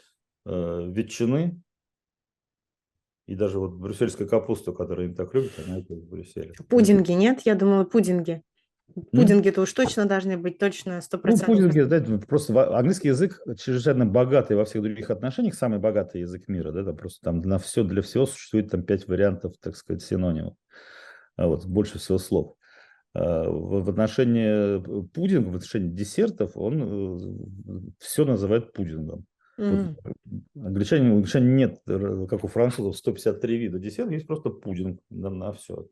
э, 0.45 0.91
ветчины, 0.91 1.61
и 3.25 3.35
даже 3.35 3.57
вот 3.57 3.73
брюссельская 3.73 4.27
капуста, 4.27 4.73
которую 4.73 5.07
они 5.07 5.15
так 5.15 5.33
любят, 5.33 5.51
она 5.65 5.79
это 5.79 5.95
в 5.95 6.09
Брюсселе. 6.09 6.53
Пудинги, 6.67 7.13
нет? 7.13 7.41
Я 7.45 7.55
думала, 7.55 7.85
пудинги. 7.85 8.43
Пудинги-то 9.11 9.61
уж 9.61 9.73
точно 9.73 10.05
должны 10.05 10.37
быть, 10.37 10.59
точно 10.59 10.99
100%. 10.99 11.19
Ну, 11.23 11.37
пудинги, 11.45 11.81
да, 11.81 12.03
ну, 12.05 12.19
просто 12.19 12.77
английский 12.77 13.07
язык 13.09 13.41
чрезвычайно 13.57 14.05
богатый 14.05 14.55
во 14.55 14.65
всех 14.65 14.83
других 14.83 15.09
отношениниях, 15.09 15.55
самый 15.55 15.79
богатый 15.79 16.21
язык 16.21 16.47
мира, 16.47 16.71
да, 16.71 16.83
там 16.83 16.95
просто 16.95 17.21
там 17.23 17.41
на 17.41 17.57
все, 17.57 17.83
для 17.83 18.01
всего 18.01 18.25
существует 18.25 18.69
там 18.69 18.83
пять 18.83 19.07
вариантов, 19.07 19.53
так 19.59 19.75
сказать, 19.75 20.03
синонимов, 20.03 20.55
а 21.37 21.47
вот, 21.47 21.65
больше 21.65 21.97
всего 21.97 22.19
слов. 22.19 22.55
А, 23.15 23.49
в 23.49 23.89
отношении 23.89 25.05
пудинга, 25.07 25.49
в 25.49 25.55
отношении 25.55 25.89
десертов, 25.89 26.51
он 26.55 27.17
э, 27.17 27.91
все 27.99 28.25
называет 28.25 28.73
пудингом. 28.73 29.25
Mm-hmm. 29.59 29.95
Вот, 30.03 30.65
англичане, 30.65 31.11
англичане 31.11 31.51
нет, 31.51 31.81
как 31.85 32.43
у 32.43 32.47
французов, 32.47 32.97
153 32.97 33.57
вида 33.57 33.79
десертов, 33.79 34.13
есть 34.13 34.27
просто 34.27 34.49
пудинг 34.49 34.99
на, 35.09 35.29
на 35.29 35.51
все. 35.53 35.87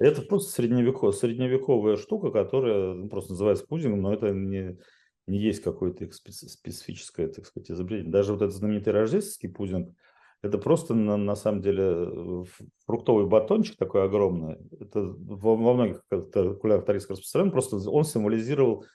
Это 0.00 0.22
просто 0.22 0.50
средневековая, 0.52 1.12
средневековая 1.12 1.96
штука, 1.96 2.30
которая 2.30 2.94
ну, 2.94 3.08
просто 3.10 3.32
называется 3.32 3.66
пудингом, 3.66 4.00
но 4.00 4.14
это 4.14 4.30
не, 4.30 4.78
не 5.26 5.38
есть 5.38 5.62
какое-то 5.62 6.10
специфическое, 6.10 7.28
так 7.28 7.44
сказать, 7.44 7.70
изобретение. 7.70 8.10
Даже 8.10 8.32
вот 8.32 8.40
этот 8.40 8.56
знаменитый 8.56 8.94
рождественский 8.94 9.50
пудинг, 9.50 9.94
это 10.42 10.56
просто 10.56 10.94
на, 10.94 11.18
на 11.18 11.36
самом 11.36 11.60
деле 11.60 12.46
фруктовый 12.86 13.26
батончик 13.26 13.76
такой 13.76 14.04
огромный. 14.04 14.56
Это 14.80 15.02
во, 15.02 15.54
во 15.54 15.74
многих 15.74 16.02
кулинарных 16.08 16.86
тарифах 16.86 17.10
распространен. 17.10 17.50
Просто 17.50 17.76
он 17.76 18.04
символизировал 18.04 18.86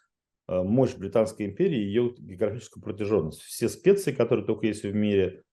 э, 0.47 0.63
мощь 0.63 0.95
Британской 0.95 1.45
империи 1.45 1.83
и 1.83 1.85
ее 1.85 2.15
географическую 2.17 2.81
протяженность. 2.81 3.41
Все 3.41 3.69
специи, 3.69 4.11
которые 4.11 4.43
только 4.43 4.65
есть 4.65 4.81
в 4.81 4.95
мире, 4.95 5.43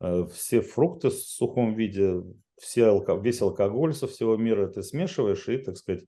э, 0.00 0.24
все 0.32 0.60
фрукты 0.60 1.08
в 1.08 1.14
сухом 1.14 1.74
виде, 1.74 2.22
все 2.58 2.86
алко... 2.86 3.14
весь 3.14 3.40
алкоголь 3.42 3.94
со 3.94 4.06
всего 4.06 4.36
мира 4.36 4.66
ты 4.68 4.82
смешиваешь 4.82 5.48
и, 5.48 5.58
так 5.58 5.76
сказать, 5.76 6.04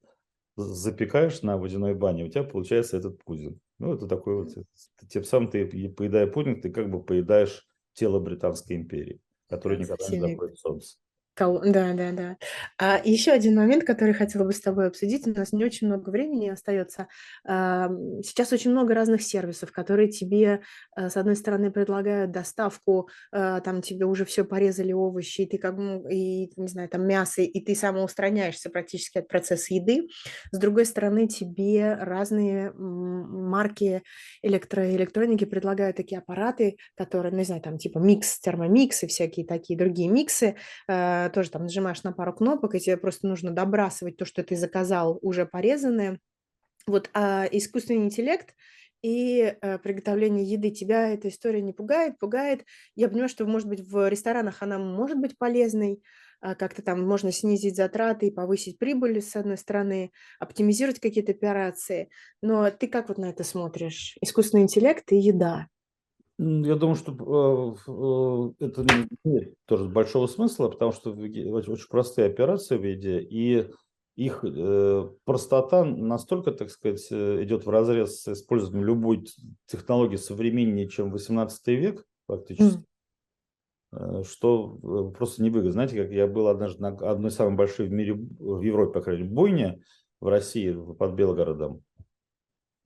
запекаешь 0.57 1.43
на 1.43 1.59
водяной 1.59 1.95
бане, 1.95 2.25
у 2.25 2.29
тебя 2.29 2.45
получается 2.45 2.97
этот 2.97 3.23
пудинг. 3.25 3.59
Ну, 3.79 3.95
это 3.95 4.07
такой 4.07 4.45
вот, 4.45 4.55
тем 5.09 5.25
самым 5.25 5.51
ты, 5.51 5.67
поедая 5.67 6.27
пудинг, 6.27 6.63
ты 6.63 6.71
как 6.71 6.91
бы 6.91 7.03
поедаешь 7.03 7.69
тело 7.93 8.21
Британской 8.21 8.77
империи, 8.77 9.21
которое 9.49 9.79
никогда 9.79 10.09
не 10.09 10.21
заходит 10.21 10.57
в 10.57 10.61
солнце. 10.61 10.97
Да, 11.39 11.93
да, 11.93 12.13
да. 12.13 12.37
А 12.79 12.99
еще 13.05 13.31
один 13.33 13.57
момент, 13.57 13.85
который 13.85 14.15
хотела 14.15 14.45
бы 14.45 14.53
с 14.53 14.61
тобой 14.61 14.87
обсудить. 14.87 15.27
У 15.27 15.31
нас 15.31 15.53
не 15.53 15.65
очень 15.65 15.87
много 15.87 16.09
времени 16.09 16.49
остается. 16.49 17.09
Сейчас 17.45 18.53
очень 18.53 18.71
много 18.71 18.95
разных 18.95 19.23
сервисов, 19.23 19.71
которые 19.71 20.09
тебе, 20.09 20.63
э, 20.97 21.09
с 21.11 21.17
одной 21.17 21.37
стороны, 21.37 21.71
предлагают 21.71 22.31
доставку, 22.31 23.09
э, 23.33 23.61
там 23.65 23.83
тебе 23.83 24.07
уже 24.07 24.25
все 24.25 24.45
порезали 24.45 24.93
овощи, 24.93 25.43
и 25.43 25.47
ты 25.47 25.59
как 25.59 25.77
и, 26.11 26.51
не 26.57 26.69
знаю, 26.69 26.89
там 26.89 27.07
мясо, 27.07 27.43
и 27.43 27.61
ты 27.61 27.75
самоустраняешься 27.75 28.71
практически 28.71 29.19
от 29.19 29.29
процесса 29.29 29.75
еды. 29.75 30.09
С 30.53 30.59
другой 30.59 30.87
стороны, 30.87 31.29
тебе 31.29 31.95
разные 31.95 32.73
марки 32.75 34.03
электроэлектроники 34.43 35.45
предлагают 35.45 35.97
такие 35.97 36.19
аппараты, 36.19 36.77
которые, 36.97 37.33
ну, 37.33 37.39
не 37.39 37.45
знаю, 37.45 37.61
там 37.63 37.79
типа 37.79 37.99
микс, 37.99 38.39
термомикс 38.41 39.03
и 39.03 39.07
всякие 39.07 39.47
такие 39.47 39.79
другие 39.79 40.09
миксы, 40.09 40.57
э, 41.27 41.31
тоже 41.31 41.51
там 41.51 41.63
нажимаешь 41.63 42.03
на 42.03 42.13
пару 42.13 42.33
кнопок, 42.33 42.75
и 42.75 42.81
тебе 42.81 42.97
просто 42.97 43.27
нужно 43.27 43.51
добрасывать 43.51 44.17
то, 44.17 44.25
что 44.25 44.43
ты 44.43 44.57
заказал, 44.57 45.19
уже 45.23 45.47
порезанное. 45.47 46.21
Вот, 46.87 47.11
а 47.15 47.47
искусственный 47.51 48.05
интеллект 48.05 48.55
и 49.03 49.55
э, 49.61 49.79
приготовление 49.79 50.45
еды 50.45 50.71
тебя 50.71 51.09
эта 51.11 51.29
история 51.29 51.63
не 51.63 51.73
пугает, 51.73 52.19
пугает. 52.19 52.65
Я 52.95 53.09
понимаю, 53.09 53.29
что, 53.29 53.45
может 53.47 53.69
быть, 53.69 53.81
в 53.81 54.09
ресторанах 54.09 54.63
она 54.63 54.79
может 54.79 55.19
быть 55.19 55.39
полезной, 55.39 56.03
а 56.41 56.55
как-то 56.55 56.83
там 56.83 57.07
можно 57.07 57.33
снизить 57.33 57.77
затраты 57.77 58.27
и 58.27 58.31
повысить 58.31 58.79
прибыль, 58.79 59.23
с 59.23 59.37
одной 59.37 59.59
стороны, 59.59 60.13
оптимизировать 60.39 61.01
какие-то 61.01 61.33
операции. 61.33 62.09
Но 62.43 62.71
ты 62.71 62.89
как 62.89 63.09
вот 63.09 63.19
на 63.19 63.31
это 63.31 63.45
смотришь? 63.45 64.17
Искусственный 64.21 64.65
интеллект 64.65 65.11
и 65.13 65.17
еда. 65.17 65.69
Я 66.39 66.75
думаю, 66.75 66.97
что 66.97 68.55
э, 68.59 68.65
это 68.67 68.83
не 68.83 69.09
имеет 69.25 69.55
тоже 69.65 69.89
большого 69.89 70.27
смысла, 70.27 70.69
потому 70.69 70.93
что 70.93 71.13
очень 71.13 71.89
простые 71.89 72.27
операции 72.27 72.77
в 72.77 72.85
виде, 72.85 73.21
и 73.21 73.71
их 74.17 74.45
э, 74.45 75.11
простота 75.25 75.85
настолько, 75.85 76.53
так 76.53 76.71
сказать, 76.71 77.07
э, 77.11 77.43
идет 77.43 77.65
в 77.65 77.71
разрез 77.71 78.21
с 78.21 78.29
использованием 78.29 78.85
любой 78.85 79.25
технологии 79.67 80.17
современнее, 80.17 80.89
чем 80.91 81.11
18 81.11 81.67
век 81.69 82.05
практически, 82.27 82.85
mm. 83.95 84.25
что 84.25 85.13
просто 85.17 85.43
невыгодно. 85.43 85.73
Знаете, 85.73 86.03
как 86.03 86.13
я 86.13 86.27
был 86.27 86.49
однажды 86.49 86.83
на 86.83 86.89
одной 86.89 87.31
самой 87.31 87.57
большой 87.57 87.87
в 87.87 87.93
мире, 87.93 88.13
в 88.15 88.61
Европе, 88.61 88.93
по 88.93 89.01
крайней 89.01 89.23
мере, 89.23 89.35
бойне 89.35 89.81
в 90.21 90.29
России 90.29 90.77
под 90.99 91.15
Белгородом. 91.15 91.83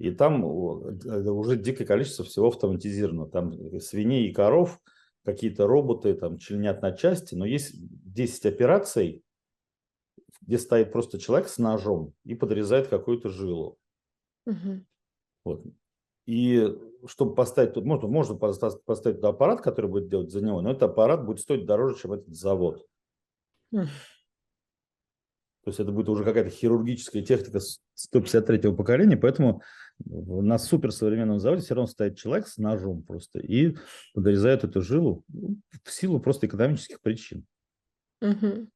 И 0.01 0.11
там 0.13 0.45
уже 0.45 1.57
дикое 1.57 1.85
количество 1.85 2.25
всего 2.25 2.49
автоматизировано. 2.49 3.27
Там 3.27 3.53
свиней 3.81 4.31
и 4.31 4.33
коров, 4.33 4.81
какие-то 5.27 5.67
роботы 5.67 6.15
там 6.15 6.39
членят 6.39 6.81
на 6.81 6.93
части, 6.93 7.35
но 7.35 7.45
есть 7.45 7.75
10 7.77 8.47
операций, 8.47 9.23
где 10.41 10.59
стоит 10.59 10.91
просто 10.91 11.19
человек 11.19 11.49
с 11.49 11.59
ножом 11.59 12.15
и 12.25 12.35
подрезает 12.35 12.89
какую-то 12.89 13.29
жилу. 13.29 13.77
Угу. 14.47 14.87
Вот. 15.45 15.67
И 16.25 16.67
чтобы 17.07 17.35
поставить 17.35 17.75
тут, 17.75 17.85
можно, 17.85 18.09
можно 18.09 18.37
поставить 18.37 19.17
туда 19.17 19.29
аппарат, 19.29 19.61
который 19.61 19.91
будет 19.91 20.09
делать 20.09 20.31
за 20.31 20.41
него, 20.41 20.63
но 20.63 20.71
этот 20.71 20.85
аппарат 20.85 21.27
будет 21.27 21.41
стоить 21.41 21.67
дороже, 21.67 22.01
чем 22.01 22.15
этот 22.15 22.35
завод. 22.35 22.87
Ух. 23.71 23.83
То 25.65 25.71
есть 25.71 25.81
это 25.81 25.93
будет 25.93 26.09
уже 26.09 26.25
какая-то 26.25 26.51
хирургическая 26.51 27.23
техника 27.23 27.61
153-го 28.15 28.75
поколения, 28.75 29.17
поэтому 29.17 29.63
на 30.05 30.59
суперсовременном 30.59 31.39
заводе 31.39 31.63
все 31.63 31.75
равно 31.75 31.87
стоит 31.87 32.17
человек 32.17 32.49
с 32.49 32.57
ножом 32.57 33.03
просто 33.03 33.41
и 33.41 33.77
подрезает 34.15 34.65
эту 34.65 34.81
жилу 34.81 35.25
ну, 35.29 35.59
в 35.85 35.91
силу 35.91 36.19
просто 36.21 36.47
экономических 36.47 37.01
причин. 37.03 37.45
Угу. 38.23 38.69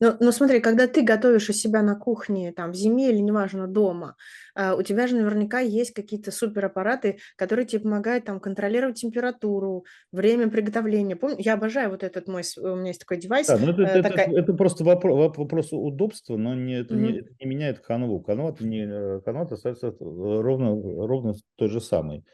Ну, 0.00 0.16
ну 0.18 0.32
смотри, 0.32 0.60
когда 0.60 0.86
ты 0.86 1.02
готовишь 1.02 1.48
у 1.50 1.52
себя 1.52 1.82
на 1.82 1.94
кухне, 1.94 2.52
там, 2.52 2.72
в 2.72 2.74
зиме 2.74 3.10
или 3.10 3.18
неважно, 3.18 3.68
дома, 3.68 4.16
а, 4.54 4.74
у 4.74 4.82
тебя 4.82 5.06
же 5.06 5.16
наверняка 5.16 5.60
есть 5.60 5.92
какие-то 5.92 6.32
супераппараты, 6.32 7.18
которые 7.36 7.66
тебе 7.66 7.82
помогают 7.82 8.24
там 8.24 8.40
контролировать 8.40 9.00
температуру, 9.00 9.84
время 10.10 10.48
приготовления. 10.48 11.16
Помню, 11.16 11.36
я 11.38 11.54
обожаю 11.54 11.90
вот 11.90 12.02
этот 12.02 12.26
мой, 12.28 12.42
у 12.58 12.76
меня 12.76 12.88
есть 12.88 13.00
такой 13.00 13.18
девайс. 13.18 13.46
Да, 13.46 13.56
ну 13.56 13.70
это, 13.70 13.82
э, 13.82 14.02
такая... 14.02 14.26
это, 14.26 14.40
это 14.40 14.54
просто 14.54 14.84
вопрос, 14.84 15.36
вопрос 15.36 15.68
удобства, 15.72 16.36
но 16.36 16.54
не, 16.54 16.80
это, 16.80 16.94
mm-hmm. 16.94 16.98
не, 16.98 17.18
это 17.20 17.30
не 17.40 17.46
меняет 17.46 17.78
канву. 17.80 18.20
Канва, 18.20 18.54
не, 18.60 18.86
э, 18.86 19.20
канва 19.24 19.42
остается 19.42 19.94
ровно, 20.00 21.06
ровно 21.06 21.34
той 21.56 21.68
же 21.68 21.80
самой. 21.80 22.24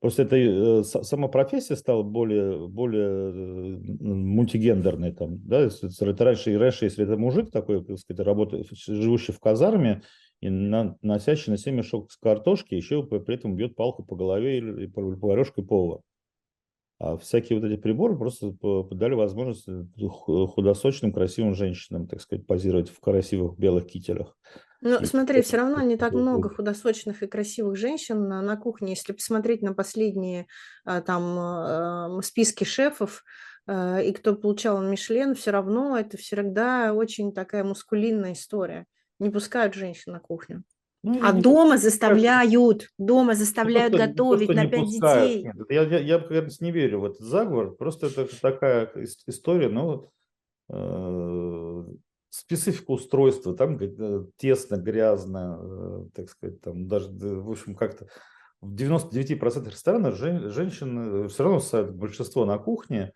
Просто 0.00 0.22
это 0.22 0.36
э, 0.36 0.82
сама 0.82 1.28
профессия 1.28 1.76
стала 1.76 2.02
более, 2.02 2.68
более 2.68 3.32
э, 3.32 3.76
мультигендерной. 4.00 5.12
Там, 5.12 5.38
да? 5.46 5.68
Это 6.00 6.24
раньше, 6.24 6.58
раньше, 6.58 6.86
если 6.86 7.04
это 7.04 7.18
мужик 7.18 7.50
такой, 7.50 7.84
так 7.84 7.98
сказать, 7.98 8.26
работает, 8.26 8.66
живущий 8.70 9.32
в 9.32 9.40
казарме, 9.40 10.02
и 10.40 10.48
на, 10.48 10.96
носящий 11.02 11.50
на 11.50 11.58
себе 11.58 11.72
мешок 11.76 12.10
с 12.10 12.16
картошки, 12.16 12.74
еще 12.74 13.02
при 13.02 13.34
этом 13.34 13.56
бьет 13.56 13.76
палку 13.76 14.02
по 14.02 14.16
голове 14.16 14.56
или 14.56 14.86
поварешкой 14.86 15.66
повар. 15.66 16.00
А 16.98 17.18
всякие 17.18 17.58
вот 17.60 17.66
эти 17.66 17.78
приборы 17.78 18.16
просто 18.16 18.54
дали 18.92 19.14
возможность 19.14 19.68
э, 19.68 20.06
худосочным, 20.08 21.12
красивым 21.12 21.54
женщинам, 21.54 22.06
так 22.06 22.22
сказать, 22.22 22.46
позировать 22.46 22.88
в 22.88 23.00
красивых 23.00 23.58
белых 23.58 23.86
кителях. 23.86 24.34
Ну, 24.82 25.04
смотри, 25.04 25.42
все 25.42 25.58
равно 25.58 25.82
не 25.82 25.96
так 25.96 26.12
много 26.12 26.48
худосочных 26.48 27.22
и 27.22 27.26
красивых 27.26 27.76
женщин 27.76 28.26
на, 28.28 28.56
кухне. 28.56 28.90
Если 28.90 29.12
посмотреть 29.12 29.62
на 29.62 29.74
последние 29.74 30.46
а, 30.84 31.02
там 31.02 32.18
э, 32.18 32.22
списки 32.22 32.64
шефов, 32.64 33.22
э, 33.66 34.06
и 34.06 34.12
кто 34.12 34.34
получал 34.34 34.82
Мишлен, 34.82 35.34
все 35.34 35.50
равно 35.50 35.98
это 35.98 36.16
всегда 36.16 36.94
очень 36.94 37.34
такая 37.34 37.62
мускулинная 37.62 38.32
история. 38.32 38.86
Не 39.18 39.28
пускают 39.28 39.74
женщин 39.74 40.12
на 40.12 40.20
кухню. 40.20 40.64
Ну, 41.02 41.18
а 41.22 41.32
дома 41.32 41.78
заставляют, 41.78 42.88
дома 42.98 43.34
заставляют 43.34 43.92
просто, 43.92 44.08
готовить 44.08 44.46
просто 44.48 44.62
на 44.62 44.70
пять 44.70 44.88
детей. 44.88 45.44
Нет, 45.44 45.56
я, 45.70 45.82
я, 45.82 45.98
я, 45.98 46.18
конечно, 46.18 46.64
не 46.64 46.72
верю 46.72 47.00
в 47.00 47.04
этот 47.06 47.20
заговор. 47.20 47.74
Просто 47.74 48.06
это 48.06 48.28
такая 48.40 48.90
история, 49.26 49.68
но 49.68 50.10
э, 50.68 51.84
специфика 52.30 52.92
устройства, 52.92 53.54
там 53.54 53.76
э, 53.78 54.26
тесно, 54.36 54.76
грязно, 54.76 55.58
э, 55.60 56.04
так 56.14 56.30
сказать, 56.30 56.60
там 56.60 56.88
даже, 56.88 57.10
в 57.10 57.50
общем, 57.50 57.74
как-то 57.74 58.06
в 58.60 58.74
99% 58.74 59.68
ресторанов 59.68 60.16
жен, 60.16 60.50
женщины 60.50 61.28
все 61.28 61.42
равно 61.44 61.60
большинство 61.92 62.44
на 62.44 62.58
кухне, 62.58 63.12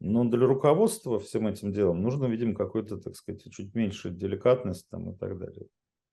но 0.00 0.24
для 0.24 0.46
руководства 0.46 1.18
всем 1.20 1.46
этим 1.46 1.72
делом 1.72 2.02
нужно, 2.02 2.26
видимо, 2.26 2.54
какой-то, 2.54 2.98
так 2.98 3.14
сказать, 3.16 3.44
чуть 3.50 3.74
меньше 3.74 4.10
деликатность 4.10 4.88
там 4.90 5.10
и 5.10 5.16
так 5.16 5.38
далее. 5.38 5.66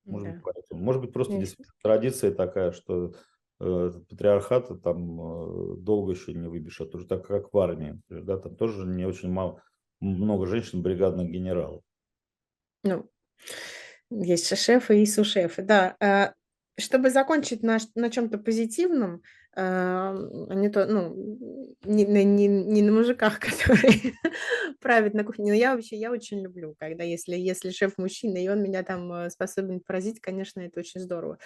Может, 0.06 0.28
Да. 0.28 0.34
быть, 0.34 0.44
поэтому. 0.44 0.84
Может 0.84 1.02
быть, 1.02 1.14
просто 1.14 1.34
действительно 1.40 1.74
традиция 1.82 2.32
такая, 2.32 2.72
что 2.72 3.14
э, 3.60 3.92
патриархата 4.10 4.76
там 4.76 5.20
э, 5.22 5.78
долго 5.78 6.12
еще 6.12 6.34
не 6.34 6.48
выбьешь, 6.48 6.80
это 6.82 6.98
уже 6.98 7.08
так, 7.08 7.26
как 7.26 7.54
в 7.54 7.58
армии, 7.58 8.00
да, 8.10 8.38
там 8.38 8.56
тоже 8.56 8.86
не 8.86 9.06
очень 9.06 9.32
мало, 9.32 9.62
много 10.00 10.46
женщин 10.46 10.82
бригадных 10.82 11.30
генералов. 11.30 11.84
Ну, 12.84 13.10
есть 14.10 14.56
шефы 14.58 15.02
и 15.02 15.06
сушефы, 15.06 15.62
да. 15.62 15.96
А, 16.00 16.34
чтобы 16.80 17.10
закончить 17.10 17.64
на, 17.64 17.78
на 17.96 18.10
чем-то 18.10 18.38
позитивном, 18.38 19.22
а, 19.56 20.16
а 20.50 20.54
не 20.56 20.70
то, 20.70 20.86
ну, 20.86 21.14
не, 21.84 22.06
не, 22.06 22.48
не 22.48 22.82
на 22.82 22.92
мужиках, 22.92 23.40
которые 23.40 24.14
правят 24.80 25.14
на 25.14 25.24
кухне, 25.24 25.52
но 25.52 25.58
я 25.58 25.76
вообще, 25.76 25.98
я 25.98 26.12
очень 26.12 26.42
люблю, 26.42 26.76
когда 26.80 27.04
если, 27.04 27.36
если 27.36 27.72
шеф 27.72 27.98
мужчина, 27.98 28.38
и 28.38 28.48
он 28.48 28.64
меня 28.64 28.84
там 28.84 29.12
э, 29.14 29.30
способен 29.30 29.80
поразить, 29.82 30.22
конечно, 30.22 30.62
это 30.62 30.80
очень 30.80 31.02
здорово. 31.02 31.38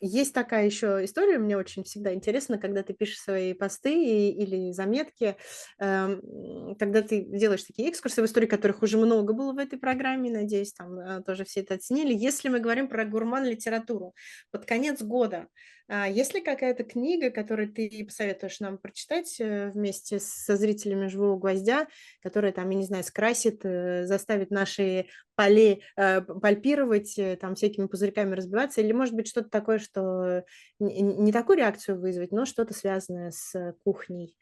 Есть 0.00 0.34
такая 0.34 0.66
еще 0.66 1.04
история, 1.04 1.38
мне 1.38 1.56
очень 1.56 1.82
всегда 1.82 2.12
интересно, 2.12 2.58
когда 2.58 2.82
ты 2.82 2.92
пишешь 2.92 3.18
свои 3.18 3.54
посты 3.54 3.94
или 4.30 4.70
заметки, 4.72 5.36
эм, 5.78 6.76
когда 6.78 7.00
ты 7.00 7.22
делаешь 7.24 7.64
такие 7.64 7.88
экскурсы 7.90 8.20
в 8.20 8.26
истории, 8.26 8.46
которых 8.46 8.82
уже 8.82 8.98
много 8.98 9.32
было 9.32 9.54
в 9.54 9.58
этой 9.58 9.78
программе, 9.78 10.30
надеюсь, 10.30 10.74
там 10.74 10.98
э, 10.98 11.22
тоже 11.22 11.44
все 11.44 11.60
это 11.60 11.74
оценили. 11.74 12.12
Если 12.12 12.50
мы 12.50 12.60
говорим 12.60 12.88
про 12.88 13.06
гурман-литературу, 13.06 14.14
под 14.50 14.66
конец 14.66 15.00
года, 15.02 15.48
есть 15.88 16.34
ли 16.34 16.40
какая-то 16.40 16.82
книга, 16.82 17.30
которую 17.30 17.72
ты 17.72 18.04
посоветуешь 18.04 18.58
нам 18.58 18.76
прочитать 18.76 19.36
э, 19.38 19.70
вместе 19.70 20.18
со 20.18 20.56
зрителями 20.56 21.06
«Живого 21.06 21.38
гвоздя», 21.38 21.86
которая 22.22 22.52
там, 22.52 22.68
я 22.70 22.76
не 22.76 22.84
знаю, 22.84 23.04
скрасит, 23.04 23.64
э, 23.64 24.04
заставит 24.04 24.50
наши 24.50 25.06
поле 25.36 25.80
э, 25.96 26.22
пальпировать, 26.22 27.18
там 27.40 27.54
всякими 27.54 27.86
пузырьками 27.86 28.34
разбиваться, 28.34 28.80
или, 28.80 28.92
может 28.92 29.14
быть, 29.14 29.28
что-то 29.28 29.48
такое, 29.48 29.78
что 29.78 30.44
не 30.80 31.32
такую 31.32 31.58
реакцию 31.58 32.00
вызвать, 32.00 32.32
но 32.32 32.46
что-то 32.46 32.74
связанное 32.74 33.30
с 33.30 33.74
кухней, 33.84 34.36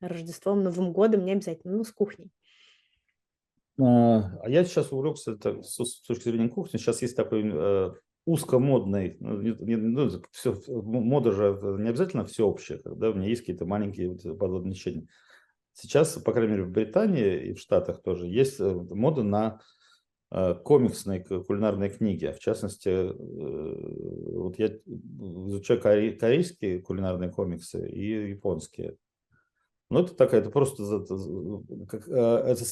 Рождеством, 0.00 0.62
Новым 0.62 0.92
годом, 0.92 1.24
не 1.24 1.32
обязательно, 1.32 1.76
ну, 1.76 1.84
с 1.84 1.92
кухней. 1.92 2.30
А 3.78 4.38
а 4.42 4.48
я 4.48 4.64
сейчас 4.64 4.92
увлекся 4.92 5.38
с 5.62 6.00
точки 6.02 6.24
зрения 6.24 6.48
кухни. 6.48 6.76
Сейчас 6.76 7.00
есть 7.00 7.16
такой 7.16 7.42
э, 8.26 8.30
узкомодный, 8.30 9.16
ну, 9.20 9.38
ну, 9.38 10.08
м- 10.08 11.02
мода 11.04 11.32
же 11.32 11.44
это 11.44 11.76
не 11.78 11.88
обязательно 11.88 12.24
всеобщая, 12.26 12.78
когда 12.78 13.10
у 13.10 13.14
меня 13.14 13.28
есть 13.28 13.42
какие-то 13.42 13.66
маленькие 13.66 14.14
подводные 14.34 14.74
течения. 14.74 15.08
Сейчас, 15.72 16.14
по 16.14 16.32
крайней 16.32 16.52
мере, 16.52 16.64
в 16.64 16.70
Британии 16.72 17.48
и 17.50 17.54
в 17.54 17.58
Штатах 17.60 18.02
тоже 18.02 18.26
есть 18.26 18.60
э, 18.60 18.72
мода 18.90 19.22
на 19.22 19.60
э, 20.32 20.54
комиксные 20.54 21.24
ку- 21.24 21.42
кулинарные 21.44 21.90
книги. 21.90 22.26
А 22.26 22.32
В 22.32 22.40
частности, 22.40 22.88
э, 22.88 24.36
вот 24.36 24.58
я 24.58 24.68
изучаю 24.86 25.80
коре- 25.80 26.12
корейские 26.12 26.80
кулинарные 26.80 27.30
комиксы 27.30 27.88
и 27.88 28.30
японские. 28.30 28.96
Ну, 29.90 30.00
это 30.00 30.14
такая, 30.14 30.40
это 30.40 30.50
просто 30.50 30.84
как, 31.88 32.08
э, 32.08 32.12
это 32.12 32.62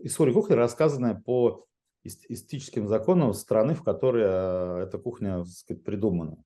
история 0.00 0.32
кухни, 0.32 0.54
рассказанная 0.54 1.14
по 1.14 1.66
эстетическим 2.06 2.88
законам 2.88 3.32
страны, 3.34 3.74
в 3.74 3.82
которой 3.82 4.24
э, 4.24 4.84
эта 4.84 4.98
кухня, 4.98 5.38
так 5.38 5.48
сказать, 5.48 5.84
придумана. 5.84 6.36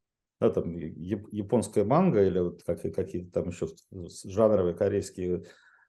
Да, 0.40 0.50
там 0.50 0.76
яп- 0.76 1.28
японская 1.30 1.84
манга 1.84 2.24
или 2.24 2.38
вот 2.38 2.62
как- 2.62 2.80
какие-то 2.94 3.30
там 3.30 3.48
еще 3.48 3.68
жанровые 4.24 4.74
корейские 4.74 5.44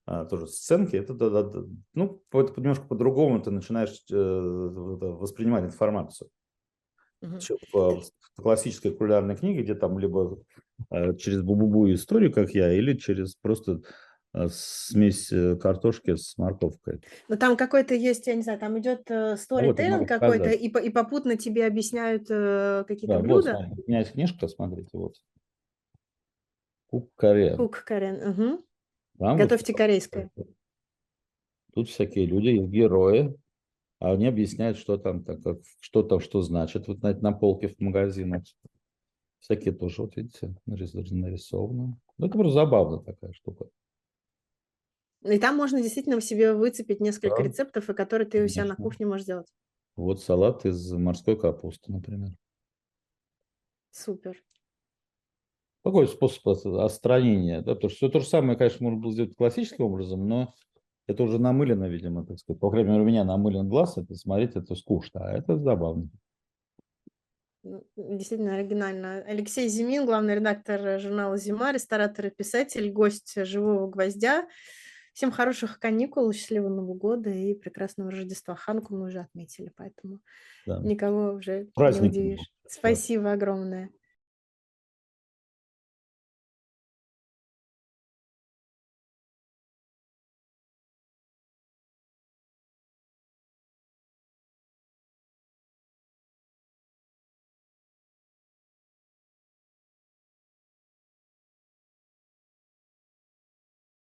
а, 0.06 0.26
тоже 0.26 0.48
сценки, 0.48 0.96
это, 0.96 1.14
да- 1.14 1.30
да- 1.30 1.44
да, 1.44 1.62
ну, 1.94 2.24
это 2.34 2.60
немножко 2.60 2.88
по-другому 2.88 3.42
ты 3.42 3.52
начинаешь 3.52 4.04
э, 4.12 4.16
воспринимать 4.16 5.64
информацию 5.64 6.30
в 7.72 8.02
в 8.38 8.42
классической 8.42 8.92
кулинарной 8.92 9.36
книге, 9.36 9.64
где 9.64 9.76
там 9.76 10.00
либо 10.00 10.40
э, 10.90 11.16
через 11.16 11.42
бубубу 11.42 11.92
историю, 11.94 12.32
как 12.32 12.52
я, 12.52 12.74
или 12.74 12.98
через 12.98 13.36
просто 13.36 13.74
э, 13.74 13.82
смесь 14.50 15.32
э, 15.32 15.56
картошки 15.56 16.16
с 16.16 16.38
морковкой. 16.38 17.02
Но 17.28 17.36
там 17.36 17.58
какой-то 17.58 17.94
есть, 17.94 18.28
я 18.28 18.36
не 18.36 18.42
знаю, 18.42 18.60
там 18.60 18.80
идет, 18.80 19.10
э, 19.12 19.14
А 19.14 19.32
вот 19.32 19.40
сторителлинг 19.40 20.08
какой-то, 20.08 20.50
и 20.52 20.68
и 20.68 20.90
попутно 20.90 21.36
тебе 21.38 21.66
объясняют, 21.66 22.28
э, 22.30 22.86
какие-то 22.88 23.16
Да, 23.16 23.20
вот, 23.20 23.24
блюда? 23.44 23.56
смотри, 23.56 23.84
у 23.86 23.90
меня 23.90 24.00
есть 24.00 24.14
книжка, 24.14 24.48
смотрите, 24.48 24.90
вот. 24.94 25.16
Кук 26.88 27.10
Корея. 27.16 27.58
Кук 27.58 27.84
Карен, 27.84 28.30
мгм. 28.30 28.64
Там 29.20 29.38
вот 29.38 29.44
Готовьте 29.44 29.74
корейское. 29.74 30.30
тут 31.74 31.90
всякие 31.90 32.26
люди, 32.26 32.48
есть 32.48 32.70
герои, 32.70 33.36
а 34.00 34.14
они 34.14 34.28
объясняют, 34.28 34.78
что 34.78 34.98
там, 34.98 35.24
так, 35.24 35.42
как, 35.44 35.60
что 35.82 36.04
там, 36.04 36.20
что 36.20 36.42
значит. 36.42 36.88
Вот 36.88 37.02
на, 37.02 37.14
на 37.14 37.32
полке 37.34 37.68
в 37.70 37.80
магазинах. 37.80 38.44
Всякие 39.40 39.74
тоже, 39.74 40.04
вот 40.04 40.16
видите, 40.16 40.56
нарисовано. 40.66 41.98
Ну, 42.18 42.26
это 42.28 42.38
просто 42.38 42.54
забавно 42.54 43.00
такая 43.00 43.34
штука. 43.34 43.66
И 45.24 45.38
там 45.38 45.56
можно 45.56 45.82
действительно 45.82 46.20
в 46.20 46.24
себе 46.24 46.54
выцепить 46.54 47.00
несколько 47.00 47.38
Да. 47.38 47.44
рецептов, 47.44 47.90
и 47.90 47.94
которые 47.94 48.28
ты 48.28 48.44
у 48.44 48.48
себя 48.48 48.64
на 48.64 48.76
Конечно. 48.76 48.84
кухне 48.84 49.06
можешь 49.06 49.26
делать. 49.26 49.48
Вот 49.96 50.22
салат 50.22 50.66
из 50.66 50.92
морской 50.94 51.38
капусты, 51.40 51.92
например. 51.92 52.32
Супер. 53.92 54.42
Такой 55.84 56.08
способ 56.08 56.48
от- 56.48 56.66
отстранения. 56.66 57.62
Да? 57.62 57.76
Потому 57.76 57.90
что 57.90 57.98
все 57.98 58.10
то 58.10 58.20
же 58.20 58.28
самое, 58.28 58.58
конечно, 58.58 58.84
можно 58.84 59.00
было 59.00 59.12
сделать 59.12 59.36
классическим 59.36 59.86
образом, 59.86 60.28
но 60.28 60.54
это 61.08 61.24
уже 61.24 61.40
намылено, 61.40 61.88
видимо, 61.90 62.26
так 62.26 62.40
сказать. 62.40 62.60
По 62.60 62.70
крайней 62.72 62.90
мере, 62.90 63.02
у 63.02 63.06
меня 63.06 63.24
намылен 63.24 63.68
глаз, 63.68 63.98
это 63.98 64.16
смотреть, 64.16 64.56
это 64.56 64.76
скучно, 64.76 65.26
а 65.26 65.38
это 65.38 65.58
забавно. 65.58 66.10
Действительно 67.96 68.56
оригинально. 68.56 69.18
Алексей 69.28 69.68
Зимин, 69.68 70.06
главный 70.06 70.36
редактор 70.36 70.82
э, 70.82 71.00
журнала 71.00 71.38
«Зима», 71.38 71.72
ресторатор 71.72 72.28
и 72.28 72.30
писатель, 72.32 72.92
гость 72.92 73.34
«Живого 73.46 73.88
гвоздя». 73.88 74.48
Всем 75.14 75.32
хороших 75.32 75.80
каникул, 75.80 76.32
счастливого 76.32 76.70
Нового 76.70 76.94
года 76.96 77.30
и 77.30 77.54
прекрасного 77.54 78.12
Рождества. 78.12 78.56
Ханку 78.56 78.96
мы 78.96 79.08
уже 79.08 79.20
отметили, 79.20 79.72
поэтому 79.76 80.20
Да. 80.66 80.80
никого 80.82 81.34
уже 81.34 81.70
не 81.88 82.00
Праздники. 82.00 82.10
удивишь. 82.10 82.52
Спасибо 82.68 83.34
огромное. 83.34 83.92